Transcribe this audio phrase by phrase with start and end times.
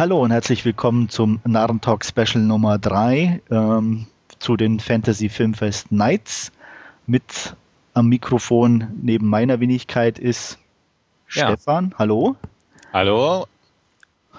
[0.00, 4.06] Hallo und herzlich willkommen zum Narrentalk Special Nummer 3 ähm,
[4.38, 6.52] zu den Fantasy Filmfest Nights.
[7.06, 7.54] Mit
[7.92, 10.58] am Mikrofon neben meiner Wenigkeit ist
[11.30, 11.48] ja.
[11.48, 11.94] Stefan.
[11.98, 12.36] Hallo.
[12.94, 13.46] Hallo.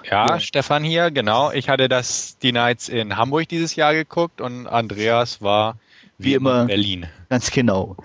[0.02, 1.52] Ja, ja, Stefan hier, genau.
[1.52, 5.76] Ich hatte das die Nights in Hamburg dieses Jahr geguckt und Andreas war
[6.18, 7.06] wie, wie immer in Berlin.
[7.28, 7.96] Ganz genau.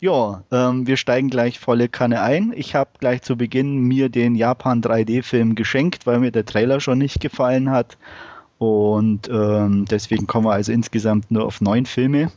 [0.00, 2.52] Ja, ähm, wir steigen gleich volle Kanne ein.
[2.54, 6.98] Ich habe gleich zu Beginn mir den Japan 3D-Film geschenkt, weil mir der Trailer schon
[6.98, 7.96] nicht gefallen hat.
[8.58, 12.30] Und ähm, deswegen kommen wir also insgesamt nur auf neun Filme.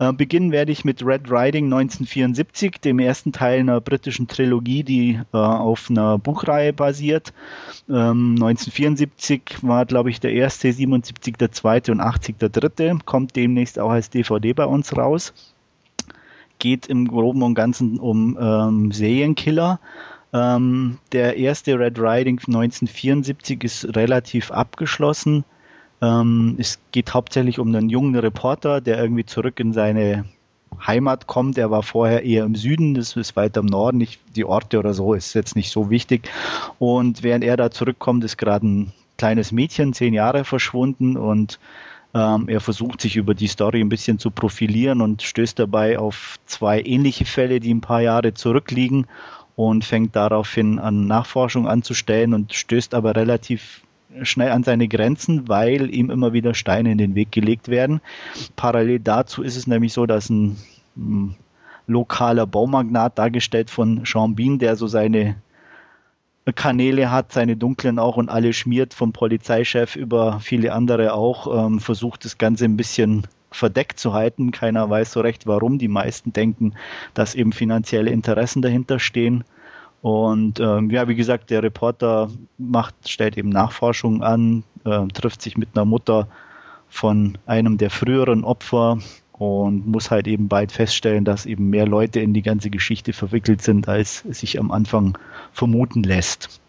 [0.00, 5.20] Äh, beginnen werde ich mit Red Riding 1974, dem ersten Teil einer britischen Trilogie, die
[5.32, 7.32] äh, auf einer Buchreihe basiert.
[7.88, 12.98] Ähm, 1974 war, glaube ich, der erste, 77 der zweite und 80 der dritte.
[13.04, 15.34] Kommt demnächst auch als DVD bei uns raus.
[16.60, 19.80] Geht im Groben und Ganzen um ähm, Serienkiller.
[20.32, 25.44] Ähm, der erste Red Riding 1974 ist relativ abgeschlossen.
[26.00, 30.24] Ähm, es geht hauptsächlich um einen jungen Reporter, der irgendwie zurück in seine
[30.86, 31.58] Heimat kommt.
[31.58, 34.94] Er war vorher eher im Süden, das ist weiter im Norden, nicht die Orte oder
[34.94, 36.30] so, ist jetzt nicht so wichtig.
[36.78, 41.58] Und während er da zurückkommt, ist gerade ein kleines Mädchen, zehn Jahre verschwunden und
[42.14, 46.38] ähm, er versucht sich über die Story ein bisschen zu profilieren und stößt dabei auf
[46.46, 49.06] zwei ähnliche Fälle, die ein paar Jahre zurückliegen
[49.56, 53.82] und fängt daraufhin an Nachforschung anzustellen und stößt aber relativ
[54.22, 58.00] schnell an seine Grenzen, weil ihm immer wieder Steine in den Weg gelegt werden.
[58.56, 60.56] Parallel dazu ist es nämlich so, dass ein,
[60.96, 61.36] ein
[61.86, 65.36] lokaler Baumagnat dargestellt von Sean Bean, der so seine
[66.52, 71.80] Kanäle hat, seine dunklen auch und alle schmiert vom Polizeichef über viele andere auch, ähm,
[71.80, 74.50] versucht das Ganze ein bisschen verdeckt zu halten.
[74.52, 75.78] Keiner weiß so recht warum.
[75.78, 76.74] Die meisten denken,
[77.14, 79.44] dass eben finanzielle Interessen dahinter stehen.
[80.02, 85.58] Und ähm, ja, wie gesagt, der Reporter macht, stellt eben Nachforschungen an, äh, trifft sich
[85.58, 86.28] mit einer Mutter
[86.88, 88.98] von einem der früheren Opfer
[89.40, 93.62] und muss halt eben bald feststellen, dass eben mehr Leute in die ganze Geschichte verwickelt
[93.62, 95.16] sind, als sich am Anfang
[95.50, 96.60] vermuten lässt.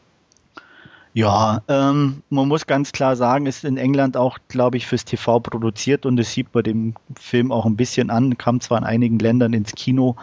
[1.13, 5.41] Ja, ähm, man muss ganz klar sagen, ist in England auch, glaube ich, fürs TV
[5.41, 9.19] produziert und es sieht bei dem Film auch ein bisschen an, kam zwar in einigen
[9.19, 10.15] Ländern ins Kino,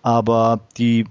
[0.00, 1.04] aber die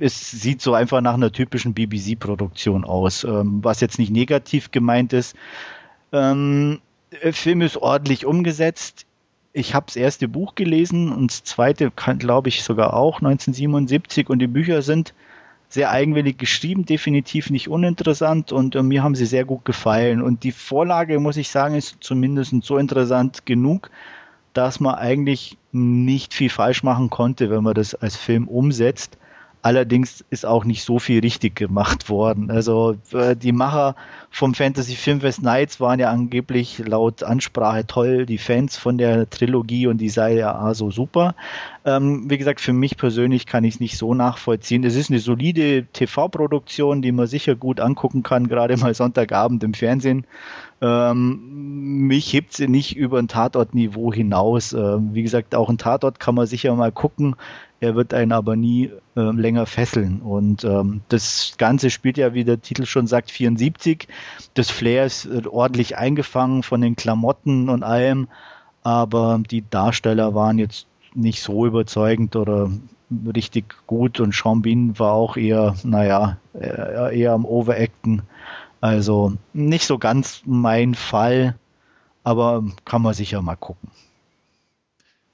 [0.00, 5.12] es sieht so einfach nach einer typischen BBC-Produktion aus, ähm, was jetzt nicht negativ gemeint
[5.12, 5.36] ist.
[6.10, 6.80] Ähm,
[7.22, 9.06] der Film ist ordentlich umgesetzt.
[9.56, 14.40] Ich habe das erste Buch gelesen und das zweite, glaube ich, sogar auch 1977 und
[14.40, 15.14] die Bücher sind
[15.68, 20.22] sehr eigenwillig geschrieben, definitiv nicht uninteressant und äh, mir haben sie sehr gut gefallen.
[20.22, 23.90] Und die Vorlage, muss ich sagen, ist zumindest so interessant genug,
[24.54, 29.18] dass man eigentlich nicht viel falsch machen konnte, wenn man das als Film umsetzt.
[29.64, 32.50] Allerdings ist auch nicht so viel richtig gemacht worden.
[32.50, 33.96] Also äh, die Macher
[34.30, 39.86] vom Fantasy Filmfest Nights waren ja angeblich laut Ansprache toll, die Fans von der Trilogie
[39.86, 41.34] und die sei ja so super.
[41.86, 44.84] Ähm, wie gesagt, für mich persönlich kann ich es nicht so nachvollziehen.
[44.84, 49.72] Es ist eine solide TV-Produktion, die man sicher gut angucken kann, gerade mal Sonntagabend im
[49.72, 50.26] Fernsehen.
[50.82, 54.74] Ähm, mich hebt sie nicht über ein Tatortniveau hinaus.
[54.74, 57.36] Ähm, wie gesagt, auch ein Tatort kann man sicher mal gucken
[57.80, 60.22] er wird einen aber nie äh, länger fesseln.
[60.22, 64.08] Und ähm, das Ganze spielt ja, wie der Titel schon sagt, 74.
[64.54, 68.28] Das Flair ist äh, ordentlich eingefangen von den Klamotten und allem,
[68.82, 72.70] aber die Darsteller waren jetzt nicht so überzeugend oder
[73.34, 78.22] richtig gut und Sean Bean war auch eher, naja, äh, eher am Overacten.
[78.80, 81.56] Also nicht so ganz mein Fall,
[82.22, 83.90] aber kann man sicher mal gucken.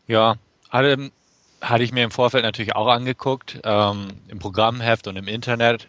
[0.07, 0.37] Ja,
[0.69, 1.11] alle
[1.61, 5.89] hatte ich mir im Vorfeld natürlich auch angeguckt, ähm, im Programmheft und im Internet,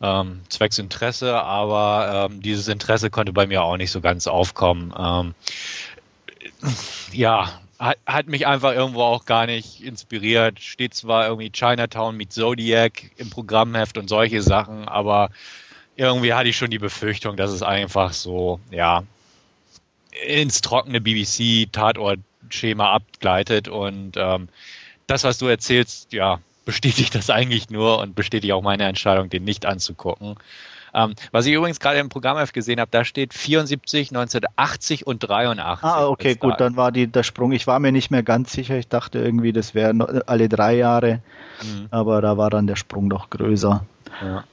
[0.00, 4.92] ähm, zwecks Interesse, aber ähm, dieses Interesse konnte bei mir auch nicht so ganz aufkommen.
[4.98, 5.34] Ähm,
[7.12, 10.60] ja, hat, hat mich einfach irgendwo auch gar nicht inspiriert.
[10.60, 15.30] Steht zwar irgendwie Chinatown mit Zodiac im Programmheft und solche Sachen, aber
[15.96, 19.04] irgendwie hatte ich schon die Befürchtung, dass es einfach so, ja,
[20.26, 24.48] ins trockene BBC-Tatort-Schema abgleitet und ähm,
[25.06, 29.44] das, was du erzählst, ja, bestätigt das eigentlich nur und bestätigt auch meine Entscheidung, den
[29.44, 30.36] nicht anzugucken.
[30.94, 35.84] Ähm, was ich übrigens gerade im Programmheft gesehen habe, da steht 74, 1980 und 83.
[35.84, 37.52] Ah, okay, gut, dann war die, der Sprung.
[37.52, 38.76] Ich war mir nicht mehr ganz sicher.
[38.76, 41.20] Ich dachte irgendwie, das wären alle drei Jahre.
[41.62, 41.86] Mhm.
[41.90, 43.86] Aber da war dann der Sprung doch größer.
[44.20, 44.44] Ja.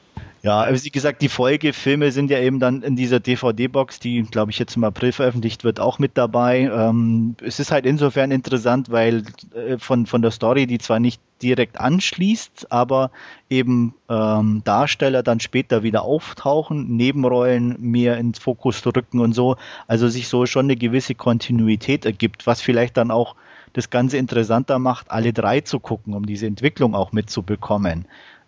[0.42, 4.60] Ja, wie gesagt, die Folgefilme sind ja eben dann in dieser DVD-Box, die, glaube ich,
[4.60, 6.62] jetzt im April veröffentlicht wird, auch mit dabei.
[6.74, 9.24] Ähm, es ist halt insofern interessant, weil
[9.54, 13.12] äh, von, von der Story, die zwar nicht direkt anschließt, aber
[13.50, 19.58] eben ähm, Darsteller dann später wieder auftauchen, Nebenrollen mehr ins Fokus rücken und so.
[19.88, 23.36] Also sich so schon eine gewisse Kontinuität ergibt, was vielleicht dann auch
[23.74, 28.06] das Ganze interessanter macht, alle drei zu gucken, um diese Entwicklung auch mitzubekommen.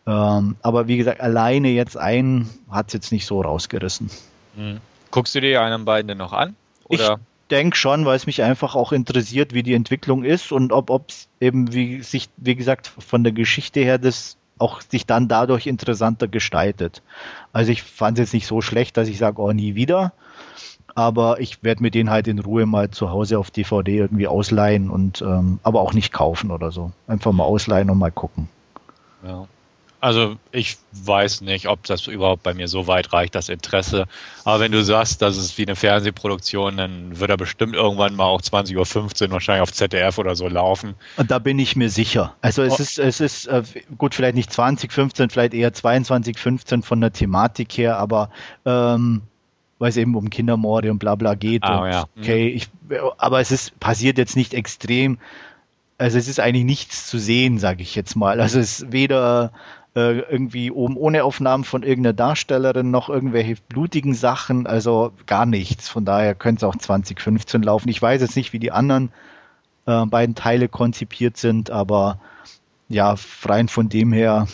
[0.08, 4.10] Ähm, aber wie gesagt, alleine jetzt einen hat es jetzt nicht so rausgerissen.
[4.56, 4.80] Hm.
[5.12, 6.56] Guckst du dir einen beiden denn noch an?
[6.86, 7.14] Oder?
[7.14, 7.20] Ich
[7.52, 11.28] denke schon, weil es mich einfach auch interessiert, wie die Entwicklung ist und ob es
[11.40, 16.28] eben, wie sich, wie gesagt, von der Geschichte her das auch sich dann dadurch interessanter
[16.28, 17.02] gestaltet.
[17.52, 20.14] Also ich fand es jetzt nicht so schlecht, dass ich sage, oh, nie wieder.
[20.94, 24.90] Aber ich werde mir den halt in Ruhe mal zu Hause auf DVD irgendwie ausleihen
[24.90, 26.92] und ähm, aber auch nicht kaufen oder so.
[27.08, 28.50] Einfach mal ausleihen und mal gucken.
[29.26, 29.48] Ja.
[30.02, 34.08] Also ich weiß nicht, ob das überhaupt bei mir so weit reicht, das Interesse.
[34.44, 38.26] Aber wenn du sagst, das ist wie eine Fernsehproduktion, dann wird er bestimmt irgendwann mal
[38.26, 40.96] auch 20.15 Uhr wahrscheinlich auf ZDF oder so laufen.
[41.18, 42.34] Und da bin ich mir sicher.
[42.42, 42.82] Also es oh.
[42.82, 43.62] ist, es ist äh,
[43.96, 48.32] gut, vielleicht nicht 2015, vielleicht eher 2215 von der Thematik her, aber
[48.66, 49.22] ähm,
[49.78, 51.64] weil es eben um Kindermorde und bla bla geht.
[51.64, 52.06] Ah, ja.
[52.16, 52.22] Mhm.
[52.22, 52.70] Okay, ich,
[53.20, 55.20] aber es ist passiert jetzt nicht extrem.
[56.00, 58.42] Also es ist eigentlich nichts zu sehen, sage ich jetzt mal.
[58.42, 59.52] Also es ist weder
[59.96, 65.90] äh, irgendwie oben ohne Aufnahmen von irgendeiner Darstellerin noch irgendwelche blutigen Sachen, also gar nichts.
[65.90, 67.90] Von daher könnte es auch 2015 laufen.
[67.90, 69.12] Ich weiß jetzt nicht, wie die anderen
[69.86, 72.20] äh, beiden Teile konzipiert sind, aber
[72.88, 74.48] ja, rein von dem her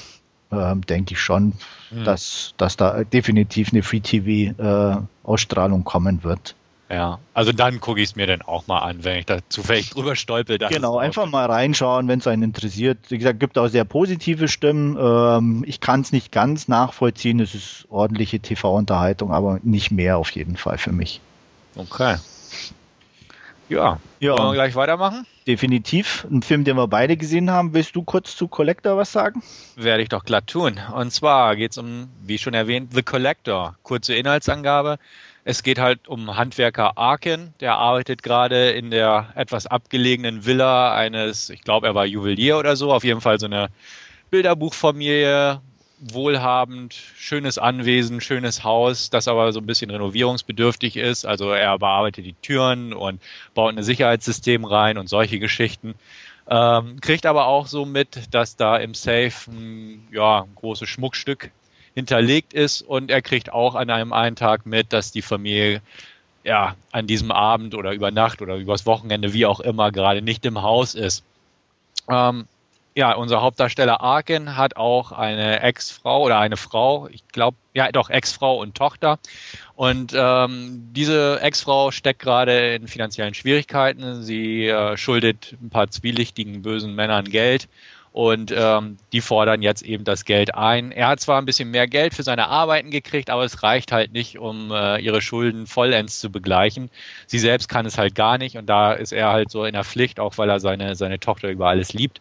[0.51, 1.53] äh, denke ich schon,
[1.91, 2.03] mhm.
[2.03, 6.55] dass, dass da definitiv eine Free-TV-Ausstrahlung äh, kommen wird.
[6.89, 9.89] Ja, also dann gucke ich es mir dann auch mal an, wenn ich da zufällig
[9.89, 10.57] drüber stolpe.
[10.57, 12.97] Genau, einfach mal reinschauen, wenn es einen interessiert.
[13.09, 14.97] Wie gesagt, gibt auch sehr positive Stimmen.
[14.97, 17.41] Ähm, ich kann es nicht ganz nachvollziehen.
[17.41, 21.19] Es ist ordentliche TV-Unterhaltung, aber nicht mehr auf jeden Fall für mich.
[21.75, 22.15] Okay.
[23.69, 24.37] Ja, ja.
[24.37, 25.25] wollen wir gleich weitermachen?
[25.45, 26.25] Definitiv.
[26.31, 27.73] Ein Film, den wir beide gesehen haben.
[27.73, 29.43] Willst du kurz zu Collector was sagen?
[29.75, 30.79] Werde ich doch glatt tun.
[30.93, 33.75] Und zwar geht es um, wie schon erwähnt, The Collector.
[33.83, 34.99] Kurze Inhaltsangabe.
[35.49, 41.49] Es geht halt um Handwerker Arkin, der arbeitet gerade in der etwas abgelegenen Villa eines,
[41.49, 43.69] ich glaube, er war Juwelier oder so, auf jeden Fall so eine
[44.29, 45.61] Bilderbuchfamilie,
[45.99, 51.25] wohlhabend, schönes Anwesen, schönes Haus, das aber so ein bisschen renovierungsbedürftig ist.
[51.25, 53.21] Also er bearbeitet die Türen und
[53.53, 55.95] baut ein Sicherheitssystem rein und solche Geschichten.
[56.49, 61.51] Ähm, kriegt aber auch so mit, dass da im Safe ein ja, großes Schmuckstück
[61.97, 65.81] hinterlegt ist und er kriegt auch an einem einen Tag mit, dass die Familie
[66.43, 70.45] ja an diesem Abend oder über Nacht oder übers Wochenende, wie auch immer, gerade nicht
[70.45, 71.23] im Haus ist.
[72.07, 72.45] Ähm,
[72.93, 78.11] ja, unser Hauptdarsteller Arkin hat auch eine Ex-Frau oder eine Frau, ich glaube, ja, doch
[78.11, 79.17] Ex-Frau und Tochter.
[79.73, 84.21] Und ähm, diese Ex-Frau steckt gerade in finanziellen Schwierigkeiten.
[84.21, 87.67] Sie äh, schuldet ein paar zwielichtigen, bösen Männern Geld
[88.17, 90.91] und ähm, die fordern jetzt eben das Geld ein.
[90.91, 94.11] Er hat zwar ein bisschen mehr Geld für seine Arbeiten gekriegt, aber es reicht halt
[94.11, 96.89] nicht, um äh, ihre Schulden vollends zu begleichen.
[97.27, 99.83] Sie selbst kann es halt gar nicht und da ist er halt so in der
[99.83, 102.19] Pflicht, auch weil er seine, seine Tochter über alles liebt.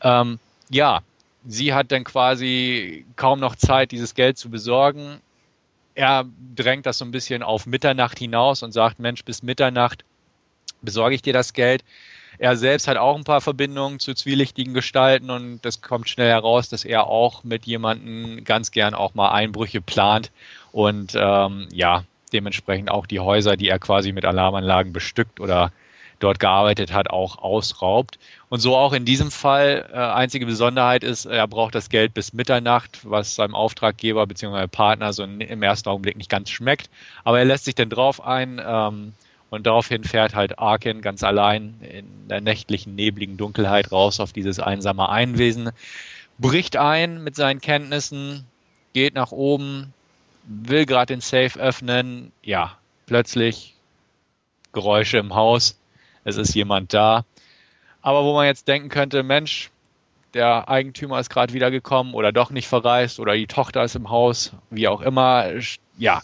[0.00, 0.38] Ähm,
[0.70, 1.00] ja,
[1.46, 5.20] sie hat dann quasi kaum noch Zeit, dieses Geld zu besorgen.
[5.94, 6.24] Er
[6.56, 10.06] drängt das so ein bisschen auf Mitternacht hinaus und sagt, Mensch, bis Mitternacht
[10.80, 11.84] besorge ich dir das Geld.
[12.38, 16.68] Er selbst hat auch ein paar Verbindungen zu zwielichtigen Gestalten und das kommt schnell heraus,
[16.68, 20.30] dass er auch mit jemandem ganz gern auch mal Einbrüche plant
[20.72, 25.72] und ähm, ja, dementsprechend auch die Häuser, die er quasi mit Alarmanlagen bestückt oder
[26.18, 28.18] dort gearbeitet hat, auch ausraubt.
[28.48, 29.88] Und so auch in diesem Fall.
[29.92, 34.66] Äh, einzige Besonderheit ist, er braucht das Geld bis Mitternacht, was seinem Auftraggeber bzw.
[34.66, 36.90] Partner so im ersten Augenblick nicht ganz schmeckt.
[37.24, 38.60] Aber er lässt sich dann drauf ein.
[38.64, 39.12] Ähm,
[39.50, 44.58] und daraufhin fährt halt Arkin ganz allein in der nächtlichen, nebligen Dunkelheit raus auf dieses
[44.60, 45.70] einsame Einwesen,
[46.38, 48.44] bricht ein mit seinen Kenntnissen,
[48.92, 49.92] geht nach oben,
[50.44, 52.32] will gerade den Safe öffnen.
[52.42, 52.76] Ja,
[53.06, 53.74] plötzlich
[54.72, 55.78] Geräusche im Haus.
[56.24, 57.24] Es ist jemand da.
[58.02, 59.70] Aber wo man jetzt denken könnte, Mensch,
[60.34, 64.52] der Eigentümer ist gerade wiedergekommen oder doch nicht verreist oder die Tochter ist im Haus,
[64.70, 65.50] wie auch immer.
[65.96, 66.22] Ja,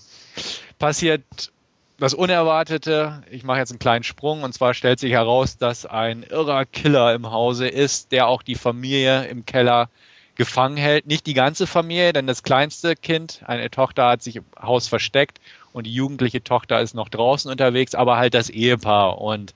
[0.79, 1.53] passiert
[1.99, 6.23] das Unerwartete, ich mache jetzt einen kleinen Sprung, und zwar stellt sich heraus, dass ein
[6.23, 9.89] irrer Killer im Hause ist, der auch die Familie im Keller
[10.35, 11.07] gefangen hält.
[11.07, 15.41] Nicht die ganze Familie, denn das kleinste Kind, eine Tochter, hat sich im Haus versteckt
[15.73, 19.21] und die jugendliche Tochter ist noch draußen unterwegs, aber halt das Ehepaar.
[19.21, 19.55] Und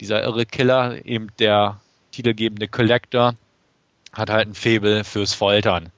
[0.00, 1.80] dieser irre Killer, eben der
[2.12, 3.34] titelgebende Collector,
[4.12, 5.90] hat halt ein Faible fürs Foltern.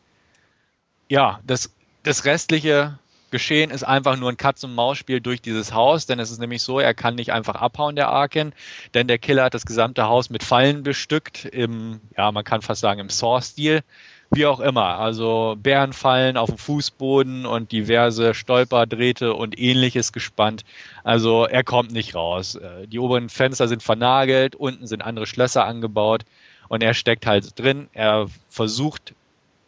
[1.08, 2.98] Ja, das das restliche
[3.30, 6.94] Geschehen ist einfach nur ein Katz-und-Maus-Spiel durch dieses Haus, denn es ist nämlich so, er
[6.94, 8.52] kann nicht einfach abhauen, der Arkin,
[8.94, 12.80] denn der Killer hat das gesamte Haus mit Fallen bestückt, im, ja, man kann fast
[12.80, 13.82] sagen, im Saw-Stil,
[14.30, 14.98] wie auch immer.
[14.98, 20.64] Also Bärenfallen auf dem Fußboden und diverse Stolperdrähte und ähnliches gespannt.
[21.04, 22.56] Also er kommt nicht raus.
[22.56, 26.24] Äh, die oberen Fenster sind vernagelt, unten sind andere Schlösser angebaut
[26.68, 27.88] und er steckt halt drin.
[27.92, 29.14] Er versucht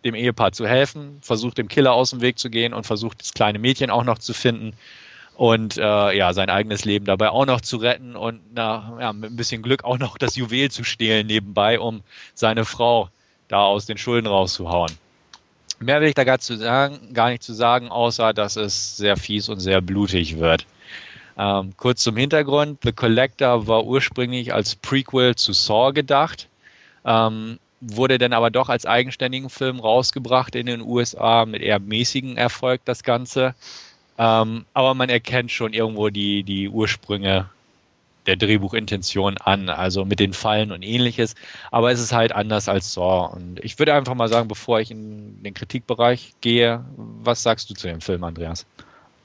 [0.05, 3.33] dem Ehepaar zu helfen, versucht dem Killer aus dem Weg zu gehen und versucht das
[3.33, 4.73] kleine Mädchen auch noch zu finden
[5.37, 9.31] und äh, ja sein eigenes Leben dabei auch noch zu retten und na, ja, mit
[9.33, 12.03] ein bisschen Glück auch noch das Juwel zu stehlen nebenbei, um
[12.35, 13.09] seine Frau
[13.49, 14.93] da aus den Schulden rauszuhauen.
[15.79, 19.17] Mehr will ich da gar, zu sagen, gar nicht zu sagen, außer dass es sehr
[19.17, 20.67] fies und sehr blutig wird.
[21.39, 22.81] Ähm, kurz zum Hintergrund.
[22.83, 26.49] The Collector war ursprünglich als Prequel zu Saw gedacht.
[27.07, 32.37] Ähm, wurde dann aber doch als eigenständigen Film rausgebracht in den USA mit eher mäßigen
[32.37, 33.55] Erfolg das Ganze.
[34.19, 37.49] Ähm, aber man erkennt schon irgendwo die, die Ursprünge
[38.27, 41.35] der Drehbuchintention an, also mit den Fallen und ähnliches.
[41.71, 43.35] Aber es ist halt anders als Saw.
[43.35, 47.75] Und ich würde einfach mal sagen, bevor ich in den Kritikbereich gehe, was sagst du
[47.75, 48.67] zu dem Film, Andreas?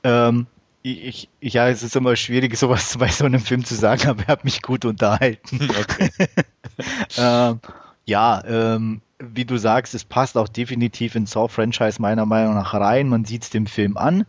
[0.03, 0.47] Ähm,
[0.81, 4.23] ich, ich, ja, es ist immer schwierig, sowas bei so einem Film zu sagen, aber
[4.23, 5.67] er hat mich gut unterhalten.
[5.69, 6.09] Okay.
[7.17, 7.59] ähm,
[8.05, 13.07] ja, ähm, wie du sagst, es passt auch definitiv ins Saw-Franchise meiner Meinung nach rein.
[13.07, 14.25] Man sieht es dem Film an.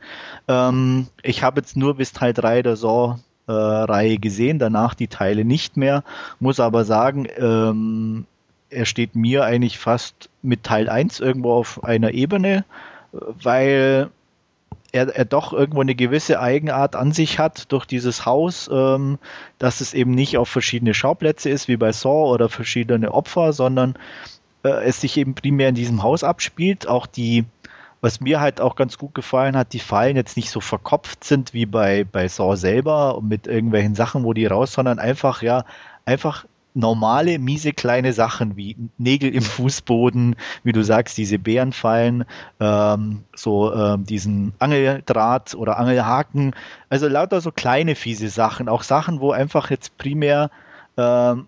[0.49, 5.77] Ähm, ich habe jetzt nur bis Teil 3 der Saw-Reihe gesehen, danach die Teile nicht
[5.77, 6.05] mehr.
[6.41, 8.27] Muss aber sagen, ähm,
[8.71, 12.65] er steht mir eigentlich fast mit Teil 1 irgendwo auf einer Ebene,
[13.13, 14.11] weil
[14.93, 19.19] er, er doch irgendwo eine gewisse Eigenart an sich hat durch dieses Haus, ähm,
[19.59, 23.95] dass es eben nicht auf verschiedene Schauplätze ist, wie bei Saw oder verschiedene Opfer, sondern
[24.65, 26.89] äh, es sich eben primär in diesem Haus abspielt.
[26.89, 27.45] Auch die,
[28.01, 31.53] was mir halt auch ganz gut gefallen hat, die Fallen jetzt nicht so verkopft sind
[31.53, 35.65] wie bei, bei Saw selber mit irgendwelchen Sachen, wo die raus, sondern einfach, ja,
[36.05, 36.47] einfach
[36.77, 42.25] normale, miese kleine Sachen wie Nägel im Fußboden, wie du sagst, diese Bärenfallen,
[42.61, 46.55] ähm, so ähm, diesen Angeldraht oder Angelhaken.
[46.89, 48.69] Also lauter so kleine, fiese Sachen.
[48.69, 50.51] Auch Sachen, wo einfach jetzt primär
[50.97, 51.47] ähm,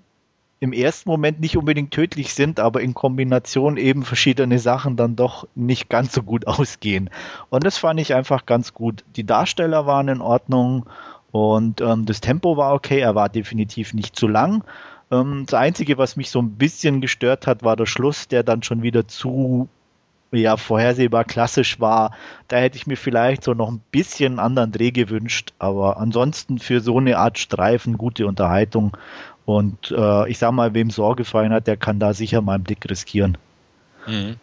[0.60, 5.46] im ersten Moment nicht unbedingt tödlich sind, aber in Kombination eben verschiedene Sachen dann doch
[5.54, 7.10] nicht ganz so gut ausgehen.
[7.50, 9.04] Und das fand ich einfach ganz gut.
[9.16, 10.86] Die Darsteller waren in Ordnung
[11.30, 13.00] und ähm, das Tempo war okay.
[13.00, 14.64] Er war definitiv nicht zu lang.
[15.10, 18.62] Ähm, das Einzige, was mich so ein bisschen gestört hat, war der Schluss, der dann
[18.62, 19.68] schon wieder zu
[20.30, 22.12] ja, vorhersehbar klassisch war.
[22.48, 26.58] Da hätte ich mir vielleicht so noch ein bisschen einen anderen Dreh gewünscht, aber ansonsten
[26.58, 28.96] für so eine Art Streifen gute Unterhaltung.
[29.46, 32.64] Und äh, ich sag mal, wem Sorge gefallen hat, der kann da sicher mal einen
[32.64, 33.38] Blick riskieren.
[34.06, 34.36] Mhm.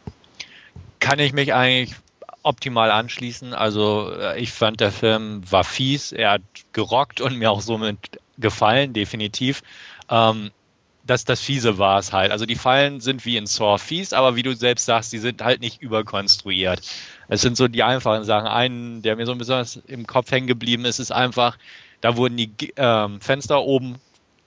[0.99, 1.95] Kann ich mich eigentlich
[2.41, 3.53] optimal anschließen.
[3.53, 6.41] Also äh, ich fand der Film war fies, er hat
[6.73, 9.61] gerockt und mir auch somit gefallen, definitiv.
[10.09, 10.51] Ähm,
[11.05, 12.31] das, das Fiese war es halt.
[12.31, 15.43] Also die Fallen sind wie in Saw fies, aber wie du selbst sagst, die sind
[15.43, 16.81] halt nicht überkonstruiert.
[17.27, 18.47] Es sind so die einfachen Sachen.
[18.47, 21.57] Einen, der mir so besonders im Kopf hängen geblieben ist, ist einfach,
[22.01, 23.99] da wurden die ähm, Fenster oben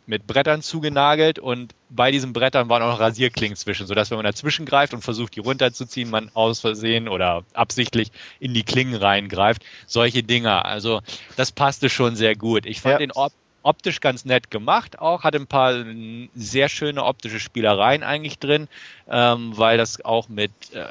[0.07, 4.25] mit Brettern zugenagelt und bei diesen Brettern waren auch noch Rasierklingen zwischen, sodass wenn man
[4.25, 8.11] dazwischen greift und versucht, die runterzuziehen, man aus Versehen oder absichtlich
[8.41, 9.63] in die Klingen reingreift.
[9.87, 10.65] Solche Dinger.
[10.65, 11.03] Also
[11.37, 12.65] das passte schon sehr gut.
[12.65, 12.99] Ich fand ja.
[12.99, 13.35] den Ort
[13.69, 15.85] optisch ganz nett gemacht auch, hat ein paar
[16.35, 18.67] sehr schöne optische Spielereien eigentlich drin,
[19.09, 20.87] ähm, weil das auch mit äh,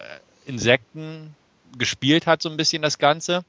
[0.46, 1.36] Insekten
[1.77, 3.43] gespielt hat, so ein bisschen das Ganze.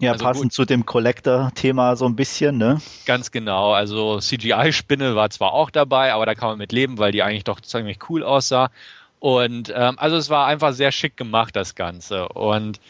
[0.00, 0.52] Ja, also passend gut.
[0.52, 2.80] zu dem Collector-Thema so ein bisschen, ne?
[3.06, 3.72] Ganz genau.
[3.72, 7.44] Also CGI-Spinne war zwar auch dabei, aber da kann man mit leben, weil die eigentlich
[7.44, 8.70] doch ziemlich cool aussah.
[9.20, 12.28] Und ähm, also es war einfach sehr schick gemacht, das Ganze.
[12.28, 12.80] Und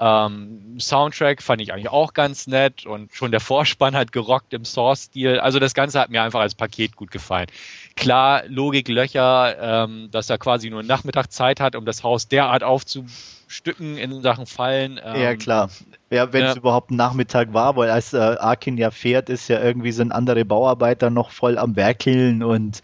[0.00, 4.64] ähm, Soundtrack fand ich eigentlich auch ganz nett und schon der Vorspann hat gerockt im
[4.64, 5.40] Source-Stil.
[5.40, 7.48] Also das Ganze hat mir einfach als Paket gut gefallen.
[7.96, 13.98] Klar, Logiklöcher, ähm, dass er quasi nur Nachmittag Zeit hat, um das Haus derart aufzustücken
[13.98, 15.00] in Sachen Fallen.
[15.02, 15.68] Ähm, ja, klar.
[16.10, 16.60] Ja, wenn es ja.
[16.60, 20.44] überhaupt ein Nachmittag war, weil als äh, Arkin ja fährt, ist ja irgendwie sind andere
[20.44, 22.82] Bauarbeiter noch voll am Werkeln und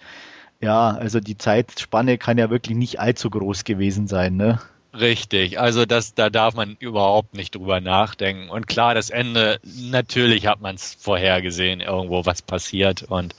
[0.60, 4.60] ja, also die Zeitspanne kann ja wirklich nicht allzu groß gewesen sein, ne?
[4.98, 8.48] Richtig, also das, da darf man überhaupt nicht drüber nachdenken.
[8.48, 13.02] Und klar, das Ende, natürlich hat man es vorhergesehen, irgendwo was passiert.
[13.02, 13.34] Und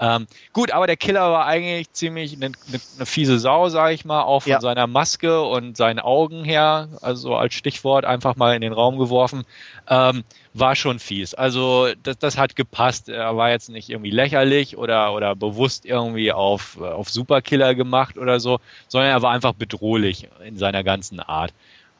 [0.00, 2.52] ähm, gut, aber der Killer war eigentlich ziemlich eine,
[2.96, 4.60] eine fiese Sau, sag ich mal, auch von ja.
[4.60, 9.44] seiner Maske und seinen Augen her, also als Stichwort einfach mal in den Raum geworfen,
[9.88, 10.22] ähm,
[10.54, 11.34] war schon fies.
[11.34, 13.08] Also das, das hat gepasst.
[13.08, 18.38] Er war jetzt nicht irgendwie lächerlich oder, oder bewusst irgendwie auf, auf Superkiller gemacht oder
[18.38, 21.52] so, sondern er war einfach bedrohlich in seiner ganzen Art.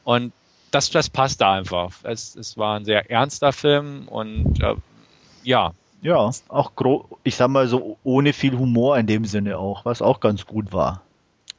[0.04, 0.32] Und
[0.70, 1.92] das, das passt da einfach.
[2.04, 4.74] Es, es war ein sehr ernster Film und äh,
[5.42, 5.72] ja.
[6.00, 6.72] Ja, auch
[7.24, 10.72] ich sag mal so ohne viel Humor in dem Sinne auch, was auch ganz gut
[10.72, 11.02] war.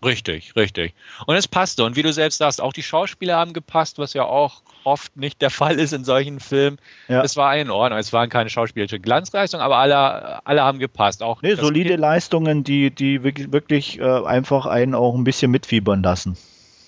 [0.04, 0.94] Richtig, richtig.
[1.26, 1.84] Und es passte.
[1.84, 5.42] Und wie du selbst sagst, auch die Schauspieler haben gepasst, was ja auch oft nicht
[5.42, 6.78] der Fall ist in solchen Filmen.
[7.10, 7.22] Ja.
[7.22, 8.00] Es war in Ordnung.
[8.00, 11.22] Es waren keine schauspielerische Glanzleistung, aber alle, alle haben gepasst.
[11.22, 16.02] Auch nee, solide Leistungen, die, die wirklich, wirklich äh, einfach einen auch ein bisschen mitfiebern
[16.02, 16.38] lassen.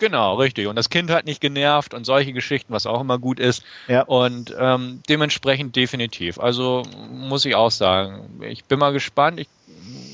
[0.01, 0.65] Genau, richtig.
[0.65, 3.63] Und das Kind hat nicht genervt und solche Geschichten, was auch immer gut ist.
[3.87, 4.01] Ja.
[4.01, 6.39] Und ähm, dementsprechend definitiv.
[6.39, 6.81] Also
[7.11, 9.39] muss ich auch sagen, ich bin mal gespannt.
[9.39, 9.47] Ich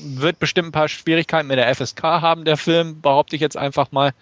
[0.02, 3.90] wird bestimmt ein paar Schwierigkeiten mit der FSK haben, der Film, behaupte ich jetzt einfach
[3.90, 4.12] mal.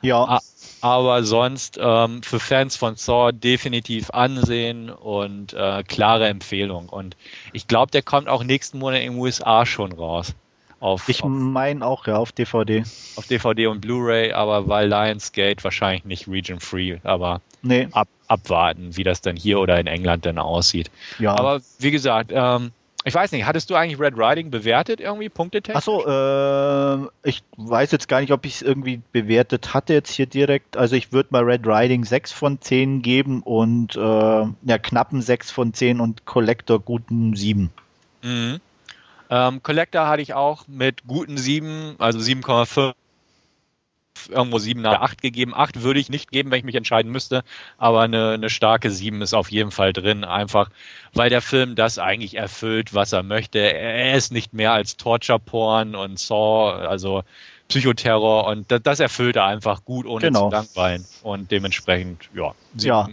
[0.00, 0.40] Ja.
[0.80, 6.88] Aber sonst ähm, für Fans von Thor definitiv ansehen und äh, klare Empfehlung.
[6.88, 7.16] Und
[7.52, 10.34] ich glaube, der kommt auch nächsten Monat in den USA schon raus.
[10.82, 12.82] Auf, ich meine auch, ja, auf DVD.
[13.14, 17.86] Auf DVD und Blu-ray, aber weil Lionsgate wahrscheinlich nicht Region Free, aber nee.
[17.92, 20.90] ab, abwarten, wie das dann hier oder in England dann aussieht.
[21.20, 21.36] Ja.
[21.36, 22.72] Aber wie gesagt, ähm,
[23.04, 25.76] ich weiß nicht, hattest du eigentlich Red Riding bewertet irgendwie, punktetechnisch?
[25.76, 30.26] Achso, äh, ich weiß jetzt gar nicht, ob ich es irgendwie bewertet hatte jetzt hier
[30.26, 30.76] direkt.
[30.76, 35.52] Also ich würde mal Red Riding 6 von 10 geben und äh, ja, knappen 6
[35.52, 37.70] von 10 und Collector guten 7.
[38.24, 38.60] Mhm.
[39.32, 42.92] Ähm, Collector hatte ich auch mit guten 7, also 7,5
[44.28, 45.54] irgendwo 7 nach 8 gegeben.
[45.54, 47.42] 8 würde ich nicht geben, wenn ich mich entscheiden müsste,
[47.78, 50.68] aber eine, eine starke 7 ist auf jeden Fall drin, einfach
[51.14, 53.58] weil der Film das eigentlich erfüllt, was er möchte.
[53.58, 57.22] Er ist nicht mehr als Torture-Porn und Saw, also
[57.68, 60.50] Psychoterror und das, das erfüllt er einfach gut, ohne genau.
[60.50, 62.54] zu langweilen und dementsprechend, ja.
[62.76, 62.86] 7.
[62.86, 63.08] Ja,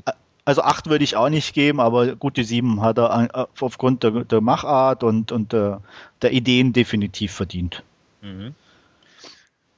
[0.50, 4.25] also 8 würde ich auch nicht geben, aber gute 7 hat er äh, aufgrund der,
[4.25, 5.82] der Machart und, und der,
[6.24, 7.84] der Ideen definitiv verdient.
[8.24, 8.56] Mhm.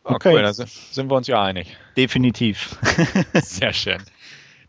[0.06, 1.76] Okay, okay da sind wir uns ja einig.
[1.98, 2.78] Definitiv.
[3.34, 4.02] Sehr schön.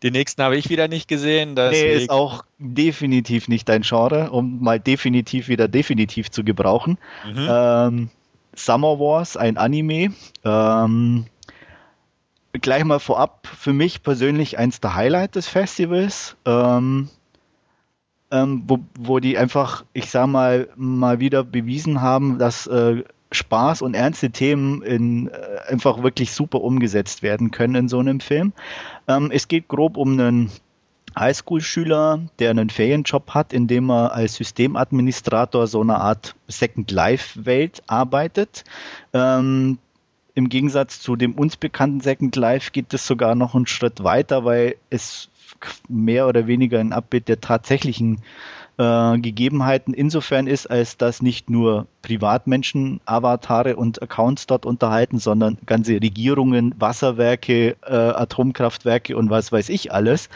[0.02, 1.54] Die nächsten habe ich wieder nicht gesehen.
[1.54, 6.98] Nee, ist auch definitiv nicht dein Genre, um mal definitiv wieder definitiv zu gebrauchen.
[7.24, 7.46] Mhm.
[7.48, 8.10] Ähm,
[8.56, 10.12] Summer Wars, ein Anime.
[10.44, 11.26] Ähm,
[12.60, 17.08] gleich mal vorab, für mich persönlich eins der Highlights des Festivals, ähm,
[18.30, 23.82] ähm, wo, wo die einfach, ich sag mal, mal wieder bewiesen haben, dass äh, Spaß
[23.82, 25.32] und ernste Themen in, äh,
[25.68, 28.52] einfach wirklich super umgesetzt werden können in so einem Film.
[29.08, 30.50] Ähm, es geht grob um einen
[31.18, 37.82] Highschool-Schüler, der einen Ferienjob hat, in dem er als Systemadministrator so eine Art Second Life-Welt
[37.86, 38.64] arbeitet.
[39.12, 39.78] Ähm,
[40.34, 44.44] im Gegensatz zu dem uns bekannten Second Life geht es sogar noch einen Schritt weiter,
[44.44, 45.28] weil es
[45.88, 48.18] mehr oder weniger ein Abbild der tatsächlichen
[48.78, 55.58] äh, Gegebenheiten insofern ist, als dass nicht nur Privatmenschen Avatare und Accounts dort unterhalten, sondern
[55.66, 60.30] ganze Regierungen, Wasserwerke, äh, Atomkraftwerke und was weiß ich alles.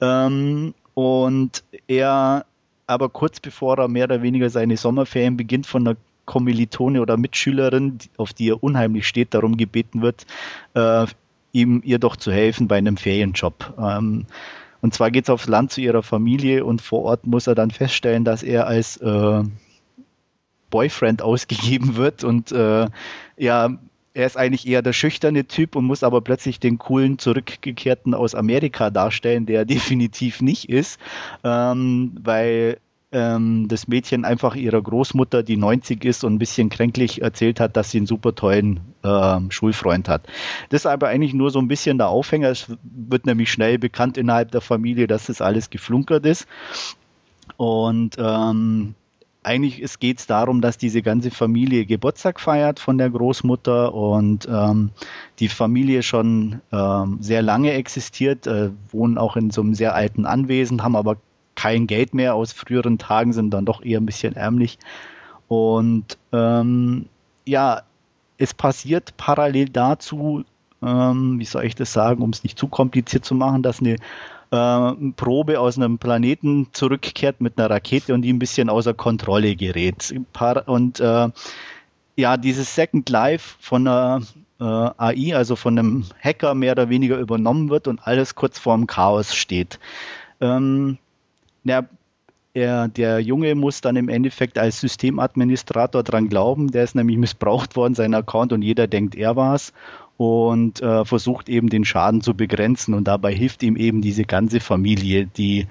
[0.00, 2.44] Ähm, und er
[2.86, 5.96] aber kurz bevor er mehr oder weniger seine Sommerferien beginnt, von einer
[6.30, 10.26] Kommilitone oder Mitschülerin, auf die er unheimlich steht, darum gebeten wird,
[10.74, 11.06] äh,
[11.50, 13.74] ihm ihr doch zu helfen bei einem Ferienjob.
[13.76, 14.26] Ähm,
[14.80, 17.72] und zwar geht es aufs Land zu ihrer Familie und vor Ort muss er dann
[17.72, 19.42] feststellen, dass er als äh,
[20.70, 22.86] Boyfriend ausgegeben wird und äh,
[23.36, 23.78] ja,
[24.14, 28.36] er ist eigentlich eher der schüchterne Typ und muss aber plötzlich den coolen Zurückgekehrten aus
[28.36, 31.00] Amerika darstellen, der definitiv nicht ist,
[31.42, 32.78] ähm, weil
[33.12, 37.76] ähm, das Mädchen einfach ihrer Großmutter, die 90 ist und ein bisschen kränklich erzählt hat,
[37.76, 40.26] dass sie einen super tollen äh, Schulfreund hat.
[40.68, 42.48] Das ist aber eigentlich nur so ein bisschen der Aufhänger.
[42.48, 46.46] Es wird nämlich schnell bekannt innerhalb der Familie, dass das alles geflunkert ist.
[47.56, 48.94] Und ähm,
[49.42, 54.90] eigentlich geht es darum, dass diese ganze Familie Geburtstag feiert von der Großmutter und ähm,
[55.38, 60.26] die Familie schon ähm, sehr lange existiert, äh, wohnen auch in so einem sehr alten
[60.26, 61.16] Anwesen, haben aber
[61.60, 64.78] kein Geld mehr aus früheren Tagen, sind dann doch eher ein bisschen ärmlich.
[65.46, 67.06] Und ähm,
[67.44, 67.82] ja,
[68.38, 70.44] es passiert parallel dazu,
[70.82, 73.96] ähm, wie soll ich das sagen, um es nicht zu kompliziert zu machen, dass eine
[74.50, 79.54] äh, Probe aus einem Planeten zurückkehrt mit einer Rakete und die ein bisschen außer Kontrolle
[79.54, 80.14] gerät.
[80.64, 81.28] Und äh,
[82.16, 84.22] ja, dieses Second Life von einer
[84.58, 88.86] äh, AI, also von einem Hacker mehr oder weniger übernommen wird und alles kurz vorm
[88.86, 89.78] Chaos steht.
[90.40, 90.96] Ähm,
[91.70, 91.88] ja,
[92.52, 96.72] er, der Junge muss dann im Endeffekt als Systemadministrator dran glauben.
[96.72, 99.72] Der ist nämlich missbraucht worden, sein Account, und jeder denkt, er war's
[100.16, 102.94] und äh, versucht eben den Schaden zu begrenzen.
[102.94, 105.68] Und dabei hilft ihm eben diese ganze Familie, die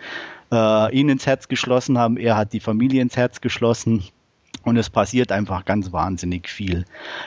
[0.52, 2.18] äh, ihn ins Herz geschlossen haben.
[2.18, 4.04] Er hat die Familie ins Herz geschlossen.
[4.64, 6.86] Und es passiert einfach ganz wahnsinnig viel.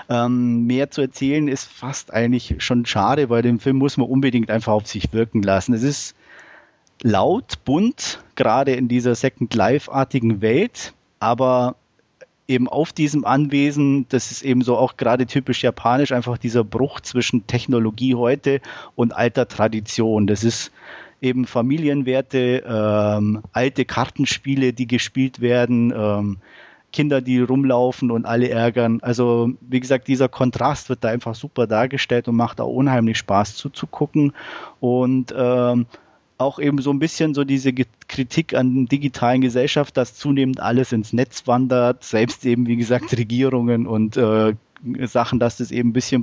[0.08, 4.50] Ähm, mehr zu erzählen ist fast eigentlich schon schade, weil den Film muss man unbedingt
[4.50, 5.72] einfach auf sich wirken lassen.
[5.72, 6.14] Es ist
[7.02, 11.76] laut, bunt, gerade in dieser Second Life-artigen Welt, aber
[12.48, 17.00] eben auf diesem Anwesen, das ist eben so auch gerade typisch japanisch, einfach dieser Bruch
[17.00, 18.60] zwischen Technologie heute
[18.94, 20.26] und alter Tradition.
[20.26, 20.72] Das ist
[21.20, 26.38] eben Familienwerte, ähm, alte Kartenspiele, die gespielt werden, ähm,
[26.92, 28.98] Kinder, die rumlaufen und alle ärgern.
[29.02, 33.56] Also wie gesagt, dieser Kontrast wird da einfach super dargestellt und macht auch unheimlich Spaß
[33.56, 34.34] zuzugucken.
[34.80, 35.86] Und ähm,
[36.38, 41.12] auch eben so ein bisschen so diese Kritik an digitalen Gesellschaft, dass zunehmend alles ins
[41.12, 44.54] Netz wandert, selbst eben wie gesagt Regierungen und äh,
[45.02, 46.22] Sachen, dass das eben ein bisschen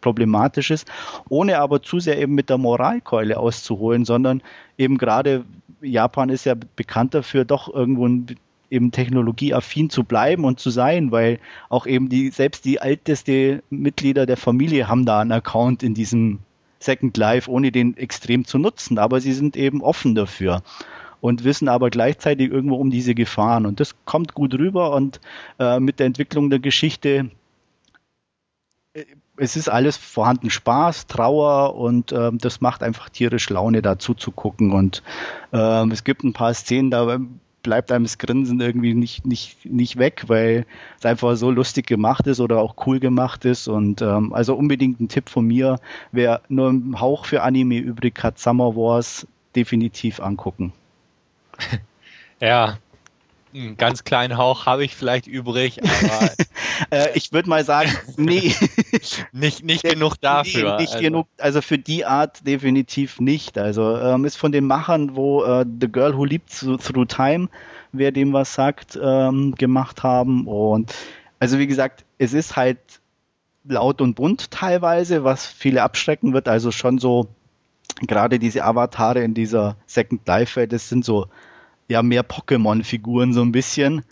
[0.00, 0.86] problematisch ist,
[1.28, 4.42] ohne aber zu sehr eben mit der Moralkeule auszuholen, sondern
[4.76, 5.44] eben gerade
[5.80, 8.26] Japan ist ja bekannt dafür, doch irgendwo ein
[8.70, 14.26] eben technologieaffin zu bleiben und zu sein, weil auch eben die, selbst die älteste Mitglieder
[14.26, 16.40] der Familie haben da einen Account in diesem
[16.78, 20.62] Second Life, ohne den extrem zu nutzen, aber sie sind eben offen dafür
[21.20, 25.20] und wissen aber gleichzeitig irgendwo um diese Gefahren und das kommt gut rüber und
[25.58, 27.30] äh, mit der Entwicklung der Geschichte
[28.94, 29.04] äh,
[29.40, 30.50] es ist alles vorhanden.
[30.50, 35.02] Spaß, Trauer und ähm, das macht einfach tierisch Laune dazu zu gucken und
[35.52, 37.20] ähm, es gibt ein paar Szenen, da
[37.62, 40.66] bleibt einem das Grinsen irgendwie nicht, nicht, nicht weg, weil
[40.98, 43.68] es einfach so lustig gemacht ist oder auch cool gemacht ist.
[43.68, 45.78] Und ähm, also unbedingt ein Tipp von mir,
[46.12, 50.72] wer nur einen Hauch für Anime übrig hat, Summer Wars definitiv angucken.
[52.40, 52.78] Ja,
[53.54, 56.30] einen ganz kleinen Hauch habe ich vielleicht übrig, aber
[56.90, 58.54] äh, ich würde mal sagen, nee.
[59.32, 60.76] nicht, nicht genug dafür.
[60.76, 61.04] Nee, nicht also.
[61.04, 63.58] genug, also für die Art definitiv nicht.
[63.58, 67.48] Also ähm, ist von den Machern, wo äh, The Girl Who Leaped Through Time,
[67.92, 70.46] wer dem was sagt, ähm, gemacht haben.
[70.46, 70.94] Und
[71.38, 72.78] also wie gesagt, es ist halt
[73.64, 76.48] laut und bunt teilweise, was viele abschrecken wird.
[76.48, 77.28] Also schon so,
[78.06, 81.26] gerade diese Avatare in dieser Second Life-Welt, das sind so
[81.88, 84.04] ja mehr Pokémon-Figuren so ein bisschen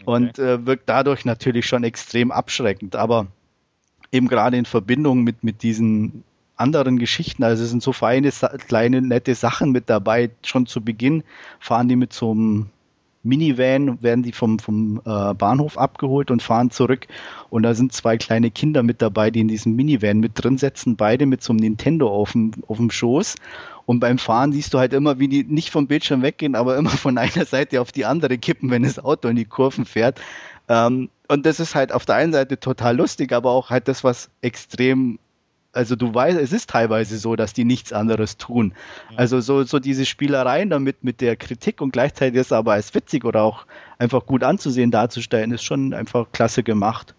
[0.00, 0.04] okay.
[0.04, 2.96] und äh, wirkt dadurch natürlich schon extrem abschreckend.
[2.96, 3.28] Aber
[4.12, 6.22] eben gerade in Verbindung mit, mit diesen
[6.56, 8.30] anderen Geschichten, also es sind so feine,
[8.68, 10.30] kleine, nette Sachen mit dabei.
[10.44, 11.24] Schon zu Beginn
[11.58, 12.66] fahren die mit so einem
[13.24, 17.06] Minivan, werden die vom, vom äh, Bahnhof abgeholt und fahren zurück.
[17.50, 20.96] Und da sind zwei kleine Kinder mit dabei, die in diesem Minivan mit drin sitzen,
[20.96, 23.36] beide mit so einem Nintendo auf dem, auf dem Schoß.
[23.86, 26.90] Und beim Fahren siehst du halt immer, wie die nicht vom Bildschirm weggehen, aber immer
[26.90, 30.20] von einer Seite auf die andere kippen, wenn das Auto in die Kurven fährt.
[30.68, 34.04] Ähm, und das ist halt auf der einen Seite total lustig, aber auch halt das,
[34.04, 35.18] was extrem
[35.74, 38.74] also du weißt, es ist teilweise so, dass die nichts anderes tun.
[39.16, 43.24] Also so, so diese Spielereien damit mit der Kritik und gleichzeitig ist aber als witzig
[43.24, 43.64] oder auch
[43.98, 47.14] einfach gut anzusehen darzustellen, ist schon einfach klasse gemacht.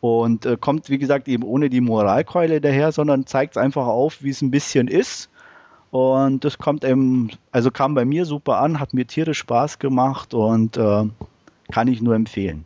[0.00, 4.22] Und äh, kommt, wie gesagt, eben ohne die Moralkeule daher, sondern zeigt es einfach auf,
[4.22, 5.28] wie es ein bisschen ist
[5.90, 10.34] und das kommt eben, also kam bei mir super an, hat mir tierisch Spaß gemacht
[10.34, 11.04] und äh,
[11.72, 12.64] kann ich nur empfehlen.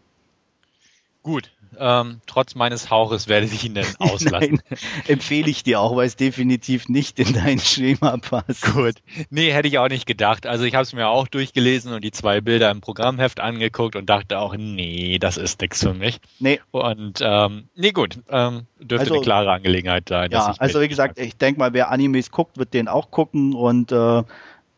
[1.31, 4.61] Gut, ähm, trotz meines Hauches werde ich ihn denn auslassen.
[4.69, 8.73] Nein, empfehle ich dir auch, weil es definitiv nicht in dein Schema passt.
[8.75, 8.97] Gut.
[9.31, 10.45] Nee, hätte ich auch nicht gedacht.
[10.45, 14.11] Also ich habe es mir auch durchgelesen und die zwei Bilder im Programmheft angeguckt und
[14.11, 16.21] dachte auch, nee, das ist nichts für mich.
[16.41, 16.61] Nee.
[16.73, 20.33] Und ähm, nee, gut, ähm, dürfte also, eine klare Angelegenheit sein.
[20.33, 23.93] Ja, also wie gesagt, ich denke mal, wer Animes guckt, wird den auch gucken und
[23.93, 24.25] äh,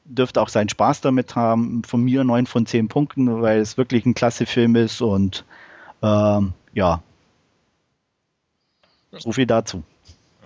[0.05, 1.83] dürfte auch seinen Spaß damit haben.
[1.85, 5.47] Von mir neun von zehn Punkten, weil es wirklich ein klasse Film ist und
[6.03, 7.03] ähm, ja.
[9.13, 9.83] So viel dazu.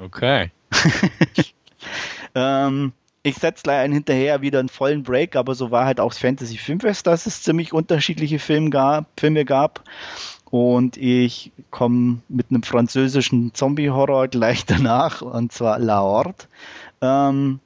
[0.00, 0.50] Okay.
[2.34, 2.92] ähm,
[3.22, 6.18] ich setze gleich einen hinterher wieder einen vollen Break, aber so war halt auch das
[6.18, 9.82] Fantasy Filmfest, dass es ziemlich unterschiedliche Film gab, Filme gab.
[10.50, 16.44] Und ich komme mit einem französischen Zombie-Horror gleich danach, und zwar La Horde.
[17.00, 17.60] Ähm,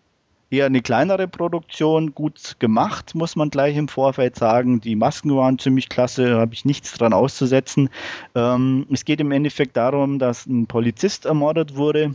[0.50, 4.80] eher eine kleinere Produktion, gut gemacht, muss man gleich im Vorfeld sagen.
[4.80, 7.88] Die Masken waren ziemlich klasse, habe ich nichts dran auszusetzen.
[8.34, 12.14] Ähm, es geht im Endeffekt darum, dass ein Polizist ermordet wurde.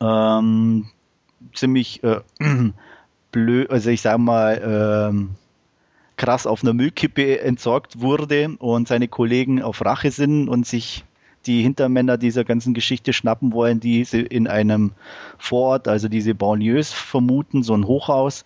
[0.00, 0.86] Ähm,
[1.54, 2.20] ziemlich äh,
[3.32, 5.30] blöd, also ich sage mal, ähm,
[6.16, 11.04] krass auf einer Müllkippe entsorgt wurde und seine Kollegen auf Rache sind und sich
[11.46, 14.92] die Hintermänner dieser ganzen Geschichte schnappen wollen, die sie in einem
[15.38, 18.44] Vorort, also diese Banlieues vermuten, so ein Hochhaus.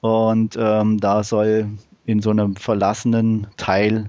[0.00, 1.68] Und ähm, da soll
[2.06, 4.08] in so einem verlassenen Teil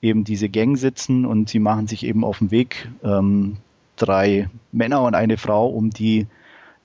[0.00, 3.56] eben diese Gang sitzen und sie machen sich eben auf den Weg, ähm,
[3.96, 6.26] drei Männer und eine Frau, um die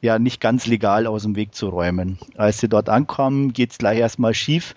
[0.01, 2.19] ja nicht ganz legal aus dem Weg zu räumen.
[2.36, 4.75] Als sie dort ankommen, geht es gleich erstmal schief.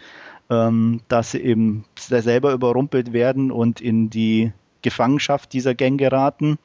[0.50, 6.58] ähm, dass sie eben selber überrumpelt werden und in die Gefangenschaft dieser Gang geraten.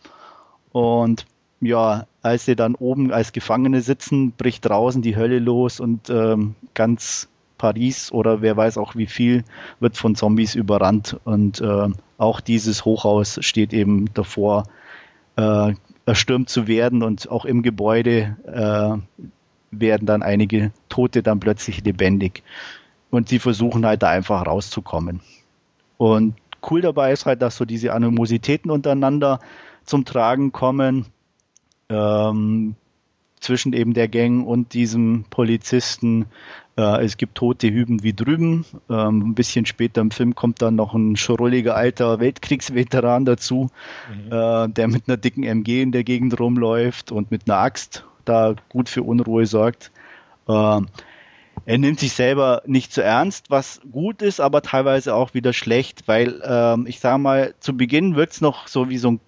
[0.71, 1.25] Und
[1.61, 6.55] ja, als sie dann oben als Gefangene sitzen, bricht draußen die Hölle los und ähm,
[6.73, 9.43] ganz Paris oder wer weiß auch wie viel
[9.79, 11.17] wird von Zombies überrannt.
[11.23, 14.65] Und äh, auch dieses Hochhaus steht eben davor,
[15.37, 15.73] äh,
[16.05, 19.27] erstürmt zu werden und auch im Gebäude äh,
[19.71, 22.43] werden dann einige Tote dann plötzlich lebendig.
[23.09, 25.21] Und sie versuchen halt da einfach rauszukommen.
[25.97, 26.35] Und
[26.69, 29.39] cool dabei ist halt, dass so diese Animositäten untereinander
[29.83, 31.05] zum Tragen kommen.
[31.89, 32.75] Ähm,
[33.45, 36.25] zwischen eben der Gang und diesem Polizisten.
[36.77, 38.65] Äh, es gibt tote Hüben wie drüben.
[38.89, 43.69] Ähm, ein bisschen später im Film kommt dann noch ein schrulliger alter Weltkriegsveteran dazu,
[44.09, 44.31] mhm.
[44.31, 48.55] äh, der mit einer dicken MG in der Gegend rumläuft und mit einer Axt da
[48.69, 49.91] gut für Unruhe sorgt.
[50.47, 50.81] Äh,
[51.65, 56.07] er nimmt sich selber nicht zu ernst, was gut ist, aber teilweise auch wieder schlecht,
[56.07, 59.19] weil ähm, ich sage mal, zu Beginn wirkt es noch so wie so ein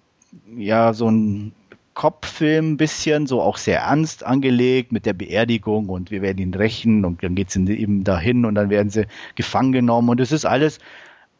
[0.56, 1.52] ja, so ein
[1.94, 6.54] Kopffilm ein bisschen, so auch sehr ernst angelegt mit der Beerdigung und wir werden ihn
[6.54, 10.30] rächen und dann geht es eben dahin und dann werden sie gefangen genommen und es
[10.30, 10.78] ist alles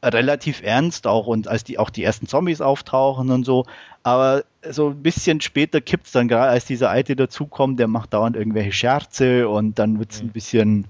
[0.03, 3.65] relativ ernst auch und als die auch die ersten Zombies auftauchen und so,
[4.03, 8.15] aber so ein bisschen später kippt es dann gerade, als dieser Alte dazukommt, der macht
[8.15, 10.33] dauernd irgendwelche Scherze und dann wird es ein mhm.
[10.33, 10.85] bisschen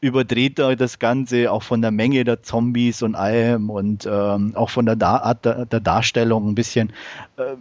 [0.00, 4.86] überdrehter das Ganze, auch von der Menge der Zombies und allem und ähm, auch von
[4.86, 6.92] der, da der, der Darstellung ein bisschen.
[7.36, 7.56] Äh,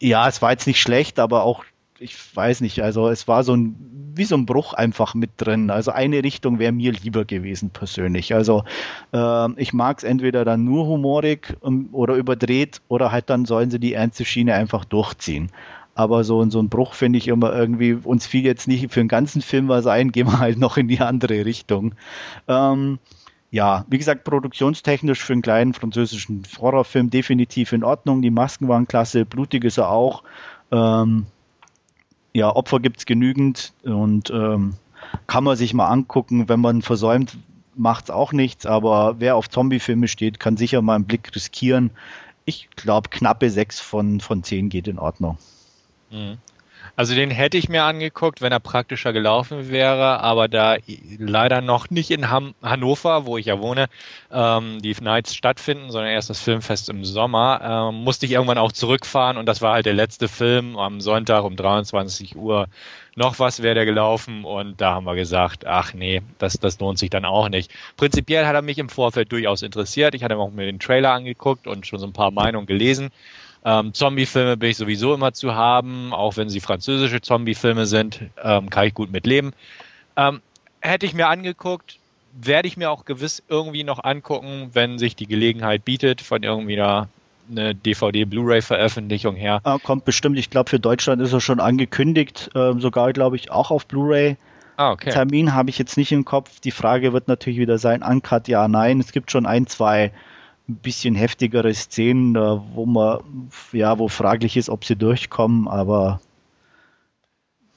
[0.00, 1.64] ja, es war jetzt nicht schlecht, aber auch,
[2.00, 3.76] ich weiß nicht, also es war so ein,
[4.14, 5.70] wie so ein Bruch einfach mit drin.
[5.70, 8.34] Also eine Richtung wäre mir lieber gewesen persönlich.
[8.34, 8.64] Also
[9.12, 13.70] äh, ich mag es entweder dann nur humorig um, oder überdreht oder halt dann sollen
[13.70, 15.50] sie die ernste Schiene einfach durchziehen.
[15.94, 19.08] Aber so, so ein Bruch finde ich immer irgendwie, uns fiel jetzt nicht für den
[19.08, 21.94] ganzen Film was ein, gehen wir halt noch in die andere Richtung.
[22.46, 23.00] Ähm,
[23.50, 28.22] ja, wie gesagt, produktionstechnisch für einen kleinen französischen Horrorfilm definitiv in Ordnung.
[28.22, 30.22] Die Masken waren klasse, blutig ist er auch.
[30.70, 31.26] Ähm,
[32.38, 34.74] ja, Opfer gibt es genügend und ähm,
[35.26, 36.48] kann man sich mal angucken.
[36.48, 37.36] Wenn man versäumt,
[37.74, 41.90] macht es auch nichts, aber wer auf Zombiefilme steht, kann sicher mal einen Blick riskieren.
[42.44, 45.36] Ich glaube, knappe 6 von, von 10 geht in Ordnung.
[46.10, 46.38] Mhm.
[46.98, 50.78] Also den hätte ich mir angeguckt, wenn er praktischer gelaufen wäre, aber da
[51.16, 53.86] leider noch nicht in Ham Hannover, wo ich ja wohne,
[54.32, 57.60] ähm, die Nights stattfinden, sondern erst das Filmfest im Sommer,
[57.92, 61.44] ähm, musste ich irgendwann auch zurückfahren und das war halt der letzte Film am Sonntag
[61.44, 62.66] um 23 Uhr.
[63.14, 66.98] Noch was wäre der gelaufen und da haben wir gesagt, ach nee, das, das lohnt
[66.98, 67.70] sich dann auch nicht.
[67.96, 70.16] Prinzipiell hat er mich im Vorfeld durchaus interessiert.
[70.16, 73.10] Ich hatte mir auch mir den Trailer angeguckt und schon so ein paar Meinungen gelesen.
[73.64, 78.70] Ähm, Zombie-Filme bin ich sowieso immer zu haben, auch wenn sie französische Zombie-Filme sind, ähm,
[78.70, 79.52] kann ich gut mitleben.
[80.16, 80.40] Ähm,
[80.80, 81.98] hätte ich mir angeguckt,
[82.32, 86.80] werde ich mir auch gewiss irgendwie noch angucken, wenn sich die Gelegenheit bietet von irgendwie
[86.80, 87.08] einer
[87.50, 89.60] eine DVD-Blu-ray-Veröffentlichung her.
[89.64, 90.38] Ah, kommt bestimmt.
[90.38, 94.36] Ich glaube, für Deutschland ist er schon angekündigt, äh, sogar, glaube ich, auch auf Blu-ray.
[94.76, 95.10] Ah, okay.
[95.10, 96.60] Termin habe ich jetzt nicht im Kopf.
[96.60, 99.00] Die Frage wird natürlich wieder sein, Uncut, ja, nein.
[99.00, 100.12] Es gibt schon ein, zwei
[100.68, 102.34] ein bisschen heftigere Szenen,
[102.74, 103.20] wo man,
[103.72, 106.20] ja, wo fraglich ist, ob sie durchkommen, aber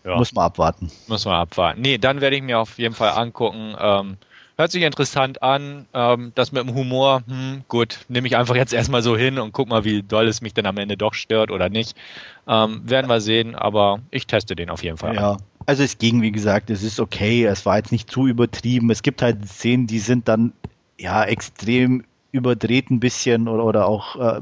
[0.04, 0.18] ja.
[0.18, 0.92] muss man abwarten.
[1.08, 1.82] Muss man abwarten.
[1.82, 3.76] Nee, dann werde ich mir auf jeden Fall angucken.
[3.80, 4.18] Ähm,
[4.58, 5.88] hört sich interessant an.
[5.94, 9.54] Ähm, das mit dem Humor, hm, gut, nehme ich einfach jetzt erstmal so hin und
[9.54, 11.96] guck mal, wie doll es mich dann am Ende doch stört oder nicht.
[12.48, 15.16] Ähm, werden wir sehen, aber ich teste den auf jeden Fall.
[15.16, 15.32] Ja.
[15.34, 15.38] An.
[15.66, 18.90] Also es ging, wie gesagt, es ist okay, es war jetzt nicht zu übertrieben.
[18.90, 20.54] Es gibt halt Szenen, die sind dann
[20.98, 24.42] ja extrem überdreht ein bisschen oder, oder auch äh,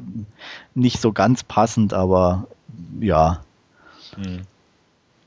[0.75, 2.47] nicht so ganz passend, aber
[2.99, 3.41] ja.
[4.15, 4.41] Hm.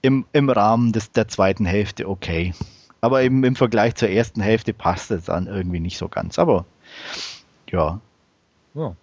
[0.01, 2.55] Im, Im Rahmen des, der zweiten Hälfte okay.
[3.01, 6.39] Aber eben im Vergleich zur ersten Hälfte passt es dann irgendwie nicht so ganz.
[6.39, 6.65] Aber
[7.71, 8.01] ja.
[8.75, 8.97] ja.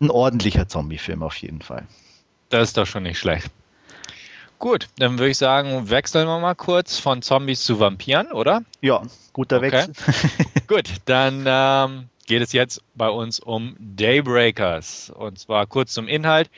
[0.00, 1.86] Ein ordentlicher Zombie-Film auf jeden Fall.
[2.50, 3.50] Das ist doch schon nicht schlecht.
[4.58, 8.62] Gut, dann würde ich sagen, wechseln wir mal kurz von Zombies zu Vampiren, oder?
[8.80, 9.72] Ja, guter okay.
[9.72, 9.94] Wechsel.
[10.66, 15.10] Gut, dann ähm, geht es jetzt bei uns um Daybreakers.
[15.10, 16.50] Und zwar kurz zum Inhalt.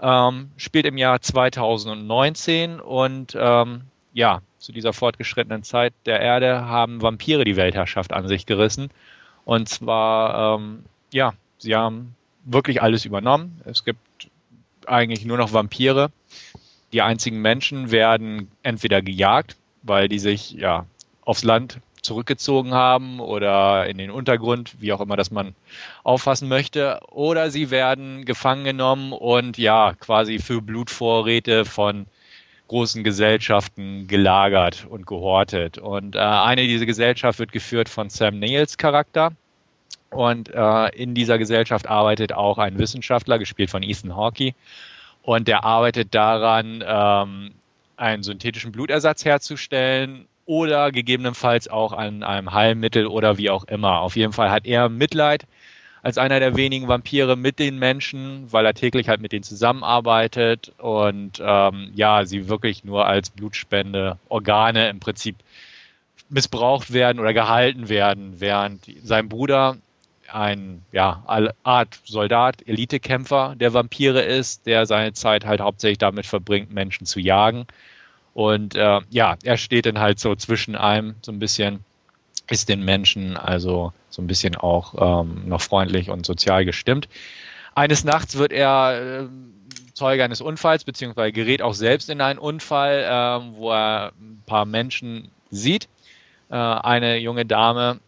[0.00, 3.80] Ähm, spielt im Jahr 2019 und ähm,
[4.12, 8.90] ja, zu dieser fortgeschrittenen Zeit der Erde haben Vampire die Weltherrschaft an sich gerissen.
[9.46, 13.62] Und zwar, ähm, ja, sie haben wirklich alles übernommen.
[13.64, 14.00] Es gibt
[14.86, 16.10] eigentlich nur noch Vampire.
[16.92, 20.84] Die einzigen Menschen werden entweder gejagt, weil die sich ja
[21.24, 25.54] aufs Land zurückgezogen haben oder in den Untergrund, wie auch immer das man
[26.02, 32.06] auffassen möchte, oder sie werden gefangen genommen und ja, quasi für Blutvorräte von
[32.68, 35.78] großen Gesellschaften gelagert und gehortet.
[35.78, 39.32] Und äh, eine dieser Gesellschaft wird geführt von Sam Neils Charakter.
[40.10, 44.54] Und äh, in dieser Gesellschaft arbeitet auch ein Wissenschaftler, gespielt von Ethan Hawkey.
[45.22, 47.52] Und der arbeitet daran, ähm,
[47.96, 54.00] einen synthetischen Blutersatz herzustellen oder gegebenenfalls auch an einem Heilmittel oder wie auch immer.
[54.00, 55.46] Auf jeden Fall hat er Mitleid
[56.02, 60.72] als einer der wenigen Vampire mit den Menschen, weil er täglich halt mit denen zusammenarbeitet
[60.78, 65.34] und ähm, ja, sie wirklich nur als Blutspende Organe im Prinzip
[66.28, 69.76] missbraucht werden oder gehalten werden, während sein Bruder
[70.32, 71.24] ein ja,
[71.64, 77.20] Art Soldat, Elitekämpfer der Vampire ist, der seine Zeit halt hauptsächlich damit verbringt, Menschen zu
[77.20, 77.66] jagen.
[78.36, 81.82] Und äh, ja, er steht dann halt so zwischen einem so ein bisschen
[82.50, 87.08] ist den Menschen also so ein bisschen auch ähm, noch freundlich und sozial gestimmt.
[87.74, 89.28] Eines Nachts wird er äh,
[89.94, 94.66] Zeuge eines Unfalls, beziehungsweise gerät auch selbst in einen Unfall, äh, wo er ein paar
[94.66, 95.88] Menschen sieht.
[96.50, 98.00] Äh, eine junge Dame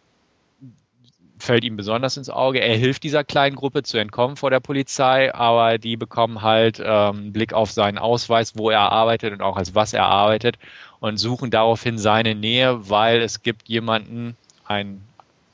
[1.39, 2.59] fällt ihm besonders ins Auge.
[2.59, 6.85] Er hilft dieser kleinen Gruppe zu entkommen vor der Polizei, aber die bekommen halt ähm,
[6.85, 10.57] einen Blick auf seinen Ausweis, wo er arbeitet und auch als was er arbeitet
[10.99, 15.01] und suchen daraufhin seine Nähe, weil es gibt jemanden, ein,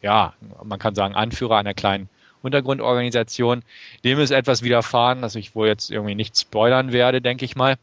[0.01, 2.09] ja, man kann sagen, Anführer einer kleinen
[2.41, 3.63] Untergrundorganisation,
[4.03, 7.75] dem ist etwas widerfahren, das ich wohl jetzt irgendwie nicht spoilern werde, denke ich mal.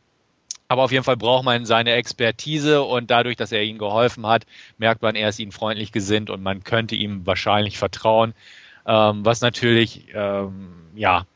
[0.68, 4.46] Aber auf jeden Fall braucht man seine Expertise und dadurch, dass er ihnen geholfen hat,
[4.78, 8.34] merkt man, er ist ihnen freundlich gesinnt und man könnte ihm wahrscheinlich vertrauen,
[8.86, 11.26] ähm, was natürlich ähm, ja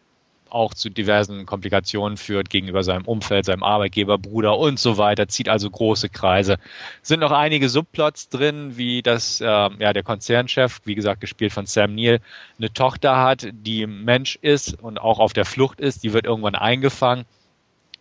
[0.49, 5.49] auch zu diversen Komplikationen führt gegenüber seinem Umfeld, seinem Arbeitgeber, Bruder und so weiter, zieht
[5.49, 6.57] also große Kreise.
[7.03, 11.67] Sind noch einige Subplots drin, wie dass äh, ja, der Konzernchef, wie gesagt, gespielt von
[11.67, 12.21] Sam Neill,
[12.59, 16.55] eine Tochter hat, die Mensch ist und auch auf der Flucht ist, die wird irgendwann
[16.55, 17.25] eingefangen.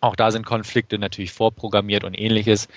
[0.05, 2.67] Auch da sind Konflikte natürlich vorprogrammiert und ähnliches.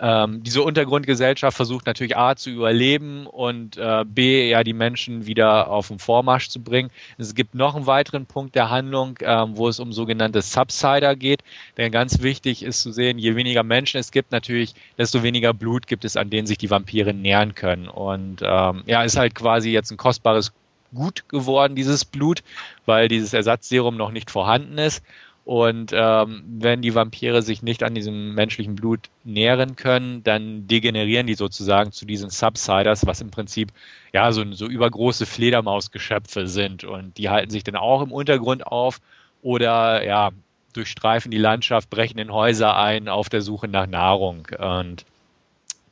[0.00, 5.68] Ähm, diese Untergrundgesellschaft versucht natürlich A zu überleben und äh, B ja die Menschen wieder
[5.68, 6.90] auf den Vormarsch zu bringen.
[7.18, 11.44] Es gibt noch einen weiteren Punkt der Handlung, ähm, wo es um sogenannte Subsider geht.
[11.76, 15.86] Denn ganz wichtig ist zu sehen, je weniger Menschen es gibt, natürlich, desto weniger Blut
[15.86, 17.86] gibt es, an denen sich die Vampire nähern können.
[17.86, 20.52] Und ähm, ja, ist halt quasi jetzt ein kostbares
[20.94, 22.42] Gut geworden, dieses Blut,
[22.86, 25.02] weil dieses Ersatzserum noch nicht vorhanden ist.
[25.44, 31.26] Und ähm, wenn die Vampire sich nicht an diesem menschlichen Blut nähren können, dann degenerieren
[31.26, 33.72] die sozusagen zu diesen Subsiders, was im Prinzip
[34.12, 36.84] ja so, so übergroße Fledermausgeschöpfe sind.
[36.84, 39.00] Und die halten sich dann auch im Untergrund auf
[39.42, 40.30] oder ja,
[40.74, 44.46] durchstreifen die Landschaft, brechen in Häuser ein auf der Suche nach Nahrung.
[44.58, 45.04] Und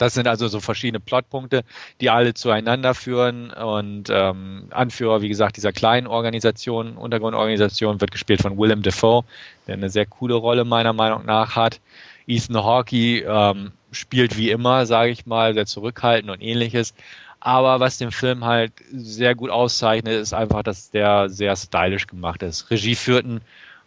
[0.01, 1.63] das sind also so verschiedene Plotpunkte,
[2.01, 3.51] die alle zueinander führen.
[3.51, 9.25] Und ähm, Anführer, wie gesagt, dieser kleinen Organisation, Untergrundorganisation, wird gespielt von Willem Dafoe,
[9.67, 11.81] der eine sehr coole Rolle meiner Meinung nach hat.
[12.27, 16.95] Ethan Hawkey ähm, spielt wie immer, sage ich mal, sehr zurückhaltend und ähnliches.
[17.39, 22.43] Aber was den Film halt sehr gut auszeichnet, ist einfach, dass der sehr stylisch gemacht
[22.43, 22.71] ist.
[22.71, 23.43] Regie führten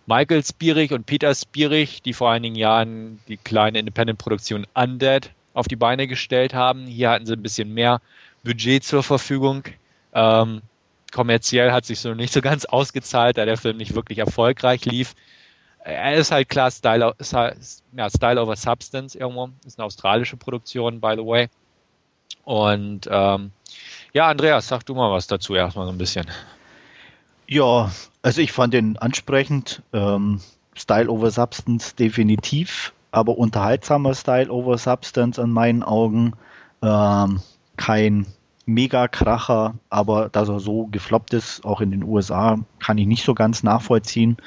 [0.06, 5.76] Michael Spierig und Peter Spierig, die vor einigen Jahren die kleine Independent-Produktion Undead auf die
[5.76, 6.88] Beine gestellt haben.
[6.88, 8.02] Hier hatten sie ein bisschen mehr
[8.44, 9.64] Budget zur Verfügung.
[10.14, 10.62] Ähm,
[11.12, 15.16] kommerziell hat sich so nicht so ganz ausgezahlt, da der Film nicht wirklich erfolgreich lief.
[15.80, 19.50] Er ist halt klar Style, ja, Style over Substance irgendwo.
[19.66, 21.50] Ist eine australische Produktion, by the way.
[22.46, 23.52] Und ähm,
[24.14, 26.26] ja, Andreas, sag du mal was dazu erstmal so ein bisschen.
[27.48, 29.82] Ja, also ich fand den ansprechend.
[29.92, 30.42] Ähm,
[30.76, 36.34] Style over Substance definitiv aber unterhaltsamer Style over Substance in meinen Augen.
[36.82, 37.40] Ähm,
[37.78, 38.26] kein
[38.66, 43.34] Mega-Kracher, aber dass er so gefloppt ist, auch in den USA, kann ich nicht so
[43.34, 44.38] ganz nachvollziehen.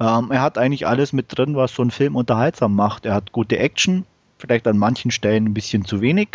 [0.00, 3.06] Ähm, er hat eigentlich alles mit drin, was so ein Film unterhaltsam macht.
[3.06, 4.04] Er hat gute Action,
[4.38, 6.28] vielleicht an manchen Stellen ein bisschen zu wenig.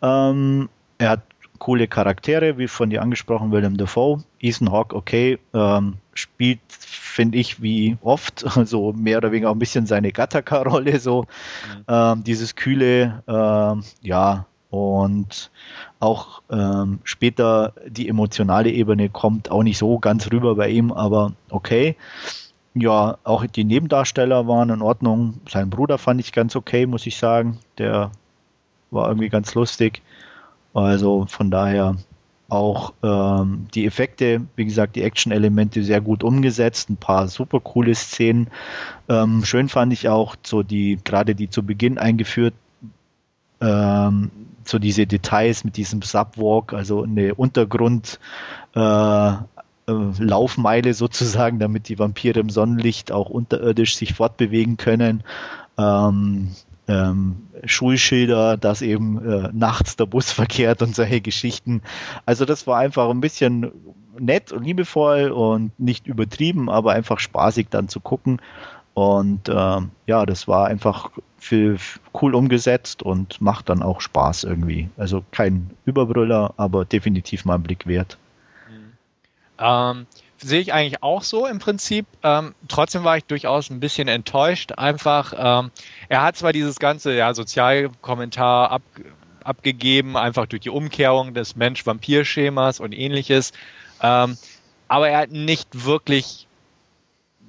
[0.00, 1.22] Ähm, er hat
[1.58, 4.22] coole Charaktere, wie von dir angesprochen, Willem Dafoe.
[4.40, 9.58] Ethan Hawke, okay, ähm, spielt, finde ich, wie oft, so mehr oder weniger auch ein
[9.58, 11.84] bisschen seine Gattaca-Rolle, so mhm.
[11.88, 15.52] ähm, dieses kühle, ähm, ja, und
[16.00, 21.32] auch ähm, später die emotionale Ebene kommt auch nicht so ganz rüber bei ihm, aber
[21.48, 21.96] okay.
[22.74, 25.34] Ja, auch die Nebendarsteller waren in Ordnung.
[25.48, 27.60] Sein Bruder fand ich ganz okay, muss ich sagen.
[27.78, 28.10] Der
[28.90, 30.02] war irgendwie ganz lustig.
[30.72, 31.94] Also von daher
[32.54, 37.94] auch ähm, die Effekte, wie gesagt, die Action-Elemente sehr gut umgesetzt, ein paar super coole
[37.94, 38.48] Szenen.
[39.08, 42.54] Ähm, schön fand ich auch so die, gerade die zu Beginn eingeführt,
[43.60, 44.30] ähm,
[44.64, 48.18] so diese Details mit diesem Subwalk, also eine Untergrund,
[48.74, 49.32] äh,
[49.86, 55.22] äh, Laufmeile sozusagen, damit die Vampire im Sonnenlicht auch unterirdisch sich fortbewegen können.
[55.78, 56.50] ähm,
[56.88, 61.82] ähm, Schulschilder, dass eben äh, nachts der Bus verkehrt und solche Geschichten.
[62.26, 63.72] Also das war einfach ein bisschen
[64.18, 68.40] nett und liebevoll und nicht übertrieben, aber einfach spaßig dann zu gucken.
[68.94, 71.78] Und äh, ja, das war einfach viel,
[72.20, 74.88] cool umgesetzt und macht dann auch Spaß irgendwie.
[74.96, 78.18] Also kein Überbrüller, aber definitiv mal einen Blick wert.
[78.70, 78.92] Mhm.
[79.58, 80.06] Ähm,
[80.44, 82.06] sehe ich eigentlich auch so im Prinzip.
[82.22, 84.72] Ähm, trotzdem war ich durchaus ein bisschen enttäuscht.
[84.72, 85.70] Einfach, ähm,
[86.08, 88.82] er hat zwar dieses ganze ja, Sozialkommentar ab,
[89.42, 93.52] abgegeben, einfach durch die Umkehrung des Mensch-Vampir-Schemas und ähnliches.
[94.02, 94.36] Ähm,
[94.86, 96.43] aber er hat nicht wirklich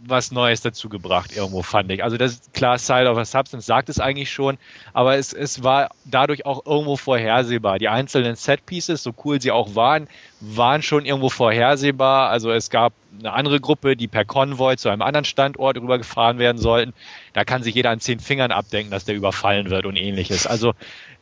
[0.07, 2.03] was Neues dazu gebracht, irgendwo fand ich.
[2.03, 4.57] Also das klar, Side of a Substance sagt es eigentlich schon,
[4.93, 7.79] aber es, es war dadurch auch irgendwo vorhersehbar.
[7.79, 10.07] Die einzelnen Set-Pieces, so cool sie auch waren,
[10.39, 12.29] waren schon irgendwo vorhersehbar.
[12.29, 16.57] Also es gab eine andere Gruppe, die per Konvoi zu einem anderen Standort rübergefahren werden
[16.57, 16.93] sollten.
[17.33, 20.45] Da kann sich jeder an zehn Fingern abdenken, dass der überfallen wird und ähnliches.
[20.47, 20.73] Also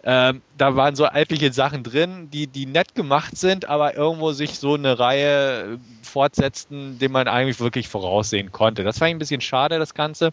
[0.05, 4.59] ähm, da waren so altliche Sachen drin, die, die nett gemacht sind, aber irgendwo sich
[4.59, 8.83] so eine Reihe fortsetzten, den man eigentlich wirklich voraussehen konnte.
[8.83, 10.31] Das war ein bisschen schade, das Ganze.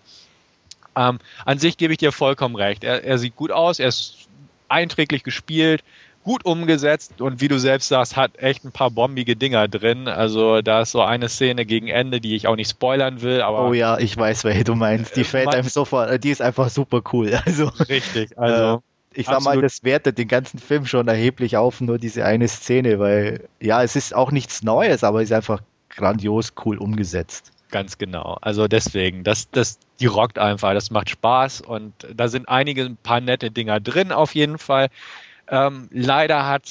[0.96, 2.82] Ähm, an sich gebe ich dir vollkommen recht.
[2.82, 4.28] Er, er sieht gut aus, er ist
[4.68, 5.84] einträglich gespielt,
[6.24, 10.08] gut umgesetzt und wie du selbst sagst, hat echt ein paar bombige Dinger drin.
[10.08, 13.40] Also da ist so eine Szene gegen Ende, die ich auch nicht spoilern will.
[13.40, 15.16] Aber oh ja, ich weiß, welche du meinst.
[15.16, 17.38] Die fällt einem sofort, die ist einfach super cool.
[17.46, 18.36] Also richtig.
[18.36, 19.56] Also äh, ich sag Absolut.
[19.56, 23.82] mal, das wertet den ganzen Film schon erheblich auf, nur diese eine Szene, weil ja,
[23.82, 27.52] es ist auch nichts Neues, aber es ist einfach grandios cool umgesetzt.
[27.70, 28.36] Ganz genau.
[28.40, 32.96] Also deswegen, das, das, die rockt einfach, das macht Spaß und da sind einige ein
[32.96, 34.88] paar nette Dinger drin auf jeden Fall.
[35.48, 36.68] Ähm, leider hat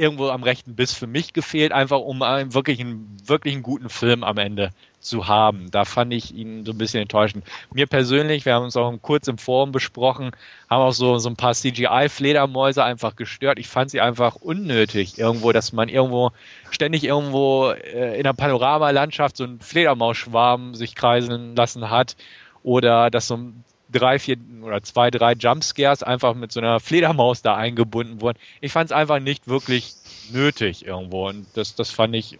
[0.00, 3.90] irgendwo am rechten Biss für mich gefehlt, einfach um einen wirklich einen, wirklich einen guten
[3.90, 5.70] Film am Ende zu haben.
[5.70, 7.44] Da fand ich ihn so ein bisschen enttäuschend.
[7.72, 10.30] Mir persönlich, wir haben uns auch kurz im Forum besprochen,
[10.68, 13.58] haben auch so, so ein paar CGI-Fledermäuse einfach gestört.
[13.58, 16.32] Ich fand sie einfach unnötig irgendwo, dass man irgendwo
[16.70, 22.16] ständig irgendwo äh, in der Panoramalandschaft so einen Fledermausschwarm sich kreisen lassen hat
[22.62, 23.38] oder dass so
[23.92, 28.38] drei, vier oder zwei, drei Jumpscares einfach mit so einer Fledermaus da eingebunden wurden.
[28.60, 29.94] Ich fand es einfach nicht wirklich
[30.32, 32.38] nötig irgendwo und das, das fand ich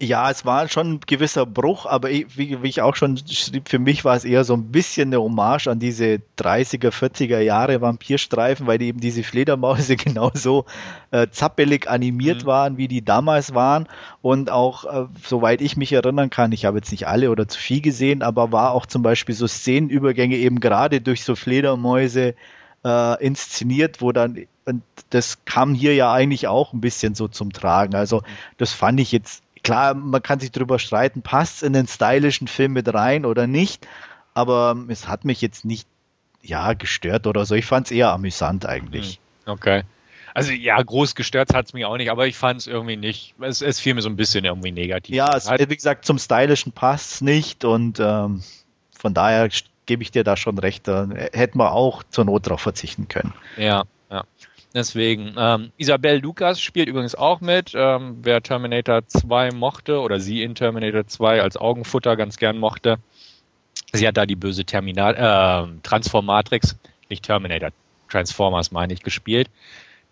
[0.00, 3.78] ja, es war schon ein gewisser Bruch, aber wie, wie, ich auch schon schrieb, für
[3.78, 8.66] mich war es eher so ein bisschen eine Hommage an diese 30er, 40er Jahre Vampirstreifen,
[8.66, 10.66] weil die eben diese Fledermäuse genauso
[11.12, 12.46] äh, zappelig animiert mhm.
[12.46, 13.88] waren, wie die damals waren.
[14.20, 17.58] Und auch, äh, soweit ich mich erinnern kann, ich habe jetzt nicht alle oder zu
[17.58, 22.34] viel gesehen, aber war auch zum Beispiel so Szenenübergänge eben gerade durch so Fledermäuse
[22.84, 27.52] äh, inszeniert, wo dann und das kam hier ja eigentlich auch ein bisschen so zum
[27.52, 27.94] Tragen.
[27.94, 28.22] Also
[28.56, 32.48] das fand ich jetzt klar, man kann sich darüber streiten, passt es in den stylischen
[32.48, 33.86] Film mit rein oder nicht,
[34.34, 35.88] aber es hat mich jetzt nicht
[36.42, 37.54] ja, gestört oder so.
[37.54, 39.18] Ich fand es eher amüsant eigentlich.
[39.44, 39.82] Hm, okay.
[40.34, 43.34] Also ja, groß gestört hat es mich auch nicht, aber ich fand es irgendwie nicht.
[43.40, 45.14] Es, es fiel mir so ein bisschen irgendwie negativ.
[45.14, 48.42] Ja, es, wie gesagt, zum Stylischen passt es nicht und ähm,
[48.96, 49.48] von daher
[49.86, 50.86] gebe ich dir da schon recht.
[50.86, 53.32] Da hätten wir auch zur Not darauf verzichten können.
[53.56, 53.84] Ja, ja.
[54.74, 57.72] Deswegen, ähm, Isabel Lucas spielt übrigens auch mit.
[57.74, 62.98] Ähm, wer Terminator 2 mochte oder sie in Terminator 2 als Augenfutter ganz gern mochte,
[63.92, 66.76] sie hat da die böse Terminal, äh, Transformatrix,
[67.08, 67.70] nicht Terminator,
[68.10, 69.48] Transformers meine ich, gespielt.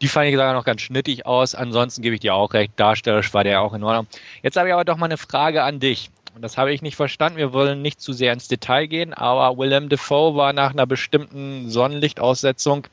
[0.02, 1.55] Die fand ich sogar noch ganz schnittig aus.
[1.55, 4.07] Ansonsten gebe ich dir auch recht, darstellerisch war der auch in Ordnung.
[4.42, 6.11] Jetzt habe ich aber doch mal eine Frage an dich.
[6.34, 7.38] Und das habe ich nicht verstanden.
[7.38, 11.70] Wir wollen nicht zu sehr ins Detail gehen, aber Willem Dafoe war nach einer bestimmten
[11.70, 12.88] Sonnenlichtaussetzung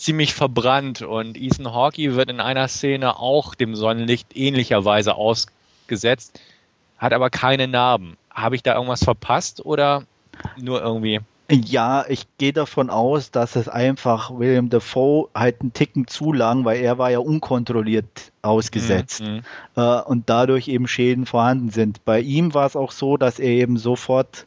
[0.00, 6.40] ziemlich verbrannt und Ethan Hawkey wird in einer Szene auch dem Sonnenlicht ähnlicherweise ausgesetzt,
[6.98, 8.16] hat aber keine Narben.
[8.30, 10.04] Habe ich da irgendwas verpasst oder
[10.56, 11.20] nur irgendwie?
[11.50, 16.64] Ja, ich gehe davon aus, dass es einfach William Dafoe halt einen Ticken zu lang,
[16.64, 19.42] weil er war ja unkontrolliert ausgesetzt mhm.
[19.74, 22.04] äh, und dadurch eben Schäden vorhanden sind.
[22.04, 24.46] Bei ihm war es auch so, dass er eben sofort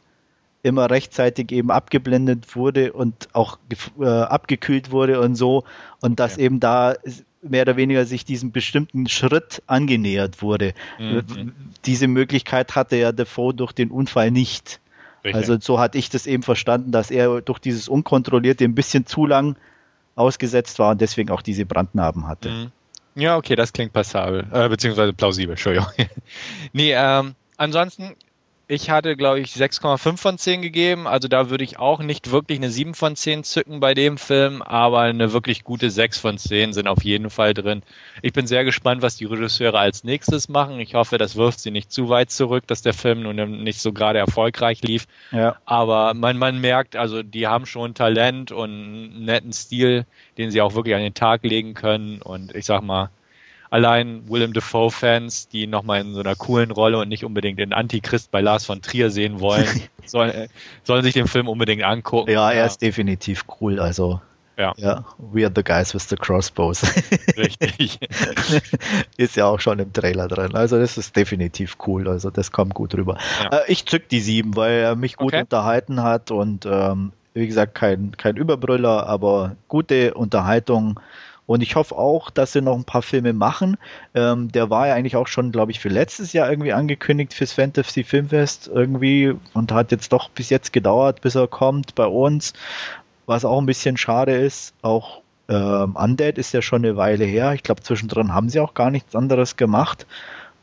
[0.64, 3.58] immer rechtzeitig eben abgeblendet wurde und auch
[4.00, 5.64] äh, abgekühlt wurde und so
[6.00, 6.44] und dass ja.
[6.44, 6.94] eben da
[7.42, 10.72] mehr oder weniger sich diesem bestimmten Schritt angenähert wurde.
[10.98, 11.52] Mhm.
[11.84, 14.80] Diese Möglichkeit hatte ja Defoe durch den Unfall nicht.
[15.22, 15.34] Richtig.
[15.34, 19.26] Also so hatte ich das eben verstanden, dass er durch dieses Unkontrollierte ein bisschen zu
[19.26, 19.56] lang
[20.16, 22.50] ausgesetzt war und deswegen auch diese Brandnarben hatte.
[22.50, 22.72] Mhm.
[23.16, 25.88] Ja, okay, das klingt passabel, äh, beziehungsweise plausibel, Entschuldigung.
[26.72, 28.16] nee, ähm, ansonsten
[28.66, 31.06] ich hatte, glaube ich, 6,5 von 10 gegeben.
[31.06, 34.62] Also da würde ich auch nicht wirklich eine 7 von 10 zücken bei dem Film,
[34.62, 37.82] aber eine wirklich gute 6 von 10 sind auf jeden Fall drin.
[38.22, 40.80] Ich bin sehr gespannt, was die Regisseure als nächstes machen.
[40.80, 43.92] Ich hoffe, das wirft sie nicht zu weit zurück, dass der Film nun nicht so
[43.92, 45.06] gerade erfolgreich lief.
[45.30, 45.56] Ja.
[45.66, 50.06] Aber man, man merkt, also die haben schon Talent und einen netten Stil,
[50.38, 52.22] den sie auch wirklich an den Tag legen können.
[52.22, 53.10] Und ich sag mal,
[53.74, 58.30] allein Willem Dafoe-Fans, die nochmal in so einer coolen Rolle und nicht unbedingt den Antichrist
[58.30, 59.66] bei Lars von Trier sehen wollen,
[60.06, 60.48] sollen, äh,
[60.84, 62.30] sollen sich den Film unbedingt angucken.
[62.30, 63.80] Ja, er ist definitiv cool.
[63.80, 64.20] Also
[64.56, 64.74] ja.
[64.76, 65.04] ja.
[65.18, 66.84] We are the guys with the crossbows.
[67.36, 67.98] Richtig.
[69.16, 70.54] ist ja auch schon im Trailer drin.
[70.54, 72.06] Also das ist definitiv cool.
[72.06, 73.18] Also das kommt gut rüber.
[73.42, 73.58] Ja.
[73.58, 75.40] Äh, ich zück die sieben, weil er mich gut okay.
[75.40, 81.00] unterhalten hat und ähm, wie gesagt kein, kein Überbrüller, aber gute Unterhaltung
[81.46, 83.76] und ich hoffe auch, dass sie noch ein paar Filme machen.
[84.14, 87.52] Ähm, der war ja eigentlich auch schon, glaube ich, für letztes Jahr irgendwie angekündigt fürs
[87.52, 92.54] Fantasy Filmfest irgendwie und hat jetzt doch bis jetzt gedauert, bis er kommt bei uns.
[93.26, 94.74] Was auch ein bisschen schade ist.
[94.82, 97.52] Auch ähm, Undead ist ja schon eine Weile her.
[97.52, 100.06] Ich glaube, zwischendrin haben sie auch gar nichts anderes gemacht.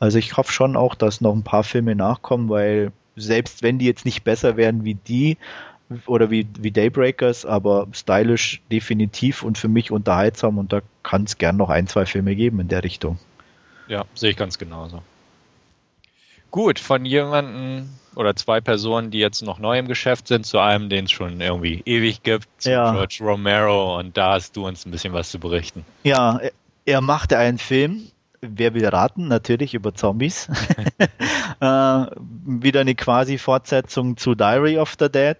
[0.00, 3.86] Also ich hoffe schon auch, dass noch ein paar Filme nachkommen, weil selbst wenn die
[3.86, 5.36] jetzt nicht besser werden wie die,
[6.06, 11.38] oder wie, wie Daybreakers, aber stylisch definitiv und für mich unterhaltsam und da kann es
[11.38, 13.18] gern noch ein, zwei Filme geben in der Richtung.
[13.88, 15.02] Ja, sehe ich ganz genauso.
[16.50, 20.90] Gut, von jemandem oder zwei Personen, die jetzt noch neu im Geschäft sind, zu einem,
[20.90, 22.92] den es schon irgendwie ewig gibt, ja.
[22.92, 25.84] George Romero und da hast du uns ein bisschen was zu berichten.
[26.04, 26.40] Ja,
[26.84, 28.08] er machte einen Film,
[28.42, 29.28] wer will raten?
[29.28, 30.48] Natürlich über Zombies.
[31.60, 32.06] äh,
[32.44, 35.38] wieder eine quasi Fortsetzung zu Diary of the Dead,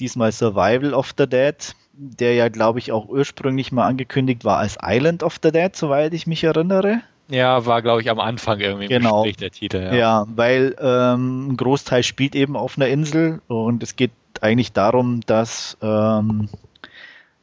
[0.00, 1.56] diesmal Survival of the Dead,
[1.92, 6.14] der ja, glaube ich, auch ursprünglich mal angekündigt war als Island of the Dead, soweit
[6.14, 7.02] ich mich erinnere.
[7.28, 9.22] Ja, war, glaube ich, am Anfang irgendwie genau.
[9.22, 9.78] Gespräch der Titel.
[9.78, 14.72] Ja, ja weil ähm, ein Großteil spielt eben auf einer Insel und es geht eigentlich
[14.72, 16.48] darum, dass ähm,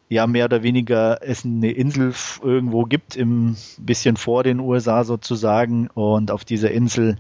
[0.10, 5.88] ja mehr oder weniger es eine Insel irgendwo gibt, im bisschen vor den USA sozusagen.
[5.88, 7.18] Und auf dieser Insel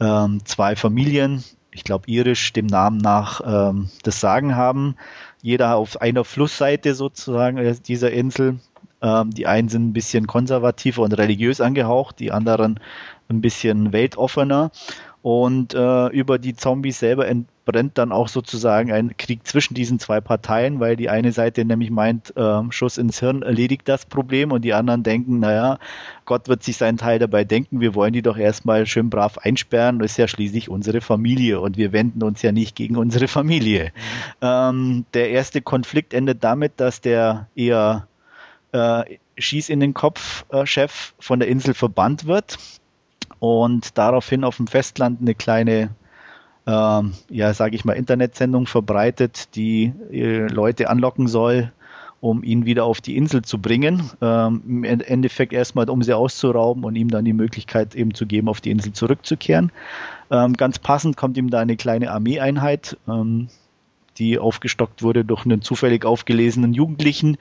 [0.00, 4.96] ähm, zwei Familien, ich glaube irisch, dem Namen nach ähm, das Sagen haben.
[5.42, 8.58] Jeder auf einer Flussseite sozusagen äh, dieser Insel.
[9.02, 12.80] Ähm, die einen sind ein bisschen konservativer und religiös angehaucht, die anderen
[13.28, 14.70] ein bisschen weltoffener.
[15.26, 20.20] Und äh, über die Zombies selber entbrennt dann auch sozusagen ein Krieg zwischen diesen zwei
[20.20, 24.62] Parteien, weil die eine Seite nämlich meint, äh, Schuss ins Hirn erledigt das Problem und
[24.62, 25.80] die anderen denken, naja,
[26.26, 29.98] Gott wird sich seinen Teil dabei denken, wir wollen die doch erstmal schön brav einsperren,
[29.98, 33.90] das ist ja schließlich unsere Familie und wir wenden uns ja nicht gegen unsere Familie.
[34.40, 38.06] Ähm, der erste Konflikt endet damit, dass der eher
[38.70, 39.02] äh,
[39.38, 42.58] Schieß in den Kopf-Chef äh, von der Insel verbannt wird
[43.38, 45.90] und daraufhin auf dem Festland eine kleine,
[46.66, 51.72] ähm, ja, sage ich mal, Internetsendung verbreitet, die äh, Leute anlocken soll,
[52.20, 54.10] um ihn wieder auf die Insel zu bringen.
[54.20, 58.48] Ähm, Im Endeffekt erstmal, um sie auszurauben und ihm dann die Möglichkeit eben zu geben,
[58.48, 59.70] auf die Insel zurückzukehren.
[60.30, 63.48] Ähm, ganz passend kommt ihm da eine kleine Armeeeinheit, ähm,
[64.18, 67.36] die aufgestockt wurde durch einen zufällig aufgelesenen Jugendlichen,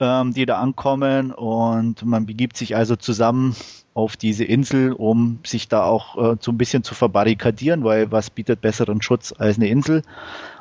[0.00, 3.56] ähm, die da ankommen und man begibt sich also zusammen
[3.94, 8.30] auf diese Insel, um sich da auch äh, so ein bisschen zu verbarrikadieren, weil was
[8.30, 10.02] bietet besseren Schutz als eine Insel?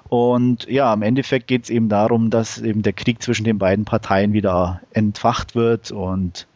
[0.09, 3.85] Und ja, im Endeffekt geht es eben darum, dass eben der Krieg zwischen den beiden
[3.85, 6.47] Parteien wieder entfacht wird und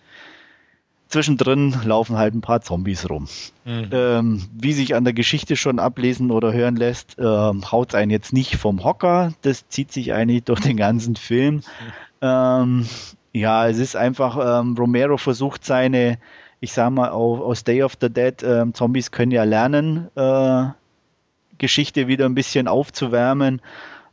[1.12, 3.28] zwischendrin laufen halt ein paar Zombies rum.
[3.66, 3.90] Mhm.
[3.92, 8.34] Ähm, wie sich an der Geschichte schon ablesen oder hören lässt, ähm, haut einen jetzt
[8.34, 9.34] nicht vom Hocker.
[9.42, 11.62] Das zieht sich eigentlich durch den ganzen Film.
[12.22, 12.86] Ähm,
[13.34, 16.18] ja, es ist einfach, ähm, Romero versucht seine
[16.62, 20.68] ich sag mal, aus Day of the Dead, äh, Zombies können ja lernen, äh,
[21.58, 23.62] Geschichte wieder ein bisschen aufzuwärmen,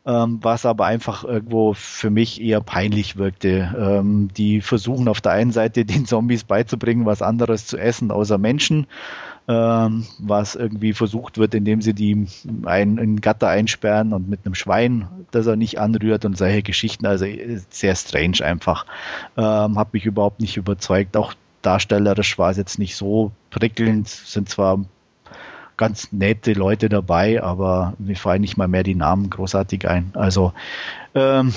[0.07, 3.75] ähm, was aber einfach irgendwo für mich eher peinlich wirkte.
[3.79, 8.39] Ähm, die versuchen auf der einen Seite den Zombies beizubringen, was anderes zu essen außer
[8.39, 8.87] Menschen,
[9.49, 12.27] ähm, was irgendwie versucht wird, indem sie die
[12.65, 17.07] ein, in Gatter einsperren und mit einem Schwein, das er nicht anrührt und solche Geschichten.
[17.07, 17.25] Also
[17.71, 18.85] sehr strange einfach.
[19.39, 21.17] Ähm, hat mich überhaupt nicht überzeugt.
[21.17, 21.33] Auch
[21.63, 24.85] darstellerisch war es jetzt nicht so prickelnd, sind zwar
[25.79, 30.11] ganz nette Leute dabei, aber mir fallen nicht mal mehr die Namen großartig ein.
[30.13, 30.53] Also
[31.15, 31.55] ähm,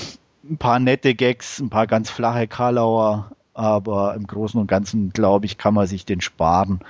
[0.48, 5.44] ein paar nette Gags, ein paar ganz flache Karlauer, aber im Großen und Ganzen, glaube
[5.44, 6.80] ich, kann man sich den sparen.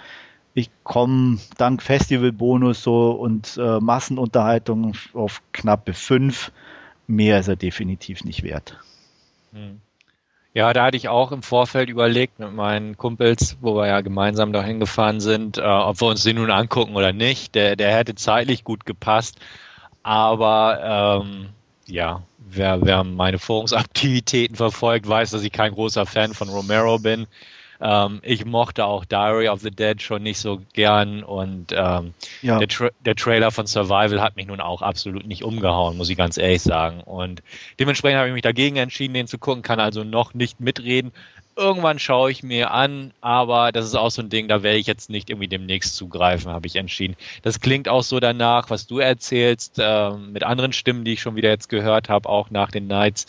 [0.55, 6.53] Ich komme dank Festivalbonus so und äh, Massenunterhaltung auf knappe fünf.
[7.07, 8.79] Mehr ist er definitiv nicht wert.
[9.53, 9.81] Hm.
[10.55, 14.53] Ja, da hatte ich auch im Vorfeld überlegt mit meinen Kumpels, wo wir ja gemeinsam
[14.53, 17.55] dahin gefahren sind, äh, ob wir uns den nun angucken oder nicht.
[17.55, 19.39] Der, der hätte zeitlich gut gepasst.
[20.03, 21.49] Aber ähm,
[21.87, 27.27] ja, wer, wer meine Forumsaktivitäten verfolgt, weiß, dass ich kein großer Fan von Romero bin.
[27.83, 32.59] Ähm, ich mochte auch Diary of the Dead schon nicht so gern und ähm, ja.
[32.59, 36.17] der, Tra der, Trailer von Survival hat mich nun auch absolut nicht umgehauen, muss ich
[36.17, 37.01] ganz ehrlich sagen.
[37.01, 37.43] Und
[37.81, 41.11] dementsprechend habe ich mich dagegen entschieden, den zu gucken, kann also noch nicht mitreden.
[41.57, 44.87] Irgendwann schaue ich mir an, aber das ist auch so ein Ding, da werde ich
[44.87, 47.17] jetzt nicht irgendwie demnächst zugreifen, habe ich entschieden.
[47.43, 51.35] Das klingt auch so danach, was du erzählst, äh, mit anderen Stimmen, die ich schon
[51.35, 53.27] wieder jetzt gehört habe, auch nach den Nights.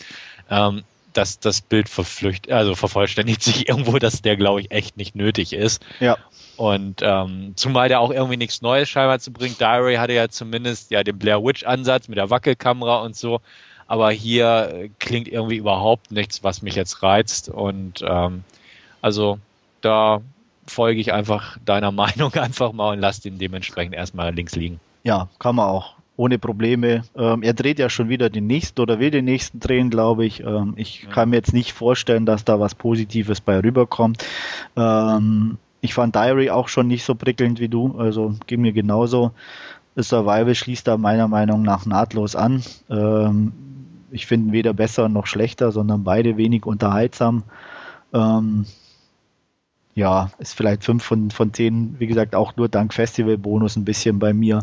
[0.48, 0.84] Ähm,
[1.14, 5.52] dass das Bild verflücht, also vervollständigt sich irgendwo, dass der, glaube ich, echt nicht nötig
[5.52, 5.82] ist.
[6.00, 6.18] Ja.
[6.56, 9.56] Und ähm, zumal der auch irgendwie nichts Neues scheinbar zu bringen.
[9.58, 13.40] Diary hatte ja zumindest ja den Blair Witch Ansatz mit der Wackelkamera und so.
[13.86, 17.48] Aber hier äh, klingt irgendwie überhaupt nichts, was mich jetzt reizt.
[17.48, 18.44] Und ähm,
[19.02, 19.38] also
[19.80, 20.20] da
[20.66, 24.80] folge ich einfach deiner Meinung einfach mal und lasse den dementsprechend erstmal links liegen.
[25.02, 27.02] Ja, kann man auch ohne Probleme.
[27.16, 30.40] Ähm, er dreht ja schon wieder den nächsten oder will den nächsten drehen, glaube ich.
[30.40, 34.24] Ähm, ich kann mir jetzt nicht vorstellen, dass da was Positives bei rüberkommt.
[34.76, 39.32] Ähm, ich fand Diary auch schon nicht so prickelnd wie du, also ging mir genauso.
[39.96, 42.62] Survival schließt da meiner Meinung nach nahtlos an.
[42.90, 43.52] Ähm,
[44.10, 47.42] ich finde weder besser noch schlechter, sondern beide wenig unterhaltsam.
[48.12, 48.66] Ähm,
[49.94, 54.18] ja, ist vielleicht fünf von, von zehn, wie gesagt, auch nur dank Festivalbonus ein bisschen
[54.18, 54.60] bei mir.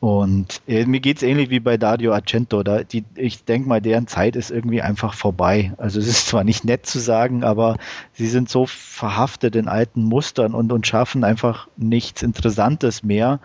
[0.00, 2.62] Und äh, mir geht's ähnlich wie bei Dario Argento.
[2.62, 5.72] Da, die, ich denke mal, deren Zeit ist irgendwie einfach vorbei.
[5.76, 7.78] Also es ist zwar nicht nett zu sagen, aber
[8.12, 13.40] sie sind so verhaftet in alten Mustern und, und schaffen einfach nichts Interessantes mehr.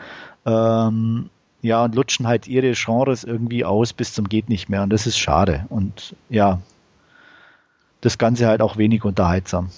[0.46, 1.30] Ähm,
[1.64, 4.84] ja, und lutschen halt ihre Genres irgendwie aus bis zum geht nicht mehr.
[4.84, 5.66] Und das ist schade.
[5.70, 6.62] Und ja,
[8.02, 9.70] das Ganze halt auch wenig unterhaltsam.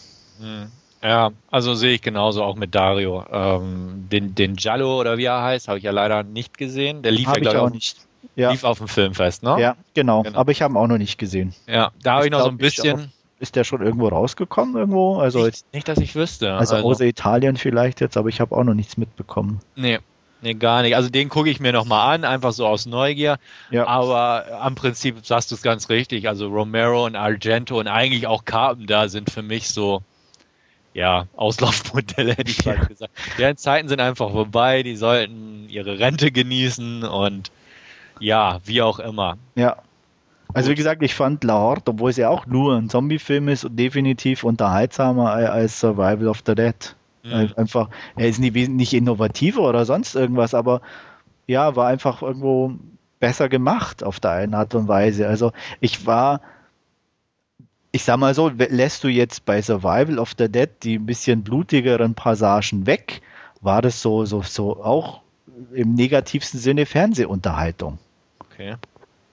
[0.41, 0.67] Hm.
[1.05, 3.23] Ja, also sehe ich genauso auch mit Dario.
[3.31, 7.03] Ähm, den, den Giallo oder wie er heißt, habe ich ja leider nicht gesehen.
[7.03, 7.97] Der lief hab ja, glaube ich, auch nicht.
[8.35, 8.49] Ja.
[8.49, 9.55] lief auf dem Filmfest, ne?
[9.59, 10.23] Ja, genau.
[10.23, 10.39] genau.
[10.39, 11.53] Aber ich habe ihn auch noch nicht gesehen.
[11.67, 13.11] Ja, da habe ich noch so ein bisschen.
[13.37, 15.17] Ist der schon irgendwo rausgekommen irgendwo?
[15.17, 16.53] Also nicht, nicht dass ich wüsste.
[16.53, 19.59] Also, also außer Italien vielleicht jetzt, aber ich habe auch noch nichts mitbekommen.
[19.75, 19.99] Nee,
[20.41, 20.95] Nee, gar nicht.
[20.95, 23.37] Also den gucke ich mir nochmal an, einfach so aus Neugier.
[23.71, 23.87] Ja.
[23.87, 26.27] Aber am Prinzip sagst du es ganz richtig.
[26.27, 30.03] Also Romero und Argento und eigentlich auch Carpenter sind für mich so
[30.95, 32.75] ja, Auslaufmodelle, hätte ich ja.
[32.75, 33.11] gesagt.
[33.37, 37.51] Deren Zeiten sind einfach vorbei, die sollten ihre Rente genießen und
[38.19, 39.37] ja, wie auch immer.
[39.55, 39.75] Ja.
[40.53, 43.67] Also wie gesagt, ich fand La Horde, obwohl es ja auch nur ein Zombie-Film ist,
[43.71, 46.95] definitiv unterhaltsamer als Survival of the Dead.
[47.23, 47.51] Mhm.
[47.57, 50.79] Einfach, er ist nicht, nicht innovativer oder sonst irgendwas, aber
[51.45, 52.71] ja, war einfach irgendwo
[53.19, 55.27] besser gemacht auf der einen Art und Weise.
[55.27, 56.39] Also ich war
[57.95, 61.43] ich sag mal so, lässt du jetzt bei Survival of the Dead die ein bisschen
[61.43, 63.21] blutigeren Passagen weg,
[63.61, 65.21] war das so, so, so auch
[65.71, 67.97] im negativsten Sinne Fernsehunterhaltung.
[68.39, 68.75] Okay.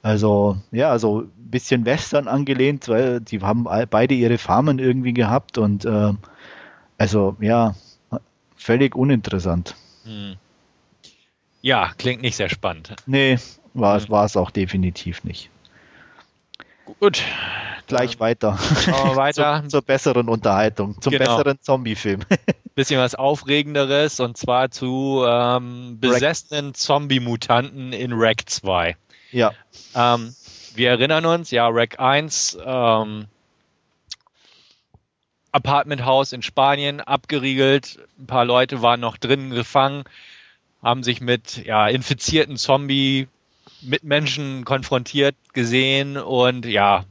[0.05, 5.59] Also, ja, also ein bisschen Western angelehnt, weil die haben beide ihre Farmen irgendwie gehabt
[5.59, 6.13] und äh,
[6.99, 7.75] also, ja,
[8.55, 9.75] völlig uninteressant.
[10.05, 10.37] Hm.
[11.63, 12.95] Ja, klingt nicht sehr spannend.
[13.07, 13.39] Nee,
[13.75, 14.41] war es hm.
[14.41, 15.51] auch definitiv nicht.
[16.85, 17.23] Gut,
[17.87, 18.53] gleich weiter.
[19.15, 19.61] weiter.
[19.63, 21.37] zur, zur, besseren Unterhaltung, zum genau.
[21.37, 22.21] besseren Zombie-Film.
[22.75, 28.97] Bisschen was Aufregenderes und zwar zu ähm, besessenen Zombie-Mutanten in Rack 2.
[29.31, 29.53] Ja.
[29.95, 30.35] Ähm,
[30.75, 33.27] wir erinnern uns, ja, Rack 1, ähm,
[35.53, 37.99] Apartmenthaus in Spanien, abgeriegelt.
[38.19, 40.05] Ein paar Leute waren noch drinnen gefangen,
[40.83, 43.29] haben sich mit ja, infizierten Zombie
[43.83, 47.05] Mitmenschen konfrontiert gesehen und ja,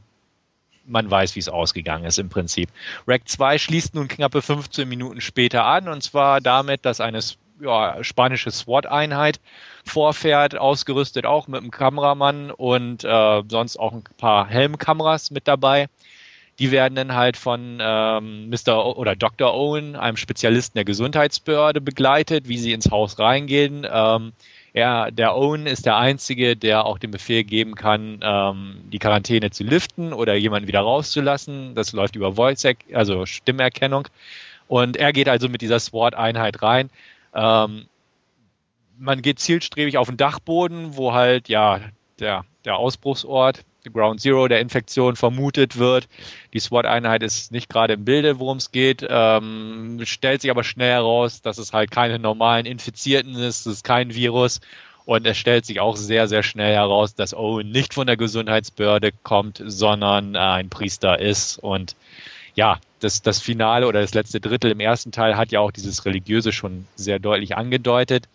[0.86, 2.70] man weiß, wie es ausgegangen ist im Prinzip.
[3.08, 7.22] Rack 2 schließt nun knappe 15 Minuten später an und zwar damit, dass eine
[7.62, 9.40] ja, spanische SWAT-Einheit
[9.86, 15.88] vorfährt, ausgerüstet auch mit einem Kameramann und äh, sonst auch ein paar Helmkameras mit dabei.
[16.60, 18.86] Die werden dann halt von ähm, Mr.
[18.86, 19.54] O oder Dr.
[19.54, 23.88] Owen, einem Spezialisten der Gesundheitsbehörde, begleitet, wie sie ins Haus reingehen.
[23.90, 24.34] Ähm,
[24.74, 29.52] er, der Owen ist der Einzige, der auch den Befehl geben kann, ähm, die Quarantäne
[29.52, 31.76] zu liften oder jemanden wieder rauszulassen.
[31.76, 34.08] Das läuft über Voice, also Stimmerkennung.
[34.68, 36.90] Und er geht also mit dieser SWAT-Einheit rein.
[37.34, 37.88] Ähm,
[38.98, 41.82] man geht zielstrebig auf den Dachboden, wo halt ja
[42.20, 46.08] der, der Ausbruchsort Ground Zero der Infektion vermutet wird.
[46.54, 50.92] Die SWAT-Einheit ist nicht gerade im Bilde, worum es geht, ähm, stellt sich aber schnell
[50.92, 54.62] heraus, dass es halt keine normalen Infizierten ist, es ist kein Virus
[55.06, 59.12] Und es stellt sich auch sehr, sehr schnell heraus, dass Owen nicht von der Gesundheitsbehörde
[59.24, 61.58] kommt, sondern ein Priester ist.
[61.58, 61.96] Und
[62.56, 66.06] ja, das, das Finale oder das letzte Drittel im ersten Teil hat ja auch dieses
[66.06, 68.28] Religiöse schon sehr deutlich angedeutet.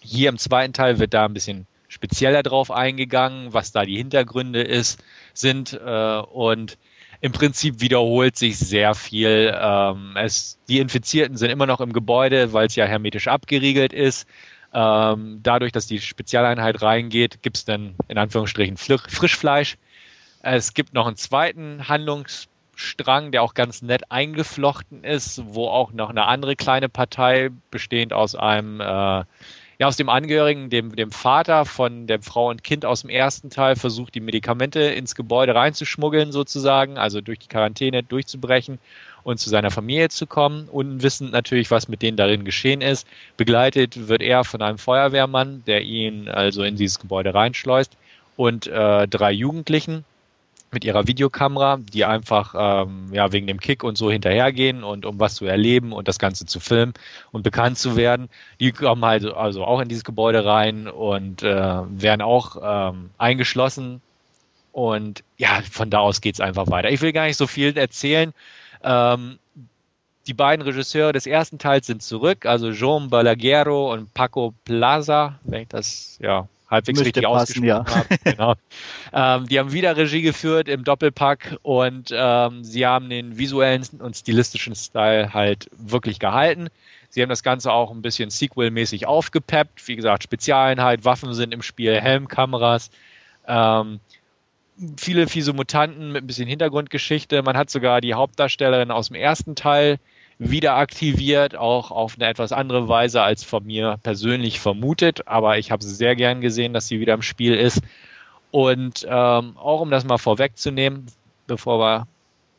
[0.00, 4.62] Hier im zweiten Teil wird da ein bisschen spezieller drauf eingegangen, was da die Hintergründe
[4.62, 6.76] ist, sind äh, und
[7.20, 9.56] im Prinzip wiederholt sich sehr viel.
[9.56, 14.26] Ähm, es, die Infizierten sind immer noch im Gebäude, weil es ja hermetisch abgeriegelt ist.
[14.72, 19.76] Ähm, dadurch, dass die Spezialeinheit reingeht, gibt es dann in Anführungsstrichen Frischfleisch.
[20.42, 26.10] Es gibt noch einen zweiten Handlungsstrang, der auch ganz nett eingeflochten ist, wo auch noch
[26.10, 29.22] eine andere kleine Partei bestehend aus einem äh,
[29.78, 33.50] ja, aus dem Angehörigen, dem, dem Vater von der Frau und Kind aus dem ersten
[33.50, 38.78] Teil versucht, die Medikamente ins Gebäude reinzuschmuggeln, sozusagen, also durch die Quarantäne durchzubrechen
[39.24, 43.06] und zu seiner Familie zu kommen, unwissend natürlich, was mit denen darin geschehen ist.
[43.36, 47.96] Begleitet wird er von einem Feuerwehrmann, der ihn also in dieses Gebäude reinschleust
[48.36, 50.04] und äh, drei Jugendlichen
[50.74, 55.18] mit ihrer Videokamera, die einfach ähm, ja wegen dem Kick und so hinterhergehen und um
[55.18, 56.92] was zu erleben und das Ganze zu filmen
[57.32, 58.28] und bekannt zu werden.
[58.60, 64.02] Die kommen halt also auch in dieses Gebäude rein und äh, werden auch ähm, eingeschlossen.
[64.72, 66.90] Und ja, von da aus geht's einfach weiter.
[66.90, 68.34] Ich will gar nicht so viel erzählen.
[68.82, 69.38] Ähm,
[70.26, 75.62] die beiden Regisseure des ersten Teils sind zurück, also Jean Balaguerro und Paco Plaza, wenn
[75.62, 77.84] ich das ja halbwegs Müsste richtig passen, ausgesprochen ja.
[77.86, 78.18] habe.
[78.24, 78.54] Genau.
[79.12, 84.16] ähm, die haben wieder Regie geführt im Doppelpack und ähm, sie haben den visuellen und
[84.16, 86.68] stilistischen Style halt wirklich gehalten.
[87.10, 89.86] Sie haben das Ganze auch ein bisschen Sequel-mäßig aufgepeppt.
[89.86, 92.90] Wie gesagt, Spezialeinheit, Waffen sind im Spiel, Helmkameras.
[93.46, 94.00] Ähm,
[94.96, 97.42] viele fiese Mutanten mit ein bisschen Hintergrundgeschichte.
[97.42, 99.98] Man hat sogar die Hauptdarstellerin aus dem ersten Teil
[100.50, 105.26] wieder aktiviert, auch auf eine etwas andere Weise als von mir persönlich vermutet.
[105.26, 107.82] Aber ich habe sehr gern gesehen, dass sie wieder im Spiel ist.
[108.50, 111.06] Und ähm, auch um das mal vorwegzunehmen,
[111.46, 112.06] bevor wir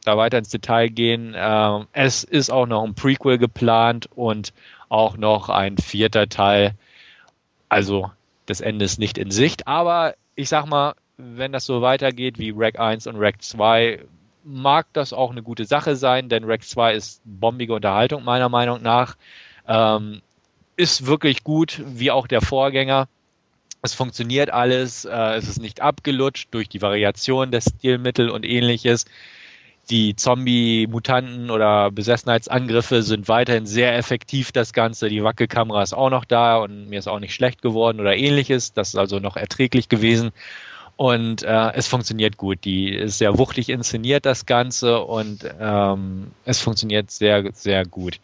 [0.04, 4.54] da weiter ins Detail gehen, äh, es ist auch noch ein Prequel geplant und
[4.90, 6.74] auch noch ein vierter Teil.
[7.70, 8.12] Also
[8.46, 9.68] das Ende ist nicht in Sicht.
[9.68, 14.02] Aber ich sag mal, wenn das so weitergeht wie Rack 1 und Rack 2,
[14.46, 18.82] mag das auch eine gute Sache sein, denn Rack 2 ist bombige Unterhaltung meiner Meinung
[18.82, 19.18] nach.
[19.68, 20.22] Ähm,
[20.78, 23.08] ist wirklich gut, wie auch der Vorgänger.
[23.82, 29.06] Es funktioniert alles, äh, es ist nicht abgelutscht durch die Variation der Stilmittel und ähnliches.
[29.90, 35.10] Die Zombie-Mutanten oder Besessenheitsangriffe sind weiterhin sehr effektiv, das Ganze.
[35.10, 38.74] Die Wackelkamera ist auch noch da und mir ist auch nicht schlecht geworden oder ähnliches.
[38.74, 40.32] Das ist also noch erträglich gewesen.
[40.98, 42.64] Und äh, es funktioniert gut.
[42.64, 48.20] Die ist sehr wuchtig inszeniert, das Ganze, und ähm, es funktioniert sehr, sehr gut.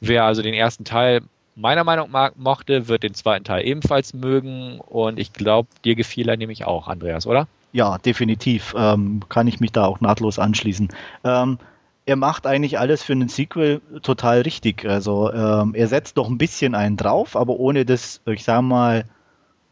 [0.00, 1.22] Wer also den ersten Teil
[1.56, 4.80] meiner Meinung nach mochte, wird den zweiten Teil ebenfalls mögen.
[4.80, 7.48] Und ich glaube, dir gefiel er nämlich auch, Andreas, oder?
[7.72, 8.74] Ja, definitiv.
[8.76, 10.88] Ähm, kann ich mich da auch nahtlos anschließen.
[11.24, 11.58] Ähm,
[12.06, 14.86] er macht eigentlich alles für einen Sequel total richtig.
[14.86, 19.04] Also ähm, er setzt doch ein bisschen einen drauf, aber ohne das, ich sag mal,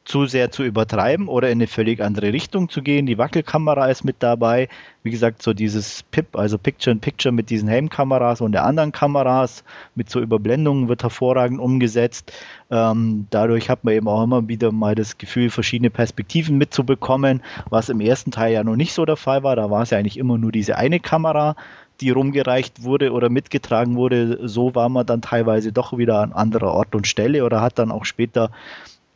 [0.05, 3.07] zu sehr zu übertreiben oder in eine völlig andere Richtung zu gehen.
[3.07, 4.69] Die Wackelkamera ist mit dabei.
[5.03, 10.11] Wie gesagt, so dieses PIP, also Picture-in-Picture mit diesen Helmkameras und der anderen Kameras mit
[10.11, 12.33] so Überblendungen wird hervorragend umgesetzt.
[12.71, 17.89] Ähm, dadurch hat man eben auch immer wieder mal das Gefühl, verschiedene Perspektiven mitzubekommen, was
[17.89, 19.57] im ersten Teil ja noch nicht so der Fall war.
[19.57, 21.57] Da war es ja eigentlich immer nur diese eine Kamera,
[22.01, 24.47] die rumgereicht wurde oder mitgetragen wurde.
[24.47, 27.91] So war man dann teilweise doch wieder an anderer Ort und Stelle oder hat dann
[27.91, 28.51] auch später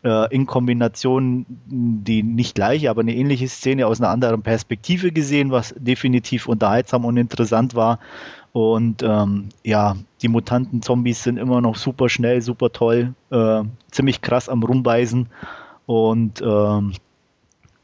[0.05, 5.51] äh, in Kombination die nicht gleiche, aber eine ähnliche Szene aus einer anderen Perspektive gesehen,
[5.51, 7.99] was definitiv unterhaltsam und interessant war.
[8.53, 14.49] Und ähm, ja, die Mutanten-Zombies sind immer noch super schnell, super toll, äh, ziemlich krass
[14.49, 15.29] am Rumbeißen.
[15.87, 16.93] Und ähm,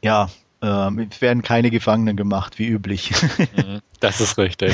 [0.01, 0.29] ja,
[0.61, 3.11] äh, werden keine Gefangenen gemacht, wie üblich.
[3.55, 4.73] Mhm, das ist richtig.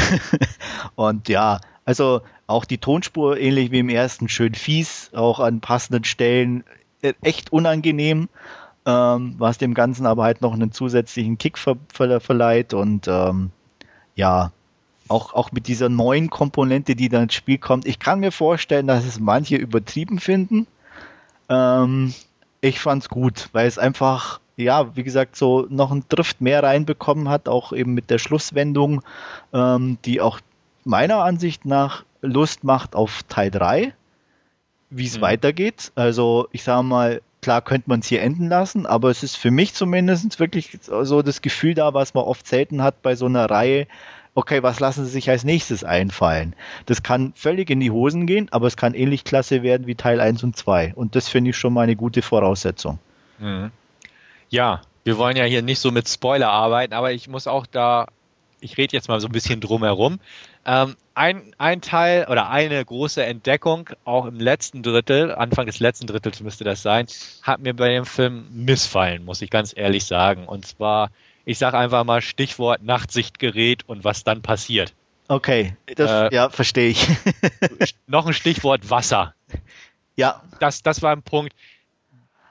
[0.95, 6.03] Und ja, also auch die Tonspur, ähnlich wie im ersten, schön fies, auch an passenden
[6.03, 6.63] Stellen
[7.21, 8.29] echt unangenehm,
[8.85, 13.51] ähm, was dem Ganzen aber halt noch einen zusätzlichen Kick ver ver verleiht und ähm,
[14.15, 14.51] ja,
[15.07, 17.85] auch, auch mit dieser neuen Komponente, die dann ins Spiel kommt.
[17.85, 20.67] Ich kann mir vorstellen, dass es manche übertrieben finden.
[21.49, 22.13] Ähm,
[22.61, 27.29] ich fand's gut, weil es einfach, ja, wie gesagt, so noch einen Drift mehr reinbekommen
[27.29, 29.01] hat, auch eben mit der Schlusswendung,
[29.53, 30.39] ähm, die auch
[30.85, 33.93] meiner Ansicht nach Lust macht auf Teil 3
[34.91, 35.21] wie es mhm.
[35.21, 35.91] weitergeht.
[35.95, 39.49] Also ich sage mal, klar könnte man es hier enden lassen, aber es ist für
[39.49, 43.49] mich zumindest wirklich so das Gefühl da, was man oft selten hat bei so einer
[43.49, 43.87] Reihe.
[44.33, 46.55] Okay, was lassen sie sich als nächstes einfallen?
[46.85, 50.21] Das kann völlig in die Hosen gehen, aber es kann ähnlich klasse werden wie Teil
[50.21, 50.93] 1 und 2.
[50.95, 52.99] Und das finde ich schon mal eine gute Voraussetzung.
[53.39, 53.71] Mhm.
[54.49, 58.07] Ja, wir wollen ja hier nicht so mit Spoiler arbeiten, aber ich muss auch da,
[58.61, 60.19] ich rede jetzt mal so ein bisschen drumherum.
[60.65, 66.07] Ähm, ein, ein Teil oder eine große Entdeckung, auch im letzten Drittel, Anfang des letzten
[66.07, 67.07] Drittels müsste das sein,
[67.41, 70.47] hat mir bei dem Film missfallen, muss ich ganz ehrlich sagen.
[70.47, 71.09] Und zwar,
[71.45, 74.93] ich sage einfach mal Stichwort Nachtsichtgerät und was dann passiert.
[75.27, 77.07] Okay, das, äh, ja, verstehe ich.
[78.07, 79.33] noch ein Stichwort Wasser.
[80.15, 80.41] Ja.
[80.59, 81.53] Das, das war ein Punkt,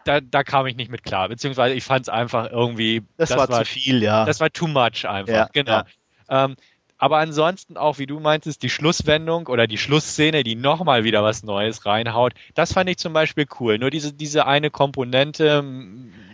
[0.05, 1.29] da, da kam ich nicht mit klar.
[1.29, 3.03] Beziehungsweise ich fand es einfach irgendwie.
[3.17, 4.25] Das, das war, war, zu viel, ja.
[4.25, 5.33] Das war too much einfach.
[5.33, 5.83] Ja, genau.
[6.29, 6.45] Ja.
[6.47, 6.57] Ähm,
[7.01, 11.43] aber ansonsten auch, wie du meintest, die Schlusswendung oder die Schlussszene, die nochmal wieder was
[11.43, 13.79] Neues reinhaut, das fand ich zum Beispiel cool.
[13.79, 15.65] Nur diese, diese eine Komponente.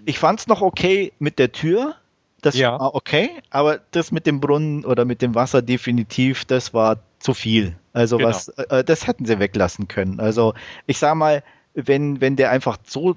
[0.06, 1.94] Ich fand es noch okay mit der Tür.
[2.42, 2.80] Das ja.
[2.80, 7.32] war okay, aber das mit dem Brunnen oder mit dem Wasser definitiv, das war zu
[7.32, 7.76] viel.
[7.92, 8.30] Also genau.
[8.30, 10.18] was, äh, das hätten sie weglassen können.
[10.18, 10.54] Also
[10.88, 11.44] ich sag mal,
[11.74, 13.16] wenn, wenn der einfach so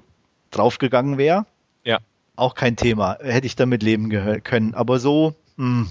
[0.52, 1.46] draufgegangen wäre,
[1.82, 1.98] ja.
[2.36, 3.18] auch kein Thema.
[3.20, 4.08] Hätte ich damit leben
[4.44, 4.74] können.
[4.74, 5.88] Aber so, mh.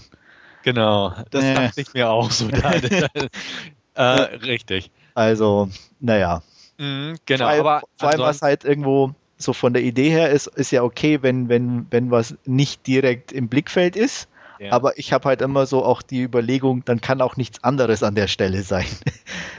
[0.64, 1.54] Genau, das äh.
[1.54, 2.48] dachte ich mir auch so.
[3.96, 4.92] äh, richtig.
[5.14, 6.44] Also, naja.
[6.78, 10.30] Mhm, genau, vor allem, aber vor allem was halt irgendwo so von der Idee her
[10.30, 14.28] ist, ist ja okay, wenn, wenn, wenn was nicht direkt im Blickfeld ist.
[14.60, 14.74] Ja.
[14.74, 18.16] Aber ich habe halt immer so auch die Überlegung, dann kann auch nichts anderes an
[18.16, 18.88] der Stelle sein.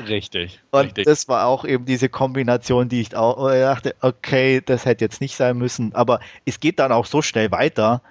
[0.07, 0.61] Richtig.
[0.70, 1.07] Und richtig.
[1.07, 5.36] das war auch eben diese Kombination, die ich auch dachte, okay, das hätte jetzt nicht
[5.36, 5.94] sein müssen.
[5.94, 8.03] Aber es geht dann auch so schnell weiter,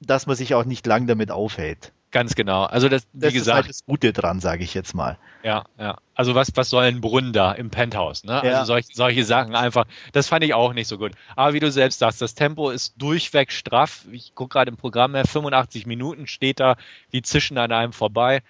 [0.00, 1.92] dass man sich auch nicht lang damit aufhält.
[2.10, 2.64] Ganz genau.
[2.64, 5.18] Also das, wie das gesagt, ist halt das Gute dran, sage ich jetzt mal.
[5.42, 5.98] Ja, ja.
[6.14, 8.24] Also was, was soll ein Brunnen da im Penthouse?
[8.24, 8.32] Ne?
[8.32, 8.64] Also ja.
[8.64, 9.84] solche, solche Sachen einfach.
[10.12, 11.12] Das fand ich auch nicht so gut.
[11.36, 14.06] Aber wie du selbst sagst, das Tempo ist durchweg straff.
[14.10, 16.76] Ich gucke gerade im Programm, 85 Minuten steht da,
[17.10, 18.42] wie zischen an einem vorbei.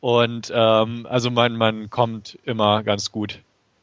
[0.00, 3.40] Und ähm, also man, man kommt immer ganz gut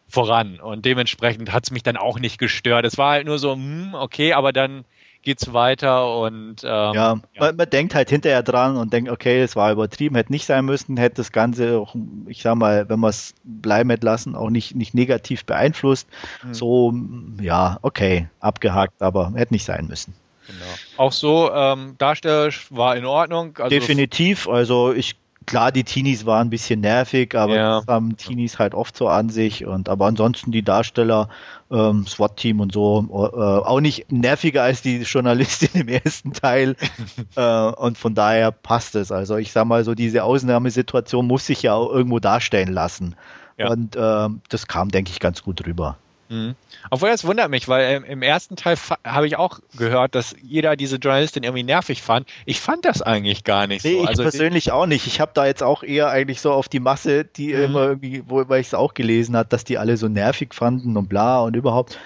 [0.08, 0.60] voran.
[0.60, 2.84] Und dementsprechend hat es mich dann auch nicht gestört.
[2.84, 4.86] Es war halt nur so, hm, okay, aber dann
[5.22, 7.22] geht's weiter und ähm, ja, ja.
[7.40, 10.66] Man, man, denkt halt hinterher dran und denkt, okay, es war übertrieben, hätte nicht sein
[10.66, 11.96] müssen, hätte das Ganze auch,
[12.28, 16.08] ich sag mal, wenn man es bleiben hätte lassen, auch nicht, nicht negativ beeinflusst.
[16.44, 16.54] Mhm.
[16.54, 16.94] So,
[17.42, 20.14] ja, okay, abgehakt, aber hätte nicht sein müssen.
[20.48, 20.60] Genau.
[20.98, 23.58] Auch so, ähm, Darsteller war in Ordnung.
[23.58, 25.16] Also Definitiv, also ich
[25.46, 27.80] klar, die Teenies waren ein bisschen nervig, aber ja.
[27.80, 29.66] das haben Teenies halt oft so an sich.
[29.66, 31.30] Und aber ansonsten die Darsteller,
[31.72, 36.76] ähm, SWAT-Team und so, äh, auch nicht nerviger als die Journalistin im ersten Teil.
[37.36, 39.12] äh, und von daher passt es.
[39.12, 43.16] Also ich sag mal so, diese Ausnahmesituation muss sich ja auch irgendwo darstellen lassen.
[43.58, 43.70] Ja.
[43.70, 45.98] Und äh, das kam, denke ich, ganz gut rüber.
[46.30, 46.56] Mhm.
[46.92, 50.76] Obwohl das wundert mich, weil ähm, im ersten Teil habe ich auch gehört, dass jeder
[50.76, 52.28] diese Journalistin irgendwie nervig fand.
[52.46, 54.04] Ich fand das eigentlich gar nicht nee, so.
[54.04, 55.08] Ich also persönlich auch nicht.
[55.08, 57.64] Ich habe da jetzt auch eher eigentlich so auf die Masse, die mhm.
[57.64, 61.10] immer irgendwie, wo ich es auch gelesen hat, dass die alle so nervig fanden und
[61.10, 61.98] bla und überhaupt.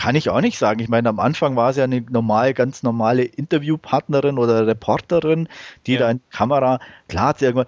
[0.00, 0.80] Kann ich auch nicht sagen.
[0.80, 5.46] Ich meine, am Anfang war es ja eine normal, ganz normale Interviewpartnerin oder Reporterin,
[5.86, 5.98] die ja.
[5.98, 7.66] da in die Kamera, klar hat sie irgendwann,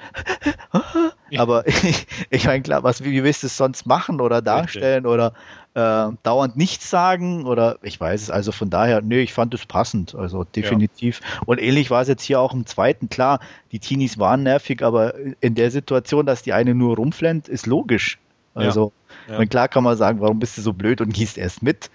[1.36, 5.04] aber ich, ich meine, klar, was, wie, wie willst du es sonst machen oder darstellen
[5.04, 5.12] Richtig.
[5.12, 5.34] oder
[5.74, 9.66] äh, dauernd nichts sagen oder ich weiß es, also von daher, nö, ich fand es
[9.66, 11.20] passend, also definitiv.
[11.20, 11.42] Ja.
[11.44, 13.40] Und ähnlich war es jetzt hier auch im zweiten, klar,
[13.72, 18.18] die Teenies waren nervig, aber in der Situation, dass die eine nur rumflennt, ist logisch.
[18.54, 18.92] Also,
[19.28, 19.38] ja.
[19.38, 19.46] Ja.
[19.46, 21.90] klar kann man sagen, warum bist du so blöd und gießt erst mit?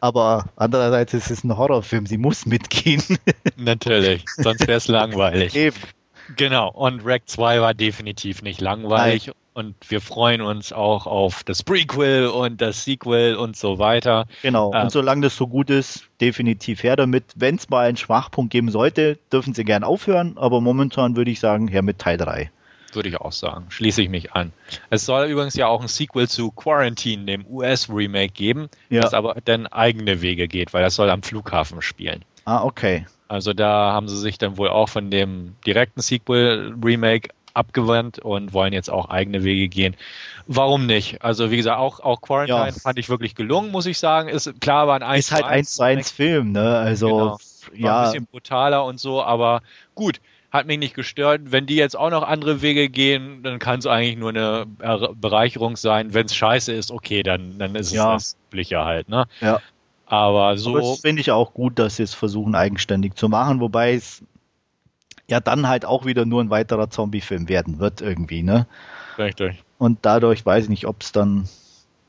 [0.00, 3.02] Aber andererseits ist es ein Horrorfilm, sie muss mitgehen.
[3.56, 5.54] Natürlich, sonst wäre es langweilig.
[5.54, 5.76] Eben.
[6.36, 9.26] Genau, und Rack 2 war definitiv nicht langweilig.
[9.26, 9.36] Nein.
[9.52, 14.26] Und wir freuen uns auch auf das Prequel und das Sequel und so weiter.
[14.42, 17.24] Genau, ähm, und solange das so gut ist, definitiv her damit.
[17.36, 21.38] Wenn es mal einen Schwachpunkt geben sollte, dürfen sie gern aufhören, aber momentan würde ich
[21.38, 22.50] sagen, her mit Teil 3
[22.94, 23.66] würde ich auch sagen.
[23.68, 24.52] Schließe ich mich an.
[24.90, 29.00] Es soll übrigens ja auch ein Sequel zu Quarantine, dem US-Remake, geben, ja.
[29.00, 32.24] das aber dann eigene Wege geht, weil das soll am Flughafen spielen.
[32.44, 33.06] Ah, okay.
[33.28, 38.72] Also da haben sie sich dann wohl auch von dem direkten Sequel-Remake abgewandt und wollen
[38.72, 39.96] jetzt auch eigene Wege gehen.
[40.46, 41.22] Warum nicht?
[41.22, 42.72] Also wie gesagt, auch, auch Quarantine ja.
[42.72, 44.28] fand ich wirklich gelungen, muss ich sagen.
[44.28, 46.76] Ist klar, war ein 1 Ist halt 1 zu 1 Film, ne?
[46.76, 47.38] Also genau.
[47.74, 47.98] ja.
[48.00, 49.62] ein bisschen brutaler und so, aber
[49.94, 50.20] gut
[50.54, 51.40] hat mich nicht gestört.
[51.46, 54.66] Wenn die jetzt auch noch andere Wege gehen, dann kann es eigentlich nur eine
[55.16, 56.14] Bereicherung sein.
[56.14, 58.14] Wenn es scheiße ist, okay, dann, dann ist ja.
[58.14, 59.08] es das Übliche halt.
[59.08, 59.26] Ne?
[59.40, 59.60] Ja.
[60.06, 60.76] Aber so.
[60.76, 64.22] Aber finde ich auch gut, dass sie es versuchen, eigenständig zu machen, wobei es
[65.28, 68.68] ja dann halt auch wieder nur ein weiterer Zombie-Film werden wird, irgendwie, ne?
[69.18, 69.64] Richtig.
[69.78, 71.48] Und dadurch weiß ich nicht, ob es dann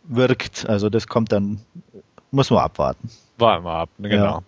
[0.03, 0.69] wirkt.
[0.69, 1.61] Also das kommt dann,
[2.29, 3.09] muss man abwarten.
[3.39, 4.23] Warten wir ab, genau.
[4.23, 4.43] Ja.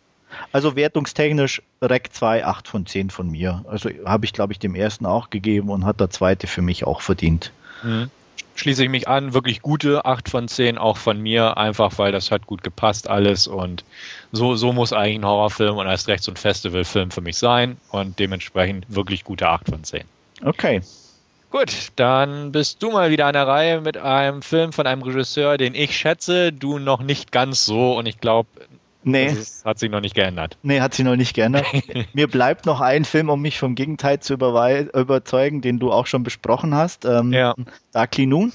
[0.51, 3.63] Also wertungstechnisch Rec 2, 8 von 10 von mir.
[3.67, 6.86] Also habe ich, glaube ich, dem ersten auch gegeben und hat der zweite für mich
[6.86, 7.51] auch verdient.
[7.84, 8.09] Mhm.
[8.55, 9.34] schließe ich mich an.
[9.34, 13.47] Wirklich gute 8 von 10 auch von mir, einfach weil das hat gut gepasst alles
[13.47, 13.84] und
[14.32, 17.78] so, so muss eigentlich ein Horrorfilm und erst recht so ein Festivalfilm für mich sein
[17.91, 20.03] und dementsprechend wirklich gute 8 von 10.
[20.43, 20.82] Okay.
[21.49, 25.57] Gut, dann bist du mal wieder an der Reihe mit einem Film von einem Regisseur,
[25.57, 28.49] den ich schätze, du noch nicht ganz so und ich glaube,
[29.08, 29.34] Nee.
[29.34, 30.58] Das hat sich noch nicht geändert.
[30.64, 31.66] Nee, hat sich noch nicht geändert.
[32.14, 36.24] Mir bleibt noch ein Film, um mich vom Gegenteil zu überzeugen, den du auch schon
[36.24, 37.05] besprochen hast.
[37.05, 37.55] Ähm, ja.
[37.93, 38.51] Darkly Noon.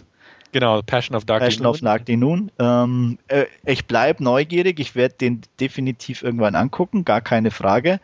[0.53, 1.74] Genau, Passion of Darkly Passion Noon.
[1.74, 2.53] of Darkly Noon.
[2.59, 4.78] Ähm, äh, ich bleibe neugierig.
[4.78, 7.98] Ich werde den definitiv irgendwann angucken, gar keine Frage.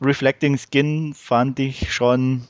[0.00, 2.46] Reflecting Skin fand ich schon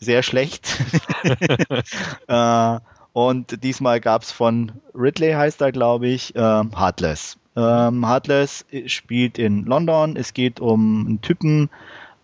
[0.00, 0.76] sehr schlecht.
[2.26, 2.78] äh,
[3.12, 7.38] und diesmal gab es von Ridley, heißt er, glaube ich, äh, Heartless.
[7.56, 10.16] Ähm, Heartless spielt in London.
[10.16, 11.70] Es geht um einen Typen,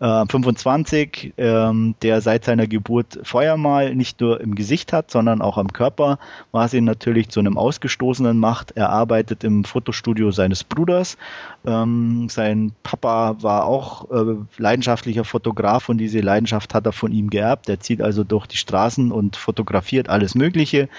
[0.03, 5.57] äh, 25, ähm, der seit seiner Geburt Feuermal nicht nur im Gesicht hat, sondern auch
[5.57, 6.19] am Körper,
[6.51, 8.71] was ihn natürlich zu einem Ausgestoßenen macht.
[8.71, 11.17] Er arbeitet im Fotostudio seines Bruders.
[11.65, 17.29] Ähm, sein Papa war auch äh, leidenschaftlicher Fotograf und diese Leidenschaft hat er von ihm
[17.29, 17.69] geerbt.
[17.69, 20.89] Er zieht also durch die Straßen und fotografiert alles Mögliche.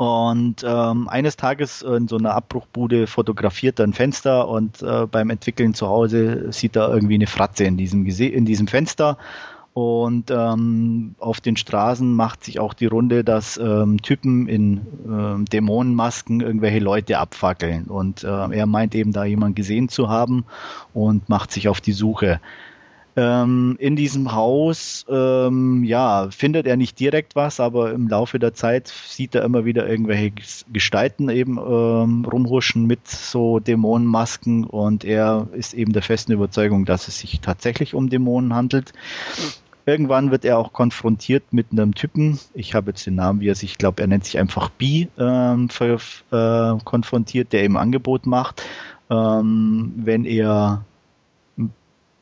[0.00, 5.28] Und ähm, eines Tages in so einer Abbruchbude fotografiert er ein Fenster und äh, beim
[5.28, 9.18] Entwickeln zu Hause sieht er irgendwie eine Fratze in diesem, in diesem Fenster.
[9.74, 15.44] Und ähm, auf den Straßen macht sich auch die Runde, dass ähm, Typen in ähm,
[15.44, 17.84] Dämonenmasken irgendwelche Leute abfackeln.
[17.84, 20.46] Und äh, er meint eben da jemand gesehen zu haben
[20.94, 22.40] und macht sich auf die Suche.
[23.16, 28.54] Ähm, in diesem Haus, ähm, ja, findet er nicht direkt was, aber im Laufe der
[28.54, 30.32] Zeit sieht er immer wieder irgendwelche
[30.72, 37.08] Gestalten eben ähm, rumhuschen mit so Dämonenmasken und er ist eben der festen Überzeugung, dass
[37.08, 38.92] es sich tatsächlich um Dämonen handelt.
[39.86, 43.56] Irgendwann wird er auch konfrontiert mit einem Typen, ich habe jetzt den Namen, wie er
[43.56, 45.98] sich, ich glaube, er nennt sich einfach B, ähm, für,
[46.30, 48.62] äh, konfrontiert, der ihm Angebot macht,
[49.10, 50.84] ähm, wenn er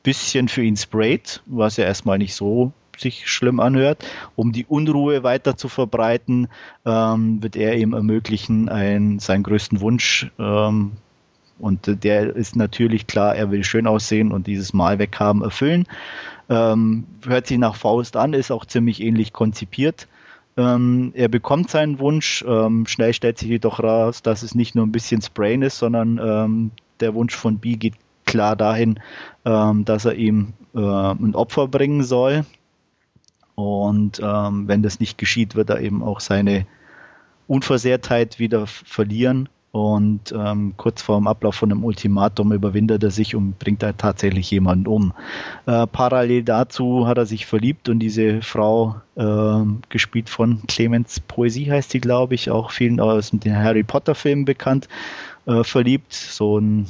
[0.09, 4.07] bisschen für ihn sprayt, was ja erstmal nicht so sich schlimm anhört,
[4.37, 6.49] um die Unruhe weiter zu verbreiten,
[6.87, 10.93] ähm, wird er ihm ermöglichen, ein, seinen größten Wunsch ähm,
[11.59, 15.85] und der ist natürlich klar, er will schön aussehen und dieses Mal weghaben erfüllen.
[16.49, 20.09] Ähm, hört sich nach Faust an, ist auch ziemlich ähnlich konzipiert.
[20.57, 22.43] Ähm, er bekommt seinen Wunsch.
[22.49, 26.19] Ähm, schnell stellt sich jedoch raus, dass es nicht nur ein bisschen Sprain ist, sondern
[26.19, 27.95] ähm, der Wunsch von B geht
[28.29, 29.01] klar dahin,
[29.45, 32.45] ähm, dass er ihm äh, ein Opfer bringen soll.
[33.57, 36.67] Und ähm, wenn das nicht geschieht, wird er eben auch seine
[37.49, 39.49] Unversehrtheit wieder verlieren.
[39.71, 43.93] Und ähm, kurz vor dem Ablauf von einem Ultimatum überwindet er sich und bringt da
[43.93, 45.13] tatsächlich jemanden um.
[45.67, 51.71] Äh, parallel dazu hat er sich verliebt und diese Frau, äh, gespielt von Clemens Poesie
[51.71, 54.89] heißt sie, glaube ich, auch vielen aus den Harry Potter Filmen bekannt,
[55.47, 56.13] äh, verliebt.
[56.15, 56.87] So ein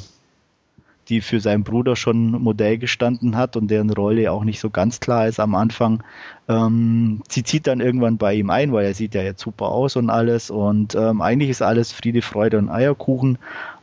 [1.09, 5.01] die für seinen Bruder schon Modell gestanden hat und deren Rolle auch nicht so ganz
[5.01, 6.03] klar ist am Anfang.
[6.49, 9.97] Ähm, sie zieht dann irgendwann bei ihm ein, weil er sieht ja jetzt super aus
[9.97, 13.39] und alles und ähm, eigentlich ist alles Friede, Freude und Eierkuchen,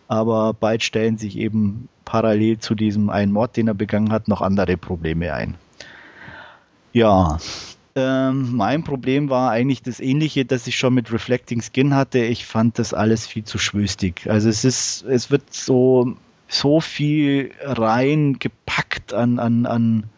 [0.08, 4.42] aber bald stellen sich eben parallel zu diesem einen Mord, den er begangen hat, noch
[4.42, 5.56] andere Probleme ein.
[6.94, 7.40] Ja,
[7.96, 12.20] ähm, mein Problem war eigentlich das ähnliche, das ich schon mit Reflecting Skin hatte.
[12.20, 14.30] Ich fand das alles viel zu schwüstig.
[14.30, 16.16] Also es ist, es wird so
[16.48, 20.10] so viel reingepackt an, an, an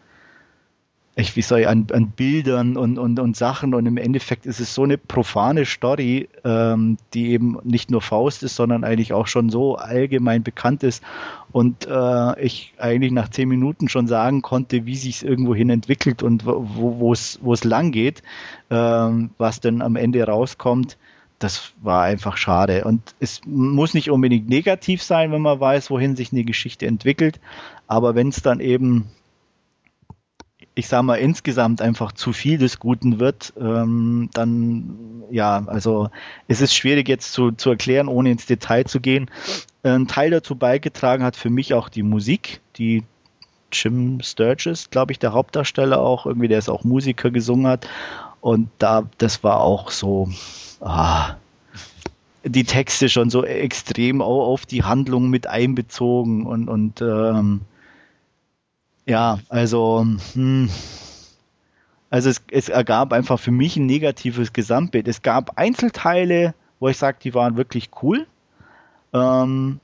[1.20, 3.74] ich, wie soll ich, an, an Bildern und, und, und Sachen.
[3.74, 8.44] Und im Endeffekt ist es so eine profane Story, ähm, die eben nicht nur Faust
[8.44, 11.02] ist, sondern eigentlich auch schon so allgemein bekannt ist.
[11.50, 16.22] Und äh, ich eigentlich nach zehn Minuten schon sagen konnte, wie sich es irgendwohin entwickelt
[16.22, 18.22] und wo es wo es lang geht,
[18.70, 20.98] ähm, was dann am Ende rauskommt
[21.38, 22.84] das war einfach schade.
[22.84, 27.40] Und es muss nicht unbedingt negativ sein, wenn man weiß, wohin sich eine Geschichte entwickelt.
[27.86, 29.06] Aber wenn es dann eben,
[30.74, 36.10] ich sag mal, insgesamt einfach zu viel des Guten wird, ähm, dann, ja, also
[36.48, 39.30] es ist schwierig jetzt zu, zu erklären, ohne ins Detail zu gehen.
[39.84, 43.04] Ein Teil dazu beigetragen hat für mich auch die Musik, die
[43.72, 47.88] Jim Sturgis, glaube ich, der Hauptdarsteller auch, irgendwie, der ist auch Musiker gesungen hat.
[48.40, 50.28] Und da, das war auch so,
[50.80, 51.36] ah,
[52.44, 57.62] die Texte schon so extrem auf die Handlung mit einbezogen und, und ähm,
[59.06, 60.70] ja, also hm,
[62.10, 65.08] also es, es ergab einfach für mich ein negatives Gesamtbild.
[65.08, 68.26] Es gab Einzelteile, wo ich sage, die waren wirklich cool.
[69.12, 69.80] Ähm,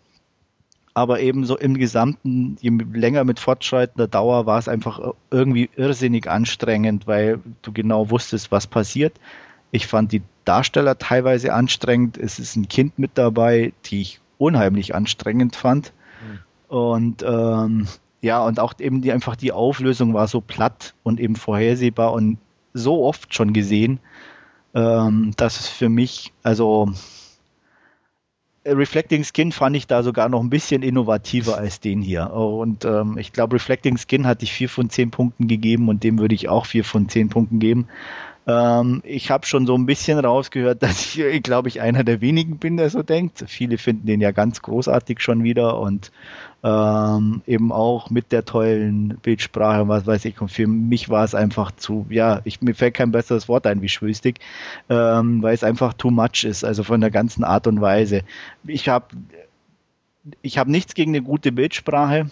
[0.95, 7.07] aber ebenso im Gesamten, je länger mit fortschreitender Dauer, war es einfach irgendwie irrsinnig anstrengend,
[7.07, 9.18] weil du genau wusstest, was passiert
[9.75, 12.16] Ich fand die Darsteller teilweise anstrengend.
[12.16, 15.93] Es ist ein Kind mit dabei, die ich unheimlich anstrengend fand.
[16.22, 16.77] Mhm.
[16.77, 17.89] Und ähm,
[18.20, 22.39] ja, und auch eben die, einfach die Auflösung war so platt und eben vorhersehbar und
[22.72, 23.99] so oft schon gesehen,
[24.75, 26.93] ähm, dass es für mich, also
[28.64, 32.33] Reflecting Skin fand ich da sogar noch ein bisschen innovativer als den hier.
[32.33, 36.20] Und ähm, ich glaube, Reflecting Skin hatte ich vier von zehn Punkten gegeben und dem
[36.20, 37.89] würde ich auch vier von zehn Punkten geben.
[38.47, 42.59] Ähm, ich habe schon so ein bisschen rausgehört, dass ich, glaube ich, einer der wenigen
[42.59, 43.45] bin, der so denkt.
[43.47, 46.12] Viele finden den ja ganz großartig schon wieder und
[46.62, 50.40] ähm, eben auch mit der tollen Bildsprache, was weiß ich.
[50.40, 53.82] Und für mich war es einfach zu, ja, ich, mir fällt kein besseres Wort ein
[53.82, 54.40] wie schwülstig,
[54.88, 58.22] ähm, weil es einfach too much ist, also von der ganzen Art und Weise.
[58.66, 59.07] Ich habe
[60.40, 62.30] ich hab nichts gegen eine gute Bildsprache,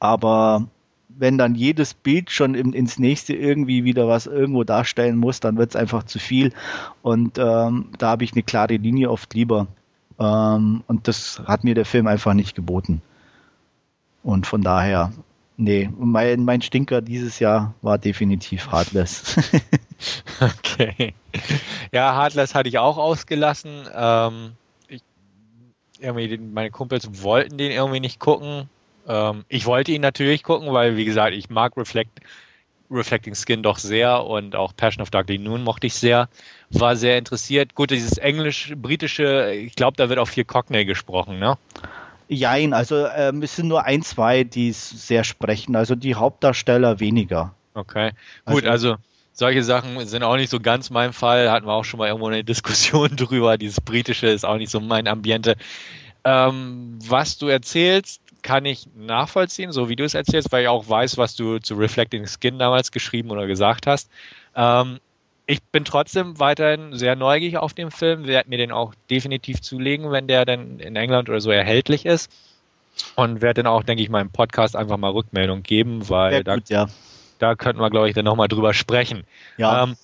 [0.00, 0.66] aber
[1.08, 5.56] wenn dann jedes Bild schon in, ins nächste irgendwie wieder was irgendwo darstellen muss, dann
[5.56, 6.52] wird es einfach zu viel.
[7.02, 9.66] Und ähm, da habe ich eine klare Linie oft lieber.
[10.18, 13.02] Ähm, und das hat mir der Film einfach nicht geboten.
[14.22, 15.12] Und von daher,
[15.56, 19.36] nee, mein, mein Stinker dieses Jahr war definitiv Heartless.
[20.40, 21.14] okay.
[21.92, 23.88] Ja, Heartless hatte ich auch ausgelassen.
[23.94, 24.52] Ähm,
[24.88, 25.02] ich,
[26.00, 28.68] irgendwie meine Kumpels wollten den irgendwie nicht gucken
[29.06, 32.20] ähm, ich wollte ihn natürlich gucken, weil, wie gesagt, ich mag Reflect,
[32.90, 36.28] Reflecting Skin doch sehr und auch Passion of Darkly Noon mochte ich sehr.
[36.70, 37.74] War sehr interessiert.
[37.74, 41.58] Gut, dieses englisch-britische, ich glaube, da wird auch viel Cockney gesprochen, ne?
[42.28, 45.76] Jein, also ähm, es sind nur ein, zwei, die sehr sprechen.
[45.76, 47.54] Also die Hauptdarsteller weniger.
[47.74, 48.12] Okay,
[48.46, 48.96] gut, also, also
[49.32, 51.50] solche Sachen sind auch nicht so ganz mein Fall.
[51.50, 53.58] Hatten wir auch schon mal irgendwo eine Diskussion drüber.
[53.58, 55.56] Dieses britische ist auch nicht so mein Ambiente.
[56.24, 60.88] Ähm, was du erzählst, kann ich nachvollziehen, so wie du es erzählst, weil ich auch
[60.88, 64.08] weiß, was du zu Reflecting Skin damals geschrieben oder gesagt hast.
[64.54, 65.00] Ähm,
[65.46, 70.12] ich bin trotzdem weiterhin sehr neugierig auf den Film, werde mir den auch definitiv zulegen,
[70.12, 72.30] wenn der dann in England oder so erhältlich ist.
[73.16, 76.56] Und werde dann auch, denke ich, meinem Podcast einfach mal Rückmeldung geben, weil gut, da,
[76.68, 76.86] ja.
[77.40, 79.24] da könnten wir, glaube ich, dann nochmal drüber sprechen.
[79.56, 79.82] Ja.
[79.82, 79.96] Ähm,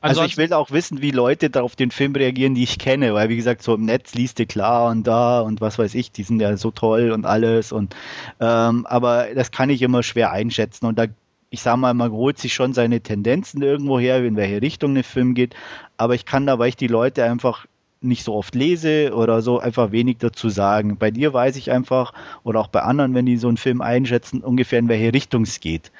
[0.00, 3.14] also ich will auch wissen, wie Leute da auf den Film reagieren, die ich kenne,
[3.14, 6.12] weil wie gesagt, so im Netz liest du klar und da und was weiß ich,
[6.12, 7.94] die sind ja so toll und alles und
[8.40, 11.06] ähm, aber das kann ich immer schwer einschätzen und da
[11.52, 15.02] ich sag mal, man holt sich schon seine Tendenzen irgendwo her, in welche Richtung der
[15.02, 15.56] Film geht,
[15.96, 17.66] aber ich kann da, weil ich die Leute einfach
[18.02, 20.96] nicht so oft lese oder so einfach wenig dazu sagen.
[20.96, 24.40] Bei dir weiß ich einfach, oder auch bei anderen, wenn die so einen Film einschätzen,
[24.40, 25.92] ungefähr in welche Richtung es geht.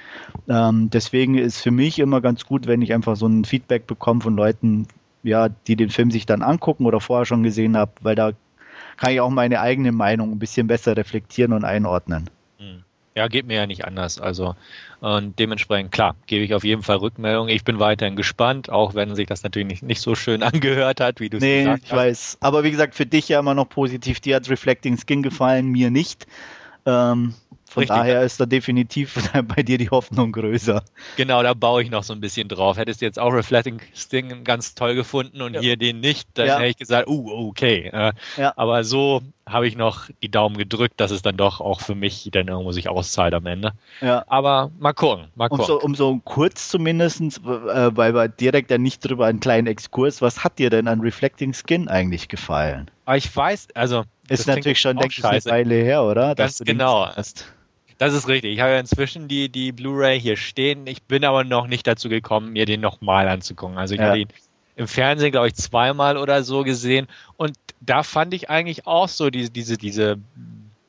[0.48, 4.22] Ähm, deswegen ist für mich immer ganz gut, wenn ich einfach so ein Feedback bekomme
[4.22, 4.86] von Leuten,
[5.22, 8.32] ja, die den Film sich dann angucken oder vorher schon gesehen haben, weil da
[8.96, 12.30] kann ich auch meine eigene Meinung ein bisschen besser reflektieren und einordnen.
[12.58, 12.84] Hm.
[13.20, 14.18] Ja, geht mir ja nicht anders.
[14.18, 14.56] Also
[15.00, 17.48] und dementsprechend, klar, gebe ich auf jeden Fall Rückmeldung.
[17.48, 21.20] Ich bin weiterhin gespannt, auch wenn sich das natürlich nicht, nicht so schön angehört hat,
[21.20, 21.92] wie du es nee, gesagt hast.
[21.92, 22.38] Nee, ich weiß.
[22.40, 24.20] Aber wie gesagt, für dich ja immer noch positiv.
[24.20, 26.26] Dir hat Reflecting Skin gefallen, mir nicht.
[26.86, 27.34] Ähm,
[27.70, 27.96] von Richtig.
[27.96, 30.82] daher ist da definitiv bei dir die Hoffnung größer.
[31.16, 32.76] Genau, da baue ich noch so ein bisschen drauf.
[32.76, 35.60] Hättest du jetzt auch Reflecting Sting ganz toll gefunden und ja.
[35.60, 36.58] hier den nicht, dann ja.
[36.58, 37.88] hätte ich gesagt, uh, okay.
[37.92, 38.52] Äh, ja.
[38.56, 42.28] Aber so habe ich noch die Daumen gedrückt, dass es dann doch auch für mich
[42.32, 43.72] dann irgendwo sich auszahlt am Ende.
[44.00, 44.24] Ja.
[44.26, 45.62] Aber mal gucken, mal gucken.
[45.62, 49.68] Um so, um so kurz zumindest, äh, weil wir direkt ja nicht drüber einen kleinen
[49.68, 52.90] Exkurs, was hat dir denn an Reflecting Skin eigentlich gefallen?
[53.04, 56.34] Aber ich weiß, also ist natürlich schon, denke ich, eine Weile her, oder?
[56.34, 57.06] Ganz genau.
[57.06, 57.52] Hast.
[58.00, 58.54] Das ist richtig.
[58.54, 60.86] Ich habe ja inzwischen die, die Blu-ray hier stehen.
[60.86, 63.76] Ich bin aber noch nicht dazu gekommen, mir den nochmal anzugucken.
[63.76, 64.06] Also ich ja.
[64.06, 64.28] habe ihn
[64.74, 67.08] im Fernsehen, glaube ich, zweimal oder so gesehen.
[67.36, 70.18] Und da fand ich eigentlich auch so diese, diese, diese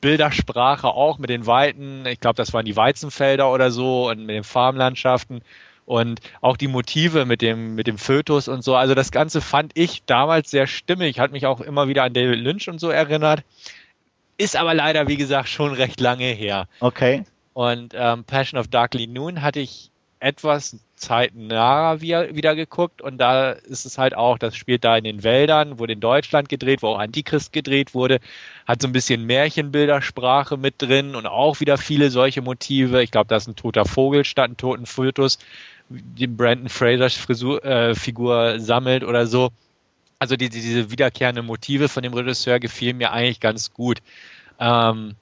[0.00, 4.34] Bildersprache auch mit den Weiten, ich glaube, das waren die Weizenfelder oder so und mit
[4.34, 5.42] den Farmlandschaften
[5.84, 8.74] und auch die Motive mit dem, mit dem Fötus und so.
[8.74, 12.40] Also das Ganze fand ich damals sehr stimmig, hat mich auch immer wieder an David
[12.40, 13.44] Lynch und so erinnert.
[14.38, 16.66] Ist aber leider, wie gesagt, schon recht lange her.
[16.80, 17.24] Okay.
[17.52, 19.90] Und ähm, Passion of Darkly Noon hatte ich
[20.22, 25.24] etwas zeitnah wieder, geguckt und da ist es halt auch, das spielt da in den
[25.24, 28.20] Wäldern, wurde in Deutschland gedreht, wo auch Antichrist gedreht wurde,
[28.64, 33.02] hat so ein bisschen Märchenbildersprache mit drin und auch wieder viele solche Motive.
[33.02, 35.38] Ich glaube, da ist ein toter Vogel statt ein toten Fötus,
[35.88, 39.50] die Brandon Frasers Frisur, äh, Figur sammelt oder so
[40.22, 43.98] also die, diese wiederkehrenden Motive von dem Regisseur gefielen mir eigentlich ganz gut.
[44.60, 45.16] Ähm,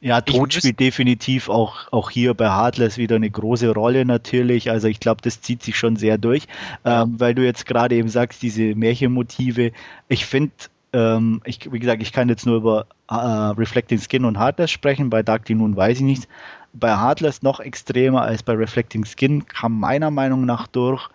[0.00, 4.70] ja, Tod spielt definitiv auch, auch hier bei Heartless wieder eine große Rolle natürlich.
[4.70, 6.46] Also ich glaube, das zieht sich schon sehr durch,
[6.84, 9.72] ähm, weil du jetzt gerade eben sagst, diese Märchenmotive.
[10.06, 10.52] Ich finde,
[10.92, 15.10] ähm, ich, wie gesagt, ich kann jetzt nur über äh, Reflecting Skin und Heartless sprechen.
[15.10, 16.28] Bei Dark Nun weiß ich nichts.
[16.72, 21.08] Bei Heartless noch extremer als bei Reflecting Skin kam meiner Meinung nach durch,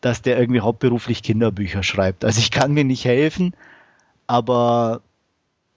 [0.00, 2.24] dass der irgendwie hauptberuflich Kinderbücher schreibt.
[2.24, 3.54] Also ich kann mir nicht helfen,
[4.26, 5.02] aber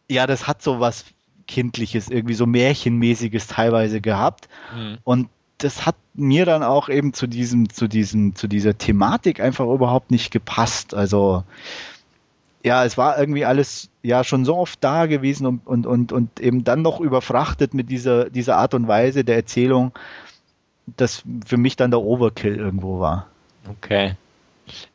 [0.10, 1.06] ja, das hat so was
[1.48, 4.48] Kindliches, irgendwie so Märchenmäßiges teilweise gehabt.
[4.76, 4.98] Mhm.
[5.04, 9.66] Und das hat mir dann auch eben zu diesem, zu diesem, zu dieser Thematik einfach
[9.66, 10.94] überhaupt nicht gepasst.
[10.94, 11.44] Also
[12.64, 16.40] ja, es war irgendwie alles ja schon so oft da gewesen und, und, und, und
[16.40, 19.92] eben dann noch überfrachtet mit dieser, dieser Art und Weise der Erzählung,
[20.98, 23.28] dass für mich dann der Overkill irgendwo war.
[23.68, 24.16] Okay.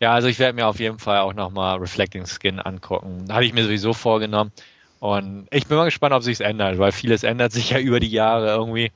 [0.01, 3.27] Ja, also ich werde mir auf jeden Fall auch nochmal Reflecting Skin angucken.
[3.31, 4.53] Hatte ich mir sowieso vorgenommen.
[5.01, 8.11] Und ich bin mal gespannt, ob sich ändert, weil vieles ändert sich ja über die
[8.11, 8.93] Jahre irgendwie.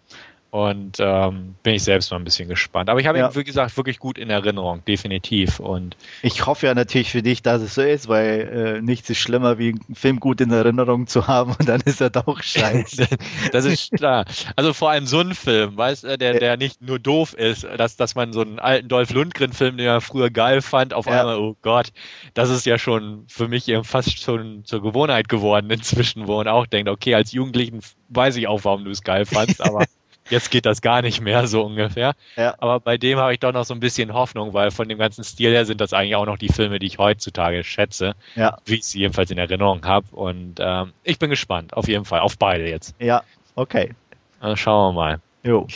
[0.53, 2.91] Und ähm, bin ich selbst mal ein bisschen gespannt.
[2.91, 3.27] Aber ich habe ja.
[3.27, 5.61] ihn, wie gesagt, wirklich gut in Erinnerung, definitiv.
[5.61, 9.17] Und ich hoffe ja natürlich für dich, dass es so ist, weil äh, nichts ist
[9.17, 13.07] schlimmer, wie einen Film gut in Erinnerung zu haben und dann ist er doch scheiße.
[13.51, 14.27] das ist klar.
[14.55, 17.97] Also vor allem so ein Film, weißt du, der, der nicht nur doof ist, dass,
[17.97, 21.21] dass man so einen alten Dolph Lundgren-Film, den man früher geil fand, auf ja.
[21.21, 21.95] einmal, oh Gott,
[22.35, 26.49] das ist ja schon für mich eben fast schon zur Gewohnheit geworden inzwischen, wo man
[26.49, 27.81] auch denkt, okay, als Jugendlichen
[28.11, 29.87] weiß ich auch, warum du es geil fandst, aber
[30.31, 32.15] jetzt geht das gar nicht mehr, so ungefähr.
[32.37, 32.55] Ja.
[32.59, 35.25] Aber bei dem habe ich doch noch so ein bisschen Hoffnung, weil von dem ganzen
[35.25, 38.59] Stil her sind das eigentlich auch noch die Filme, die ich heutzutage schätze, ja.
[38.65, 40.07] wie ich sie jedenfalls in Erinnerung habe.
[40.13, 42.95] Und ähm, ich bin gespannt, auf jeden Fall, auf beide jetzt.
[42.99, 43.23] Ja,
[43.55, 43.95] okay.
[44.41, 45.21] Dann schauen wir mal.
[45.43, 45.67] Jo.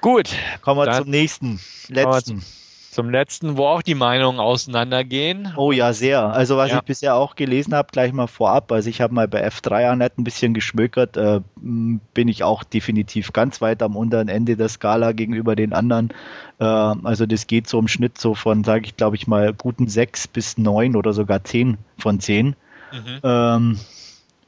[0.00, 0.30] Gut.
[0.62, 2.42] Kommen wir zum nächsten, letzten
[2.90, 5.52] zum letzten, wo auch die Meinungen auseinandergehen.
[5.56, 6.22] Oh ja, sehr.
[6.32, 6.78] Also was ja.
[6.78, 10.18] ich bisher auch gelesen habe, gleich mal vorab, also ich habe mal bei F3 Net
[10.18, 15.12] ein bisschen geschmökert, äh, bin ich auch definitiv ganz weit am unteren Ende der Skala
[15.12, 16.10] gegenüber den anderen.
[16.58, 19.86] Äh, also das geht so im Schnitt so von, sage ich glaube ich mal, guten
[19.86, 22.56] sechs bis neun oder sogar zehn von zehn.
[22.92, 23.20] Mhm.
[23.22, 23.80] Ähm,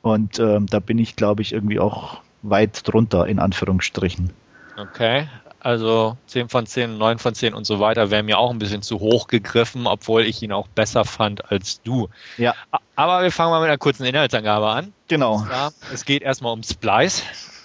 [0.03, 4.33] und ähm, da bin ich glaube ich irgendwie auch weit drunter in Anführungsstrichen.
[4.77, 5.29] Okay,
[5.65, 8.83] also 10 von 10, 9 von 10 und so weiter wäre mir auch ein bisschen
[8.83, 12.09] zu hoch gegriffen, obwohl ich ihn auch besser fand als du.
[12.37, 12.55] Ja.
[12.97, 14.93] Aber wir fangen mal mit einer kurzen Inhaltsangabe an.
[15.07, 15.39] Genau.
[15.39, 17.23] Zwar, es geht erstmal um Splice,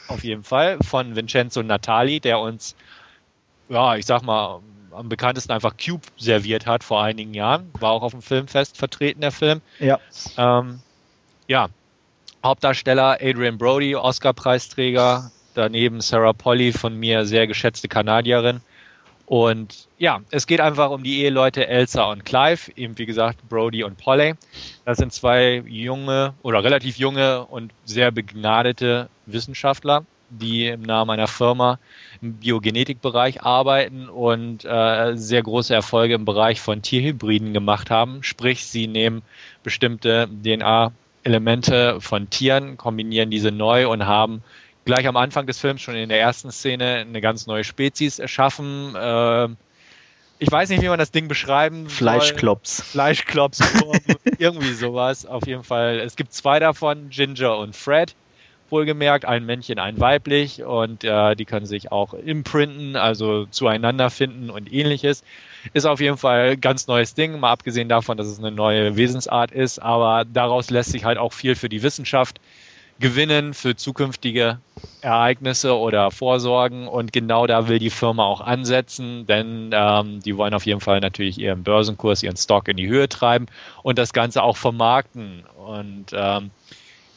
[0.10, 2.76] auf jeden Fall, von Vincenzo Natali, der uns,
[3.68, 4.60] ja, ich sag mal,
[4.92, 7.72] am bekanntesten einfach Cube serviert hat vor einigen Jahren.
[7.80, 9.62] War auch auf dem Filmfest vertreten, der Film.
[9.80, 10.00] Ja.
[10.38, 10.82] Ähm,
[11.48, 11.70] ja.
[12.44, 18.62] Hauptdarsteller Adrian Brody, Oscar-Preisträger, daneben Sarah Polly, von mir sehr geschätzte Kanadierin.
[19.28, 23.84] Und ja, es geht einfach um die Eheleute Elsa und Clive, eben wie gesagt Brody
[23.84, 24.36] und Polly.
[24.86, 31.28] Das sind zwei junge oder relativ junge und sehr begnadete Wissenschaftler, die im Namen einer
[31.28, 31.78] Firma
[32.22, 38.24] im Biogenetikbereich arbeiten und äh, sehr große Erfolge im Bereich von Tierhybriden gemacht haben.
[38.24, 39.24] Sprich, sie nehmen
[39.62, 44.42] bestimmte DNA-Elemente von Tieren, kombinieren diese neu und haben
[44.88, 48.96] gleich am Anfang des Films, schon in der ersten Szene, eine ganz neue Spezies erschaffen.
[48.96, 49.50] Äh,
[50.40, 52.78] ich weiß nicht, wie man das Ding beschreiben Fleischklops.
[52.78, 52.86] Soll.
[52.86, 53.60] Fleischklops,
[54.40, 55.26] irgendwie sowas.
[55.26, 56.00] Auf jeden Fall.
[56.00, 58.16] Es gibt zwei davon, Ginger und Fred.
[58.70, 64.50] Wohlgemerkt, ein Männchen, ein weiblich und äh, die können sich auch imprinten, also zueinander finden
[64.50, 65.24] und ähnliches.
[65.74, 68.98] Ist auf jeden Fall ein ganz neues Ding, mal abgesehen davon, dass es eine neue
[68.98, 72.42] Wesensart ist, aber daraus lässt sich halt auch viel für die Wissenschaft
[73.00, 74.60] gewinnen für zukünftige
[75.02, 76.88] Ereignisse oder Vorsorgen.
[76.88, 81.00] Und genau da will die Firma auch ansetzen, denn ähm, die wollen auf jeden Fall
[81.00, 83.48] natürlich ihren Börsenkurs, ihren Stock in die Höhe treiben
[83.84, 85.44] und das Ganze auch vermarkten.
[85.58, 86.52] Und ähm,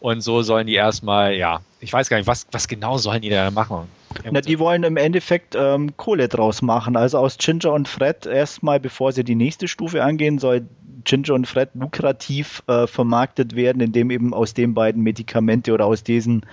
[0.00, 3.30] Und so sollen die erstmal, ja, ich weiß gar nicht, was, was genau sollen die
[3.30, 3.88] da machen?
[4.30, 6.96] Na, die wollen im Endeffekt ähm, Kohle draus machen.
[6.96, 10.66] Also aus Ginger und Fred erstmal, bevor sie die nächste Stufe angehen, soll
[11.04, 16.02] Ginger und Fred lukrativ äh, vermarktet werden, indem eben aus den beiden Medikamente oder aus
[16.02, 16.44] diesen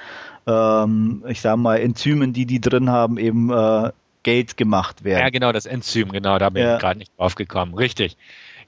[0.47, 3.91] ähm, ich sag mal, Enzymen, die die drin haben, eben äh,
[4.23, 5.21] Geld gemacht werden.
[5.21, 6.75] Ja, genau, das Enzym, genau, da bin ja.
[6.75, 7.75] ich gerade nicht drauf gekommen.
[7.75, 8.17] Richtig.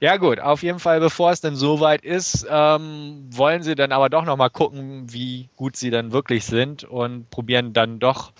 [0.00, 4.08] Ja gut, auf jeden Fall, bevor es denn soweit ist, ähm, wollen sie dann aber
[4.08, 8.32] doch nochmal gucken, wie gut sie dann wirklich sind und probieren dann doch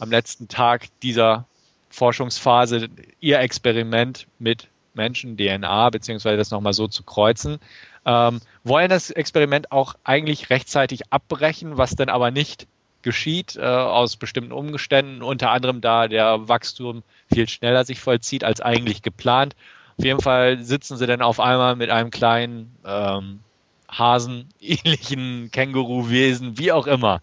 [0.00, 1.46] am letzten Tag dieser
[1.90, 2.88] Forschungsphase
[3.20, 7.58] ihr Experiment mit Menschen, DNA, beziehungsweise das nochmal so zu kreuzen.
[8.04, 12.66] Ähm, wollen das Experiment auch eigentlich rechtzeitig abbrechen, was dann aber nicht
[13.02, 18.60] geschieht, äh, aus bestimmten Umständen, unter anderem da der Wachstum viel schneller sich vollzieht als
[18.60, 19.54] eigentlich geplant.
[19.98, 23.40] Auf jeden Fall sitzen sie dann auf einmal mit einem kleinen ähm,
[23.88, 27.22] Hasen, ähnlichen Känguru-Wesen, wie auch immer.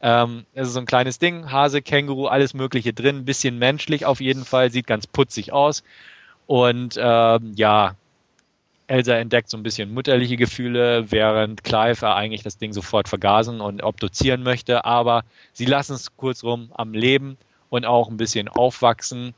[0.00, 4.20] Ähm, es ist so ein kleines Ding, Hase, Känguru, alles Mögliche drin, bisschen menschlich auf
[4.20, 5.82] jeden Fall, sieht ganz putzig aus.
[6.46, 7.96] Und ähm, ja,
[8.86, 13.82] Elsa entdeckt so ein bisschen mutterliche Gefühle, während Clive eigentlich das Ding sofort vergasen und
[13.82, 14.84] obduzieren möchte.
[14.84, 17.36] Aber sie lassen es kurzrum am Leben
[17.68, 19.34] und auch ein bisschen aufwachsen.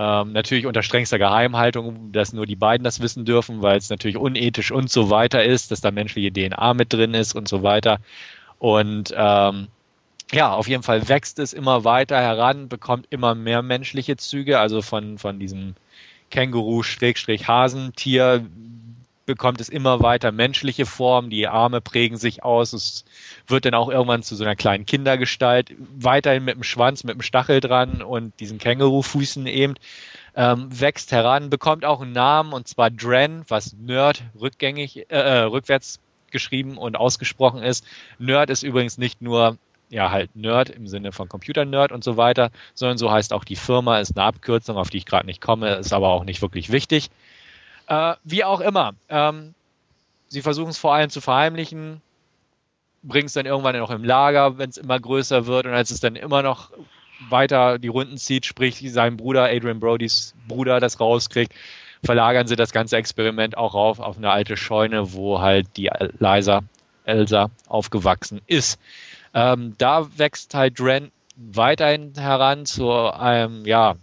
[0.00, 4.16] Ähm, natürlich unter strengster Geheimhaltung, dass nur die beiden das wissen dürfen, weil es natürlich
[4.16, 7.98] unethisch und so weiter ist, dass da menschliche DNA mit drin ist und so weiter.
[8.60, 9.66] Und ähm,
[10.30, 14.82] ja, auf jeden Fall wächst es immer weiter heran, bekommt immer mehr menschliche Züge, also
[14.82, 15.74] von, von diesem
[16.30, 18.46] Känguru-Hasentier
[19.28, 23.04] bekommt es immer weiter menschliche Form, die Arme prägen sich aus, es
[23.46, 27.20] wird dann auch irgendwann zu so einer kleinen Kindergestalt, weiterhin mit dem Schwanz, mit dem
[27.20, 29.74] Stachel dran und diesen Kängurufüßen eben,
[30.34, 35.40] ähm, wächst heran, bekommt auch einen Namen und zwar Dren, was Nerd rückgängig, äh, äh,
[35.42, 36.00] rückwärts
[36.30, 37.84] geschrieben und ausgesprochen ist.
[38.18, 39.58] Nerd ist übrigens nicht nur
[39.90, 43.56] ja halt Nerd im Sinne von Computer-Nerd und so weiter, sondern so heißt auch die
[43.56, 46.70] Firma, ist eine Abkürzung, auf die ich gerade nicht komme, ist aber auch nicht wirklich
[46.72, 47.10] wichtig.
[47.88, 48.94] Äh, wie auch immer.
[49.08, 49.54] Ähm,
[50.28, 52.02] sie versuchen es vor allem zu verheimlichen,
[53.02, 56.00] bringen es dann irgendwann noch im Lager, wenn es immer größer wird und als es
[56.00, 56.70] dann immer noch
[57.30, 61.52] weiter die Runden zieht, sprich sein Bruder, Adrian Brodys Bruder, das rauskriegt,
[62.04, 66.60] verlagern sie das ganze Experiment auch rauf auf eine alte Scheune, wo halt die Liza,
[67.04, 68.78] Elsa aufgewachsen ist.
[69.34, 73.96] Ähm, da wächst halt Dren weiterhin heran zu einem, ja,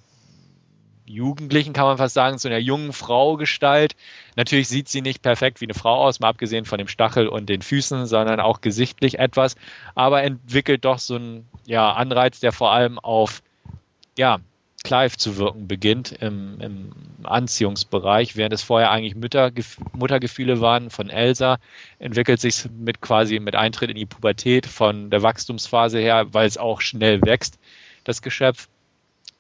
[1.05, 3.95] Jugendlichen, kann man fast sagen, zu einer jungen Frau Gestalt.
[4.35, 7.47] Natürlich sieht sie nicht perfekt wie eine Frau aus, mal abgesehen von dem Stachel und
[7.47, 9.55] den Füßen, sondern auch gesichtlich etwas,
[9.93, 13.43] aber entwickelt doch so einen ja, Anreiz, der vor allem auf
[14.17, 14.39] ja,
[14.85, 16.91] Clive zu wirken beginnt im, im
[17.23, 21.57] Anziehungsbereich, während es vorher eigentlich Müttergef Muttergefühle waren von Elsa,
[21.97, 26.57] entwickelt sich mit quasi mit Eintritt in die Pubertät von der Wachstumsphase her, weil es
[26.57, 27.59] auch schnell wächst,
[28.03, 28.69] das Geschöpf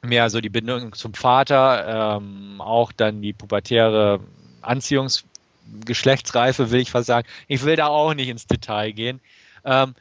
[0.05, 4.19] mehr so die Bindung zum Vater, ähm, auch dann die pubertäre
[4.61, 7.27] Anziehungsgeschlechtsreife, will ich fast sagen.
[7.47, 9.19] Ich will da auch nicht ins Detail gehen.
[9.63, 9.95] Ähm,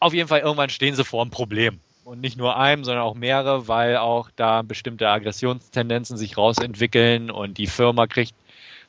[0.00, 1.80] auf jeden Fall irgendwann stehen sie vor einem Problem.
[2.04, 7.56] Und nicht nur einem, sondern auch mehrere, weil auch da bestimmte Aggressionstendenzen sich rausentwickeln und
[7.56, 8.34] die Firma kriegt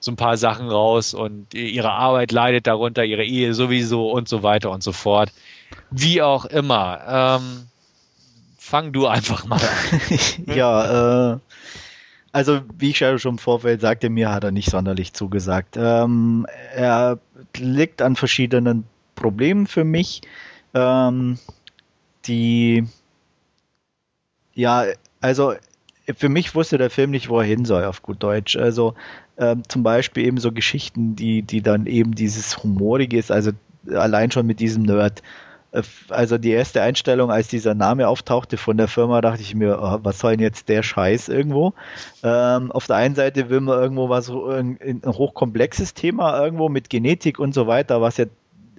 [0.02, 4.44] so ein paar Sachen raus und ihre Arbeit leidet darunter, ihre Ehe sowieso und so
[4.44, 5.32] weiter und so fort.
[5.90, 7.40] Wie auch immer.
[7.40, 7.68] Ähm,
[8.66, 10.02] fang du einfach mal an.
[10.56, 11.40] ja, äh,
[12.32, 15.78] also wie ich schon im Vorfeld sagte, mir hat er nicht sonderlich zugesagt.
[15.78, 17.20] Ähm, er
[17.56, 20.22] liegt an verschiedenen Problemen für mich,
[20.74, 21.38] ähm,
[22.26, 22.88] die
[24.56, 24.86] ja,
[25.22, 25.54] also
[26.18, 28.56] für mich wusste der Film nicht, wo er hin soll, auf gut Deutsch.
[28.56, 28.96] Also
[29.38, 33.52] ähm, zum Beispiel eben so Geschichten, die, die dann eben dieses Humorige ist, also
[33.92, 35.22] allein schon mit diesem Nerd
[36.10, 40.00] also die erste Einstellung, als dieser Name auftauchte von der Firma, dachte ich mir, oh,
[40.04, 41.74] was soll denn jetzt der Scheiß irgendwo?
[42.24, 47.40] Ähm, auf der einen Seite will man irgendwo was, ein, hochkomplexes Thema irgendwo mit Genetik
[47.40, 48.26] und so weiter, was ja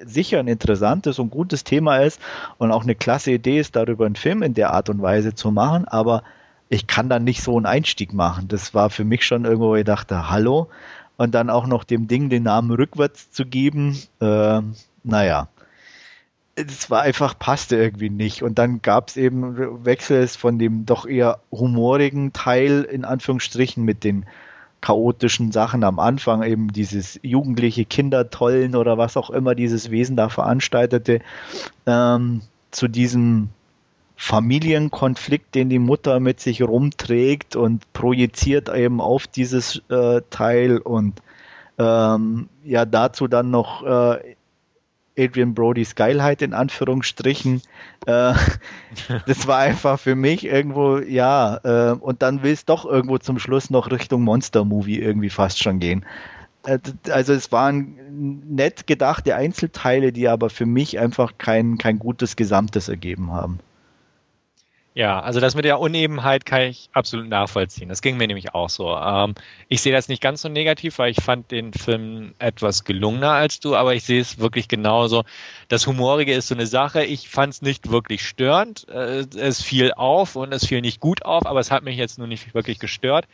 [0.05, 2.21] sicher ein interessantes und gutes Thema ist
[2.59, 5.51] und auch eine klasse Idee ist, darüber einen Film in der Art und Weise zu
[5.51, 6.23] machen, aber
[6.69, 8.49] ich kann dann nicht so einen Einstieg machen.
[8.49, 10.69] Das war für mich schon irgendwo, wo ich dachte, hallo,
[11.17, 14.61] und dann auch noch dem Ding den Namen rückwärts zu geben, äh,
[15.03, 15.49] naja
[16.57, 18.43] es war einfach, passte irgendwie nicht.
[18.43, 24.05] Und dann gab es eben Wechsels von dem doch eher humorigen Teil, in Anführungsstrichen, mit
[24.05, 24.25] den
[24.81, 30.29] chaotischen Sachen am Anfang, eben dieses jugendliche Kindertollen oder was auch immer dieses Wesen da
[30.29, 31.21] veranstaltete,
[31.87, 33.51] ähm, zu diesem
[34.17, 41.21] Familienkonflikt, den die Mutter mit sich rumträgt und projiziert eben auf dieses äh, Teil und
[41.79, 44.37] ähm, ja dazu dann noch äh,
[45.19, 47.63] Adrian Brodys Geilheit in Anführungsstrichen.
[48.07, 48.35] Äh,
[49.27, 53.39] das war einfach für mich irgendwo, ja, äh, und dann will es doch irgendwo zum
[53.39, 56.05] Schluss noch Richtung Monster-Movie irgendwie fast schon gehen.
[56.65, 56.79] Äh,
[57.11, 62.89] also es waren nett gedachte Einzelteile, die aber für mich einfach kein, kein gutes Gesamtes
[62.89, 63.61] ergeben haben.
[64.97, 67.91] Ja, also das mit der Unebenheit kann ich absolut nachvollziehen.
[67.91, 68.97] Das ging mir nämlich auch so.
[68.97, 69.35] Ähm,
[69.69, 73.61] ich sehe das nicht ganz so negativ, weil ich fand den Film etwas gelungener als
[73.61, 75.25] du, aber ich sehe es wirklich genauso.
[75.69, 77.05] Das Humorige ist so eine Sache.
[77.05, 78.89] Ich fand es nicht wirklich störend.
[78.89, 82.17] Äh, es fiel auf und es fiel nicht gut auf, aber es hat mich jetzt
[82.17, 83.27] nur nicht wirklich gestört.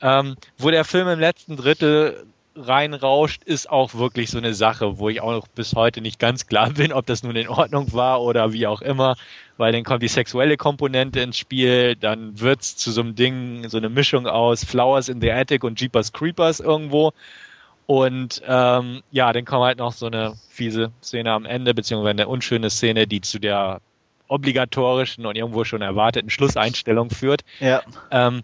[0.00, 2.24] Ähm, wo der Film im letzten Drittel
[2.56, 6.46] reinrauscht, ist auch wirklich so eine Sache, wo ich auch noch bis heute nicht ganz
[6.46, 9.16] klar bin, ob das nun in Ordnung war oder wie auch immer,
[9.56, 13.78] weil dann kommt die sexuelle Komponente ins Spiel, dann wird's zu so einem Ding, so
[13.78, 17.12] eine Mischung aus Flowers in the Attic und Jeepers Creepers irgendwo
[17.86, 22.28] Und ähm, ja, dann kommt halt noch so eine fiese Szene am Ende, beziehungsweise eine
[22.28, 23.80] unschöne Szene, die zu der
[24.28, 27.42] obligatorischen und irgendwo schon erwarteten Schlusseinstellung führt.
[27.60, 27.82] Ja.
[28.10, 28.42] Ähm,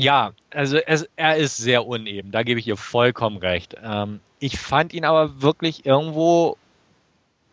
[0.00, 3.76] ja, also es, er ist sehr uneben, da gebe ich ihr vollkommen recht.
[3.82, 6.56] Ähm, ich fand ihn aber wirklich irgendwo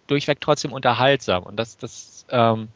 [0.08, 2.70] durchweg trotzdem unterhaltsam und das, das ähm,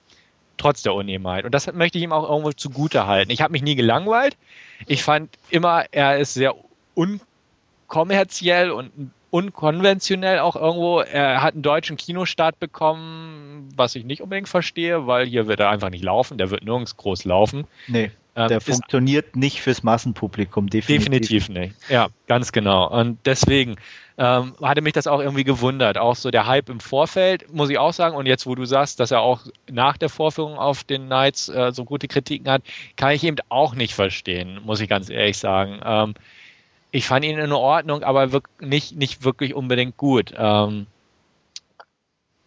[0.57, 1.45] trotz der Unebenheit.
[1.45, 3.31] Und das möchte ich ihm auch irgendwo zugute halten.
[3.31, 4.37] Ich habe mich nie gelangweilt.
[4.85, 6.55] Ich fand immer, er ist sehr
[6.93, 10.99] unkommerziell und unkonventionell auch irgendwo.
[10.99, 15.69] Er hat einen deutschen Kinostart bekommen, was ich nicht unbedingt verstehe, weil hier wird er
[15.69, 16.37] einfach nicht laufen.
[16.37, 17.65] Der wird nirgends groß laufen.
[17.87, 18.11] Nee.
[18.35, 21.09] Ähm, der funktioniert nicht fürs Massenpublikum, definitiv.
[21.09, 21.75] Definitiv nicht.
[21.89, 22.89] Ja, ganz genau.
[22.89, 23.75] Und deswegen
[24.17, 25.97] ähm, hatte mich das auch irgendwie gewundert.
[25.97, 28.15] Auch so der Hype im Vorfeld, muss ich auch sagen.
[28.15, 31.71] Und jetzt, wo du sagst, dass er auch nach der Vorführung auf den Nights äh,
[31.73, 32.61] so gute Kritiken hat,
[32.95, 35.81] kann ich eben auch nicht verstehen, muss ich ganz ehrlich sagen.
[35.83, 36.13] Ähm,
[36.91, 38.29] ich fand ihn in Ordnung, aber
[38.61, 40.33] nicht, nicht wirklich unbedingt gut.
[40.37, 40.87] Ähm,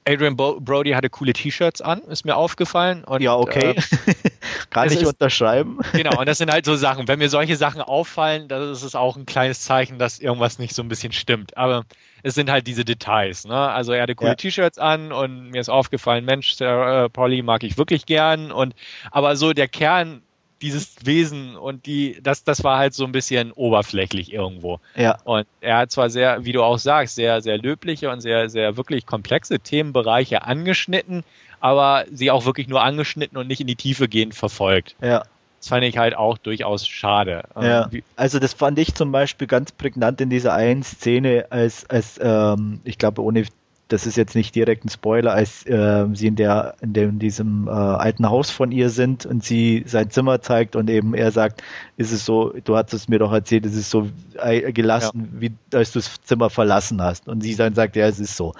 [0.06, 3.04] Adrian Brody hatte coole T-Shirts an, ist mir aufgefallen.
[3.04, 3.70] Und, ja, okay.
[3.70, 4.14] Äh,
[4.70, 5.78] Kann ich ist, unterschreiben.
[5.92, 7.08] Genau, und das sind halt so Sachen.
[7.08, 10.74] Wenn mir solche Sachen auffallen, dann ist es auch ein kleines Zeichen, dass irgendwas nicht
[10.74, 11.56] so ein bisschen stimmt.
[11.56, 11.84] Aber
[12.22, 13.46] es sind halt diese Details.
[13.46, 13.56] Ne?
[13.56, 14.34] Also er hatte coole ja.
[14.34, 18.52] T-Shirts an und mir ist aufgefallen, Mensch, Sarah Polly mag ich wirklich gern.
[18.52, 18.74] Und
[19.10, 20.22] aber so der Kern
[20.62, 24.80] dieses Wesen und die, das, das war halt so ein bisschen oberflächlich irgendwo.
[24.96, 25.18] Ja.
[25.24, 28.76] Und er hat zwar sehr, wie du auch sagst, sehr, sehr löbliche und sehr, sehr
[28.76, 31.24] wirklich komplexe Themenbereiche angeschnitten,
[31.60, 34.96] aber sie auch wirklich nur angeschnitten und nicht in die Tiefe gehend verfolgt.
[35.02, 35.24] Ja.
[35.58, 37.44] Das fand ich halt auch durchaus schade.
[37.58, 37.90] Ja.
[37.90, 42.20] Ähm, also das fand ich zum Beispiel ganz prägnant in dieser einen Szene, als, als
[42.22, 43.46] ähm, ich glaube, ohne
[43.88, 47.18] das ist jetzt nicht direkt ein Spoiler, als äh, sie in der in, dem, in
[47.18, 51.30] diesem äh, alten Haus von ihr sind und sie sein Zimmer zeigt und eben er
[51.32, 51.62] sagt,
[51.96, 55.40] ist es so, du hast es mir doch erzählt, es ist so äh, gelassen, ja.
[55.40, 57.28] wie als du das Zimmer verlassen hast.
[57.28, 58.54] Und sie dann sagt, ja, es ist so.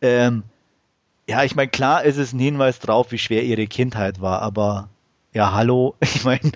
[0.00, 0.42] Ähm,
[1.28, 4.88] ja, ich meine, klar ist es ein Hinweis drauf, wie schwer ihre Kindheit war, aber
[5.34, 6.50] ja, hallo, ich meine,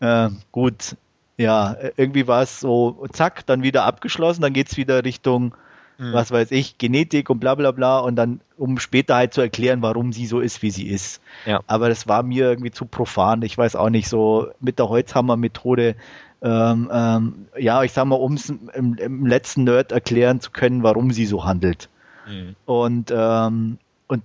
[0.00, 0.96] äh, gut,
[1.38, 5.54] ja, irgendwie war es so, zack, dann wieder abgeschlossen, dann geht es wieder Richtung
[6.02, 6.12] mhm.
[6.12, 9.82] was weiß ich, Genetik und bla bla bla und dann, um später halt zu erklären,
[9.82, 11.20] warum sie so ist, wie sie ist.
[11.46, 11.60] Ja.
[11.66, 13.42] Aber das war mir irgendwie zu profan.
[13.42, 15.94] Ich weiß auch nicht, so mit der Holzhammer-Methode,
[16.42, 20.82] ähm, ähm, ja, ich sag mal, um es im, im, letzten Nerd erklären zu können,
[20.82, 21.88] warum sie so handelt.
[22.26, 22.56] Mhm.
[22.66, 24.24] Und, ähm, und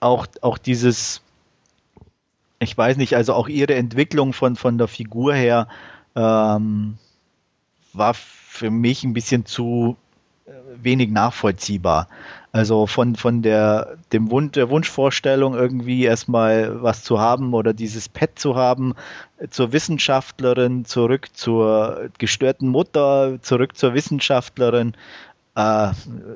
[0.00, 1.22] auch, auch dieses,
[2.58, 5.68] ich weiß nicht, also auch ihre Entwicklung von, von der Figur her
[6.16, 6.98] ähm,
[7.92, 9.96] war für mich ein bisschen zu
[10.46, 12.08] wenig nachvollziehbar.
[12.52, 18.08] Also von, von der, dem Wunsch, der Wunschvorstellung irgendwie erstmal was zu haben oder dieses
[18.08, 18.94] Pet zu haben,
[19.50, 24.94] zur Wissenschaftlerin, zurück zur gestörten Mutter, zurück zur Wissenschaftlerin.
[25.56, 25.90] Äh,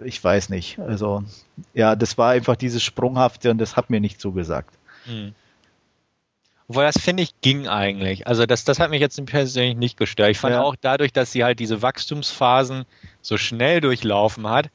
[0.04, 0.78] ich weiß nicht.
[0.80, 1.22] Also
[1.74, 4.74] ja, das war einfach dieses Sprunghafte und das hat mir nicht zugesagt.
[5.04, 5.34] Hm.
[6.68, 8.26] Obwohl das finde ich ging eigentlich.
[8.26, 10.30] Also das, das hat mich jetzt persönlich nicht gestört.
[10.30, 10.62] Ich fand ja.
[10.62, 12.84] auch dadurch, dass sie halt diese Wachstumsphasen
[13.22, 14.68] so schnell durchlaufen hat,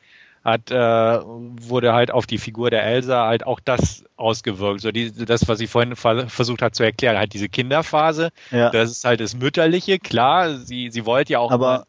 [0.44, 4.82] hat äh, wurde halt auf die Figur der Elsa halt auch das ausgewirkt.
[4.82, 8.30] So die, das, was sie vorhin versucht hat zu erklären, halt diese Kinderphase.
[8.50, 8.72] Ja.
[8.72, 10.58] Das ist halt das Mütterliche, klar.
[10.58, 11.52] Sie, sie wollte ja auch.
[11.52, 11.86] Aber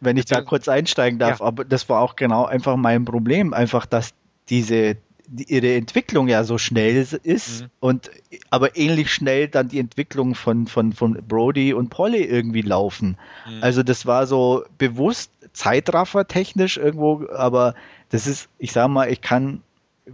[0.00, 1.46] wenn ich da kurz einsteigen darf, ja.
[1.46, 4.14] aber das war auch genau einfach mein Problem, einfach, dass
[4.48, 4.96] diese
[5.36, 7.66] ihre Entwicklung ja so schnell ist mhm.
[7.80, 8.10] und
[8.50, 13.16] aber ähnlich schnell dann die Entwicklung von, von, von Brody und Polly irgendwie laufen.
[13.48, 13.62] Mhm.
[13.62, 17.74] Also das war so bewusst Zeitraffer technisch irgendwo, aber
[18.10, 19.62] das ist, ich sag mal, ich kann,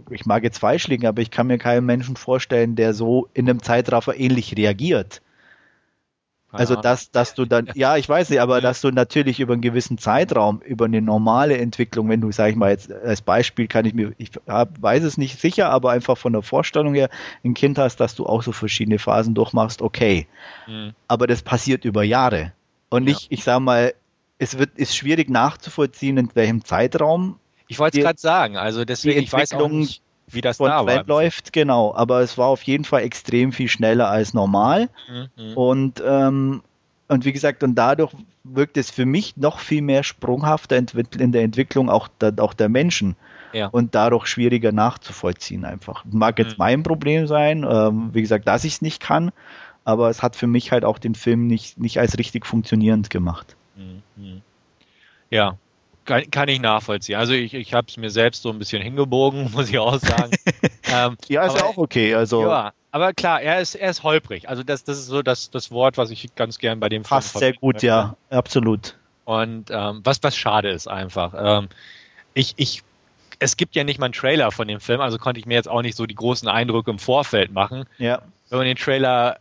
[0.09, 3.49] ich mag jetzt falsch liegen, aber ich kann mir keinen Menschen vorstellen, der so in
[3.49, 5.21] einem Zeitraffer ähnlich reagiert.
[6.51, 9.61] Also dass, dass du dann, ja, ich weiß nicht, aber dass du natürlich über einen
[9.61, 13.85] gewissen Zeitraum, über eine normale Entwicklung, wenn du, sag ich mal, jetzt als Beispiel kann
[13.85, 17.09] ich mir, ich weiß es nicht sicher, aber einfach von der Vorstellung her
[17.43, 20.27] ein Kind hast, dass du auch so verschiedene Phasen durchmachst, okay.
[20.67, 20.93] Mhm.
[21.07, 22.53] Aber das passiert über Jahre.
[22.89, 23.15] Und ja.
[23.29, 23.93] ich sag mal,
[24.39, 27.37] es wird, ist schwierig nachzuvollziehen, in welchem Zeitraum.
[27.67, 31.03] Ich wollte es gerade sagen, also deswegen, ich weiß auch nicht, wie das da war.
[31.05, 31.93] läuft, genau.
[31.95, 34.89] Aber es war auf jeden Fall extrem viel schneller als normal.
[35.37, 35.53] Mhm.
[35.57, 36.61] Und, ähm,
[37.07, 40.77] und wie gesagt, und dadurch wirkt es für mich noch viel mehr sprunghafter
[41.17, 43.15] in der Entwicklung auch der, auch der Menschen.
[43.51, 43.67] Ja.
[43.67, 46.05] Und dadurch schwieriger nachzuvollziehen einfach.
[46.05, 46.55] Mag jetzt mhm.
[46.59, 49.31] mein Problem sein, ähm, wie gesagt, dass ich es nicht kann,
[49.85, 53.55] aber es hat für mich halt auch den Film nicht, nicht als richtig funktionierend gemacht.
[53.75, 54.41] Mhm.
[55.31, 55.57] Ja,
[56.09, 57.17] kann, kann ich nachvollziehen.
[57.17, 60.31] Also ich, ich habe es mir selbst so ein bisschen hingebogen, muss ich auch sagen.
[60.83, 62.15] ähm, ja, ist aber, auch okay.
[62.15, 64.49] Also ja, aber klar, er ist, er ist holprig.
[64.49, 67.09] Also das, das ist so das, das Wort, was ich ganz gern bei dem Film
[67.09, 68.95] Passt sehr gut, ja, absolut.
[69.25, 71.33] Und ähm, was, was schade ist einfach.
[71.37, 71.69] Ähm,
[72.33, 72.81] ich, ich,
[73.37, 75.69] es gibt ja nicht mal einen Trailer von dem Film, also konnte ich mir jetzt
[75.69, 77.85] auch nicht so die großen Eindrücke im Vorfeld machen.
[77.99, 78.23] Ja.
[78.49, 79.37] Wenn man den Trailer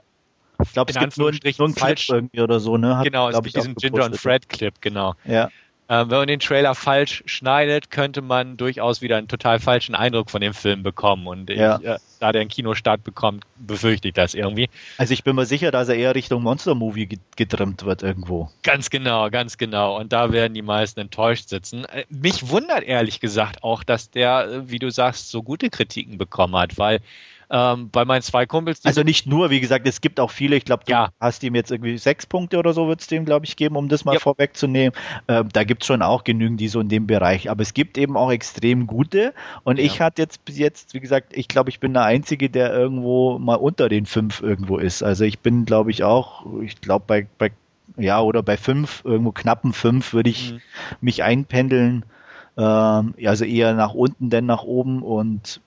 [0.63, 2.99] ich glaube, es gibt nur, nur einen falsch irgendwie oder so, ne?
[2.99, 5.15] Hat, genau, es gibt diesen Ginger und Fred Clip, genau.
[5.25, 5.51] Ja.
[5.91, 10.31] Ähm, wenn man den Trailer falsch schneidet, könnte man durchaus wieder einen total falschen Eindruck
[10.31, 11.27] von dem Film bekommen.
[11.27, 11.79] Und ja.
[11.79, 14.69] ich, äh, da der einen Kinostart bekommt, befürchte ich das irgendwie.
[14.99, 18.51] Also ich bin mir sicher, dass er eher Richtung Monster-Movie getrimmt wird irgendwo.
[18.63, 19.99] Ganz genau, ganz genau.
[19.99, 21.87] Und da werden die meisten enttäuscht sitzen.
[21.87, 26.19] Äh, mich wundert ehrlich gesagt auch, dass der, äh, wie du sagst, so gute Kritiken
[26.19, 27.01] bekommen hat, weil
[27.51, 28.85] ähm, bei meinen zwei Kumpels.
[28.85, 30.57] Also nicht nur, wie gesagt, es gibt auch viele.
[30.57, 31.09] Ich glaube, du Ja.
[31.21, 33.89] hast ihm jetzt irgendwie sechs Punkte oder so, wird es dem, glaube ich, geben, um
[33.89, 34.21] das mal Ja.
[34.21, 34.93] vorwegzunehmen.
[35.29, 37.51] Ähm, da gibt es schon auch genügend, die so in dem Bereich.
[37.51, 39.33] Aber es gibt eben auch extrem gute.
[39.65, 39.85] Und Ja.
[39.85, 43.39] ich hatte jetzt bis jetzt, wie gesagt, ich glaube, ich bin der Einzige, der irgendwo
[43.39, 45.03] mal unter den fünf irgendwo ist.
[45.03, 47.51] Also ich bin, glaube ich, auch, ich glaube, bei, bei
[47.97, 50.61] ja, oder bei fünf, irgendwo knappen fünf würde ich Mhm.
[51.01, 52.05] mich einpendeln.
[52.59, 55.03] Ähm, also eher nach unten, denn nach oben.
[55.03, 55.61] Und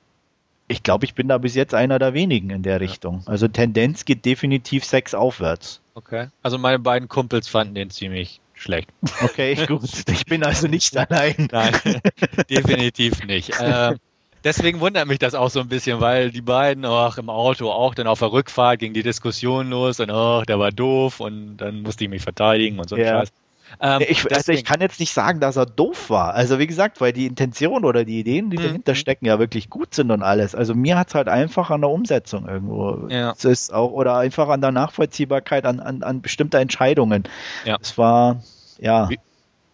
[0.71, 3.21] ich glaube, ich bin da bis jetzt einer der wenigen in der Richtung.
[3.25, 5.81] Also Tendenz geht definitiv sechs aufwärts.
[5.93, 6.27] Okay.
[6.41, 8.89] Also meine beiden Kumpels fanden den ziemlich schlecht.
[9.21, 9.83] Okay, gut.
[10.09, 11.49] Ich bin also nicht allein.
[11.51, 11.73] Nein,
[12.49, 13.51] definitiv nicht.
[13.61, 13.97] Ähm,
[14.43, 17.93] deswegen wundert mich das auch so ein bisschen, weil die beiden auch im Auto, auch
[17.93, 21.81] dann auf der Rückfahrt ging die Diskussion los und oh, der war doof und dann
[21.81, 23.19] musste ich mich verteidigen und so Ja.
[23.19, 23.31] Scheiß.
[23.79, 26.33] Ähm, Ich, also ich kann jetzt nicht sagen, dass er doof war.
[26.33, 28.63] Also wie gesagt, weil die Intention oder die Ideen, die Mhm.
[28.63, 30.53] dahinter stecken, ja wirklich gut sind und alles.
[30.55, 33.07] Also mir hat es halt einfach an der Umsetzung irgendwo.
[33.09, 33.31] Ja.
[33.31, 37.23] Es ist auch, oder einfach an der Nachvollziehbarkeit an, an, an bestimmter Entscheidungen.
[37.65, 37.77] Ja.
[37.81, 38.43] Es war,
[38.79, 39.09] ja.
[39.09, 39.19] Wie-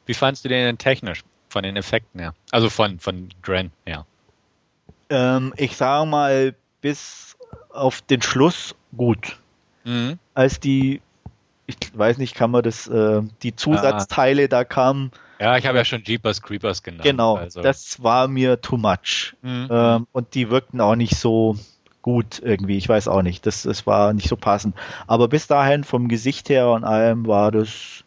[0.05, 2.33] Wie fandst du den denn technisch, von den Effekten her?
[2.51, 4.05] Also von, von Dren her.
[5.09, 7.35] Ähm, ich sage mal, bis
[7.71, 9.37] auf den Schluss gut.
[9.85, 10.19] Mhm.
[10.33, 11.01] Als die,
[11.67, 15.85] ich weiß nicht, kann man das, äh, die Zusatzteile da kamen, Ja, ich habe ja
[15.85, 17.03] schon Jeepers Creepers genannt.
[17.03, 17.61] genau, Also.
[17.61, 19.35] das war mir too much.
[19.41, 19.67] Mhm.
[19.69, 21.57] Ähm, und die wirkten auch nicht so
[22.01, 24.75] gut irgendwie, ich weiß auch nicht, das, das war nicht so passend.
[25.07, 28.03] Aber bis dahin vom Gesicht her und allem war das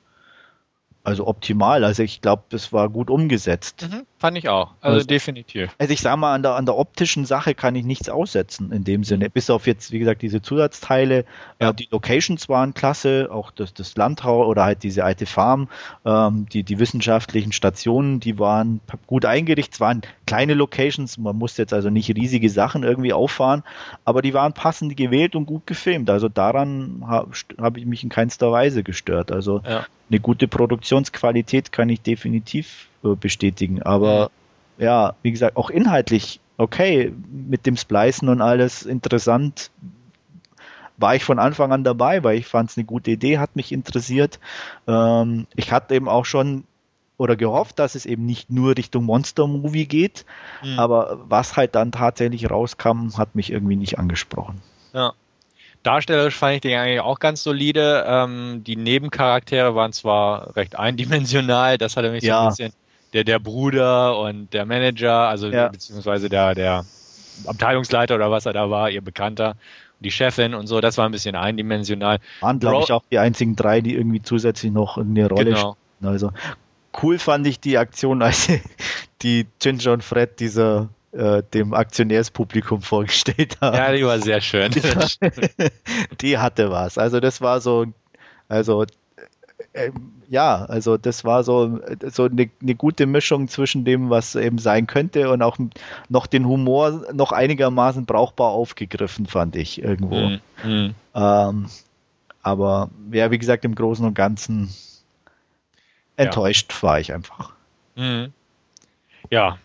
[1.04, 1.84] also optimal.
[1.84, 3.88] Also ich glaube, das war gut umgesetzt.
[3.90, 4.72] Mhm, fand ich auch.
[4.80, 5.74] Also, Also- definitiv.
[5.78, 8.84] Also ich sag mal, an der, an der optischen Sache kann ich nichts aussetzen in
[8.84, 9.30] dem Sinne.
[9.30, 11.24] Bis auf jetzt, wie gesagt, diese Zusatzteile.
[11.60, 11.70] Ja.
[11.70, 15.68] Äh, die Locations waren klasse, auch das, das Landhaus oder halt diese alte Farm.
[16.04, 19.74] Ähm, die, die wissenschaftlichen Stationen, die waren gut eingerichtet.
[19.74, 23.64] Es waren kleine Locations, man musste jetzt also nicht riesige Sachen irgendwie auffahren,
[24.04, 26.10] aber die waren passend gewählt und gut gefilmt.
[26.10, 29.32] Also daran habe hab ich mich in keinster Weise gestört.
[29.32, 29.86] Also Ja.
[30.10, 33.82] eine gute Produktionsqualität kann ich definitiv äh, bestätigen.
[33.82, 34.30] Aber
[34.78, 39.70] ja, wie gesagt, auch inhaltlich okay, mit dem Splicen und alles interessant.
[40.98, 43.72] War ich von Anfang an dabei, weil ich fand es eine gute Idee, hat mich
[43.72, 44.38] interessiert.
[44.86, 46.64] Ähm, ich hatte eben auch schon
[47.16, 50.26] oder gehofft, dass es eben nicht nur Richtung Monster-Movie geht,
[50.62, 50.78] Mhm.
[50.78, 54.60] aber was halt dann tatsächlich rauskam, hat mich irgendwie nicht angesprochen.
[54.92, 55.12] Ja.
[55.82, 58.04] Darstellerisch fand ich den eigentlich auch ganz solide.
[58.06, 62.42] Ähm, die Nebencharaktere waren zwar recht eindimensional, das hatte mich so Ja.
[62.42, 62.72] ein bisschen
[63.12, 65.68] der, der Bruder und der Manager, also Ja.
[65.68, 66.84] beziehungsweise der, der
[67.46, 69.56] Abteilungsleiter oder was er da war, ihr Bekannter,
[70.00, 72.18] die Chefin und so, das war ein bisschen eindimensional.
[72.40, 75.76] Waren, glaube ich, auch die einzigen drei, die irgendwie zusätzlich noch eine Rolle Genau.
[75.98, 76.12] spielen.
[76.12, 76.32] Also
[77.02, 78.48] cool fand ich die Aktion, als
[79.22, 83.76] die Ginger und Fred dieser äh, dem Aktionärspublikum vorgestellt haben.
[83.76, 84.70] Ja, die war sehr schön.
[86.20, 86.98] die hatte was.
[86.98, 87.86] Also das war so,
[88.48, 88.86] also
[90.28, 94.86] ja, also das war so, so eine, eine gute Mischung zwischen dem, was eben sein
[94.86, 95.58] könnte und auch
[96.08, 100.16] noch den Humor noch einigermaßen brauchbar aufgegriffen, fand ich irgendwo.
[100.16, 100.40] Mhm.
[100.64, 100.94] Mhm.
[101.14, 101.66] Ähm,
[102.42, 104.74] aber ja, wie gesagt, im Großen und Ganzen
[106.16, 107.52] enttäuscht war ich einfach.
[107.96, 108.32] Mhm.
[109.30, 109.58] Ja,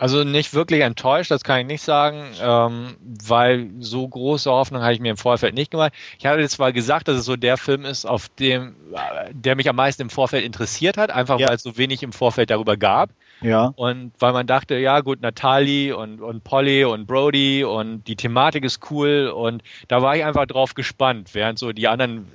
[0.00, 2.96] also nicht wirklich enttäuscht, das kann ich nicht sagen, ähm,
[3.26, 5.92] weil so große Hoffnung habe ich mir im Vorfeld nicht gemacht.
[6.18, 9.68] Ich hatte zwar gesagt, dass es so der Film ist, auf dem, äh, der mich
[9.68, 11.48] am meisten im Vorfeld interessiert hat, einfach Ja.
[11.48, 13.10] weil es so wenig im Vorfeld darüber gab.
[13.42, 18.16] Ja, Und weil man dachte, ja gut, Natalie und, und Polly und Brody und die
[18.16, 22.26] Thematik ist cool und da war ich einfach drauf gespannt, während so die anderen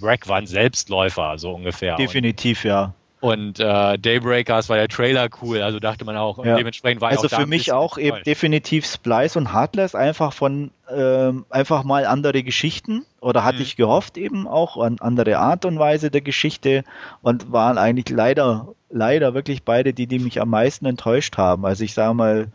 [0.00, 1.92] Wreck waren Selbstläufer, so ungefähr.
[1.94, 2.94] Und- definitiv, ja.
[3.20, 6.56] Und äh, Daybreakers war der Trailer cool, also dachte man auch, Ja.
[6.56, 11.44] dementsprechend war Also auch für mich auch eben definitiv Splice und Heartless einfach von ähm,
[11.50, 13.62] einfach mal andere Geschichten oder hatte Mhm.
[13.62, 16.84] ich gehofft eben auch an andere Art und Weise der Geschichte
[17.22, 21.66] und waren eigentlich leider leider wirklich beide die, die mich am meisten enttäuscht haben.
[21.66, 22.48] Also ich sage mal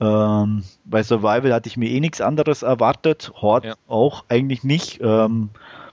[0.00, 3.74] ähm, bei Survival hatte ich mir eh nichts anderes erwartet, Horde Ja.
[3.88, 5.00] auch eigentlich nicht.
[5.00, 5.50] Ähm,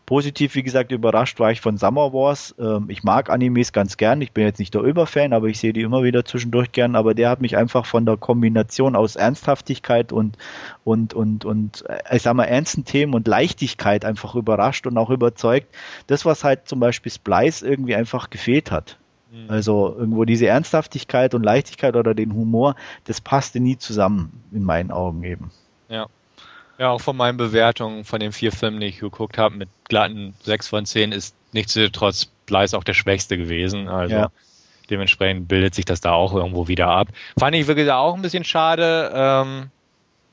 [0.10, 2.56] Positiv, wie gesagt, überrascht war ich von Summer Wars.
[2.57, 4.23] Ähm, ich mag Animes ganz gern.
[4.23, 6.95] Ich bin jetzt nicht der Überfan, aber ich sehe die immer wieder zwischendurch gern.
[6.95, 10.36] Aber der hat mich einfach von der Kombination aus Ernsthaftigkeit und,
[10.84, 15.11] und, und, und, äh, ich sag mal, ernsten Themen und Leichtigkeit einfach überrascht und auch
[15.11, 15.68] überzeugt.
[16.07, 18.98] Das, was halt zum Beispiel Splice irgendwie einfach gefehlt hat.
[19.31, 19.45] Mhm.
[19.48, 24.90] Also irgendwo diese Ernsthaftigkeit und Leichtigkeit oder den Humor, das passte nie zusammen, in meinen
[24.90, 25.52] Augen eben.
[25.88, 26.07] Ja.
[26.80, 30.34] Ja, auch von meinen Bewertungen von den vier Filmen, die ich geguckt habe, mit glatten
[30.44, 33.90] 6 von 10 ist nichtsdestotrotz Bleis auch der schwächste gewesen.
[33.90, 34.32] Also ja.
[34.90, 37.10] dementsprechend bildet sich das da auch irgendwo wieder ab.
[37.38, 39.12] Fand ich wirklich auch ein bisschen schade.
[39.14, 39.72] Ähm,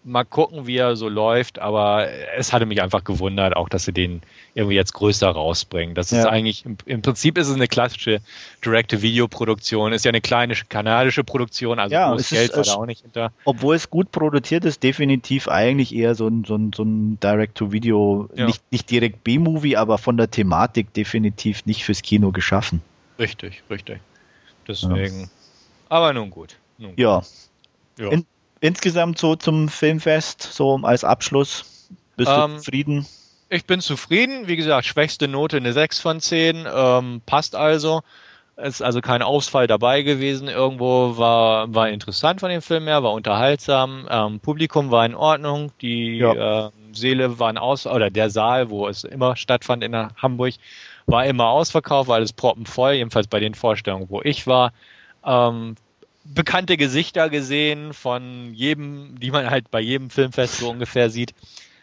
[0.06, 3.92] mal gucken, wie er so läuft, aber es hatte mich einfach gewundert, auch dass sie
[3.92, 4.22] den
[4.54, 5.94] irgendwie jetzt größer rausbringen.
[5.94, 6.20] Das ja.
[6.20, 8.20] ist eigentlich, im, im, Prinzip ist es eine klassische
[8.64, 12.86] Direct-to-Video-Produktion, ist ja eine kleine kanadische Produktion, also ja, groß Geld ist, war da auch
[12.86, 13.32] nicht hinter.
[13.44, 18.30] Obwohl es gut produziert ist, definitiv eigentlich eher so ein, so ein, so ein Direct-to-Video,
[18.34, 18.46] ja.
[18.46, 22.80] nicht, nicht direkt B-Movie, aber von der Thematik definitiv nicht fürs Kino geschaffen.
[23.18, 23.98] Richtig, richtig.
[24.68, 25.22] Deswegen.
[25.22, 25.26] Ja.
[25.88, 26.56] Aber nun gut.
[26.78, 26.98] Nun gut.
[26.98, 27.22] Ja.
[27.98, 28.10] ja.
[28.10, 28.26] In,
[28.66, 31.64] insgesamt so zum Filmfest, so als Abschluss?
[32.16, 33.06] Bist ähm, du zufrieden?
[33.48, 34.48] Ich bin zufrieden.
[34.48, 36.66] Wie gesagt, schwächste Note eine 6 von 10.
[36.72, 38.02] Ähm, passt also.
[38.58, 40.48] Es ist also kein Ausfall dabei gewesen.
[40.48, 44.08] Irgendwo war, war interessant von dem Film her, war unterhaltsam.
[44.10, 45.72] Ähm, Publikum war in Ordnung.
[45.82, 46.66] Die ja.
[46.66, 50.54] äh, Seele waren aus, oder der Saal, wo es immer stattfand in Hamburg,
[51.04, 54.72] war immer ausverkauft, war alles proppenvoll, jedenfalls bei den Vorstellungen, wo ich war.
[55.24, 55.76] Ähm,
[56.34, 61.34] bekannte Gesichter gesehen von jedem, die man halt bei jedem Filmfest so ungefähr sieht.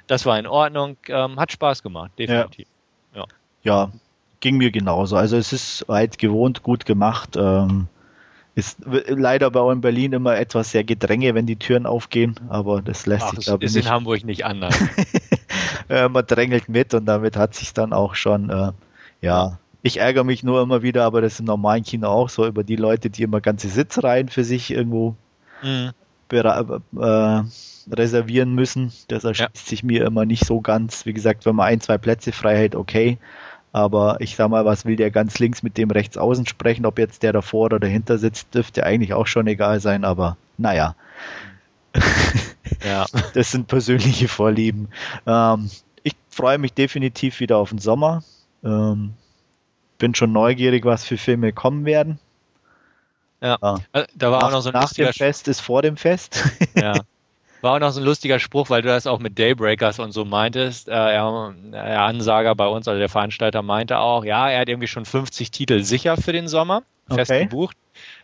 [0.07, 2.67] Das war in Ordnung, ähm, hat Spaß gemacht, definitiv.
[3.15, 3.25] Ja.
[3.63, 3.91] ja.
[4.41, 5.15] ging mir genauso.
[5.15, 7.37] Also es ist weit gewohnt, gut gemacht.
[7.37, 7.87] Ähm,
[8.55, 12.81] ist leider bei uns in Berlin immer etwas sehr Gedränge, wenn die Türen aufgehen, aber
[12.81, 13.75] das lässt Ach, sich glaube ich.
[13.75, 14.77] Ist in Hamburg nicht anders.
[15.89, 18.71] äh, man drängelt mit und damit hat sich dann auch schon äh,
[19.21, 22.47] ja ich ärgere mich nur immer wieder, aber das ist im normalen Kino auch so,
[22.47, 25.15] über die Leute, die immer ganze Sitzreihen für sich irgendwo
[25.61, 25.91] mhm.
[26.31, 27.41] äh,
[27.91, 28.93] reservieren müssen.
[29.10, 29.69] Das erschließt ja.
[29.69, 31.05] sich mir immer nicht so ganz.
[31.05, 33.18] Wie gesagt, wenn man ein, zwei Plätze frei hält, okay.
[33.73, 36.85] Aber ich sag mal, was will der ganz links mit dem rechts außen sprechen?
[36.85, 40.95] Ob jetzt der davor oder dahinter sitzt, dürfte eigentlich auch schon egal sein, aber naja.
[42.85, 43.05] Ja.
[43.34, 44.88] das sind persönliche Vorlieben.
[45.27, 45.69] Ähm,
[46.03, 48.23] ich freue mich definitiv wieder auf den Sommer.
[48.64, 49.14] Ähm,
[50.03, 52.19] bin schon neugierig, was für Filme kommen werden.
[53.41, 53.77] Ja, ja.
[53.93, 56.43] Äh, da war nach, auch noch so ein nach dem Fest ist vor dem Fest.
[56.75, 56.95] Ja.
[57.61, 60.25] War auch noch so ein lustiger Spruch, weil du das auch mit Daybreakers und so
[60.25, 60.89] meintest.
[60.89, 64.89] Äh, er, der Ansager bei uns, also der Veranstalter, meinte auch, ja, er hat irgendwie
[64.89, 67.43] schon 50 Titel sicher für den Sommer, fest okay.
[67.45, 67.77] gebucht.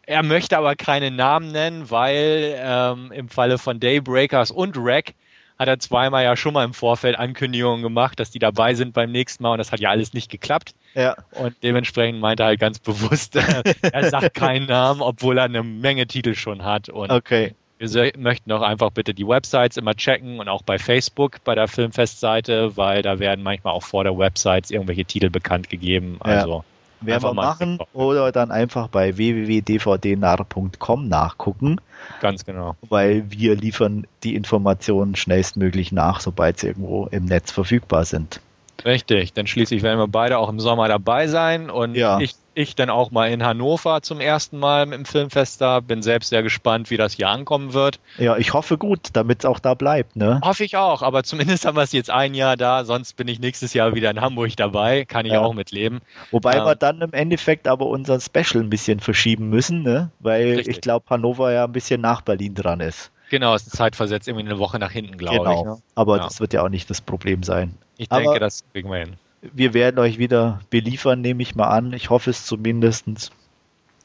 [0.05, 5.13] Er möchte aber keine Namen nennen, weil ähm, im Falle von Daybreakers und Rack
[5.59, 9.11] hat er zweimal ja schon mal im Vorfeld Ankündigungen gemacht, dass die dabei sind beim
[9.11, 10.73] nächsten Mal und das hat ja alles nicht geklappt.
[10.95, 11.17] Ja.
[11.31, 13.35] Und dementsprechend meinte er halt ganz bewusst,
[13.81, 16.87] er sagt keinen Namen, obwohl er eine Menge Titel schon hat.
[16.87, 17.55] Und okay.
[17.77, 21.67] wir möchten auch einfach bitte die Websites immer checken und auch bei Facebook, bei der
[21.67, 26.17] Filmfestseite, weil da werden manchmal auch vor der Websites irgendwelche Titel bekannt gegeben.
[26.21, 26.63] Also ja.
[27.01, 31.79] Werden wir machen oder dann einfach bei www.dvdnar.com nachgucken.
[32.21, 32.75] Ganz genau.
[32.89, 38.41] Weil wir liefern die Informationen schnellstmöglich nach, sobald sie irgendwo im Netz verfügbar sind.
[38.85, 42.19] Richtig, denn schließlich werden wir beide auch im Sommer dabei sein und ja.
[42.19, 45.79] ich, ich dann auch mal in Hannover zum ersten Mal dem Filmfest da.
[45.79, 47.99] Bin selbst sehr gespannt, wie das hier ankommen wird.
[48.17, 50.41] Ja, ich hoffe gut, damit es auch da bleibt, ne?
[50.43, 53.39] Hoffe ich auch, aber zumindest haben wir es jetzt ein Jahr da, sonst bin ich
[53.39, 55.41] nächstes Jahr wieder in Hamburg dabei, kann ich ja.
[55.41, 56.01] auch mitleben.
[56.31, 60.11] Wobei ähm, wir dann im Endeffekt aber unseren Special ein bisschen verschieben müssen, ne?
[60.19, 60.75] Weil richtig.
[60.75, 63.11] ich glaube, Hannover ja ein bisschen nach Berlin dran ist.
[63.29, 65.59] Genau, es ist zeitversetzt irgendwie eine Woche nach hinten, glaube genau.
[65.59, 65.65] ich.
[65.65, 65.81] Ne?
[65.95, 66.23] Aber ja.
[66.23, 67.75] das wird ja auch nicht das Problem sein.
[67.97, 69.17] Ich denke, Aber das kriegen wir hin.
[69.41, 71.93] Wir werden euch wieder beliefern, nehme ich mal an.
[71.93, 73.31] Ich hoffe es zumindest.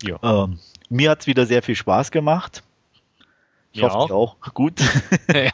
[0.02, 0.18] Ja.
[0.22, 0.58] Ähm,
[0.88, 2.62] mir hat es wieder sehr viel Spaß gemacht.
[3.72, 4.36] Ich ja, hoffe auch.
[4.40, 4.54] auch.
[4.54, 4.80] Gut.
[5.28, 5.50] ja.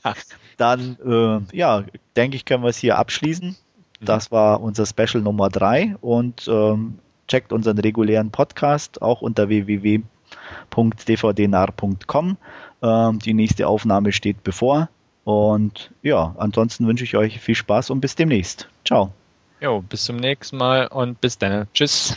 [0.56, 1.84] Dann, äh, ja,
[2.16, 3.48] denke ich, können wir es hier abschließen.
[3.48, 4.04] Mhm.
[4.04, 6.98] Das war unser Special Nummer 3 und ähm,
[7.28, 12.36] checkt unseren regulären Podcast auch unter www.dvdnar.com.
[12.82, 14.90] Ähm, die nächste Aufnahme steht bevor.
[15.24, 18.68] Und ja, ansonsten wünsche ich euch viel Spaß und bis demnächst.
[18.84, 19.12] Ciao.
[19.60, 21.68] Jo, bis zum nächsten Mal und bis dann.
[21.74, 22.16] Tschüss.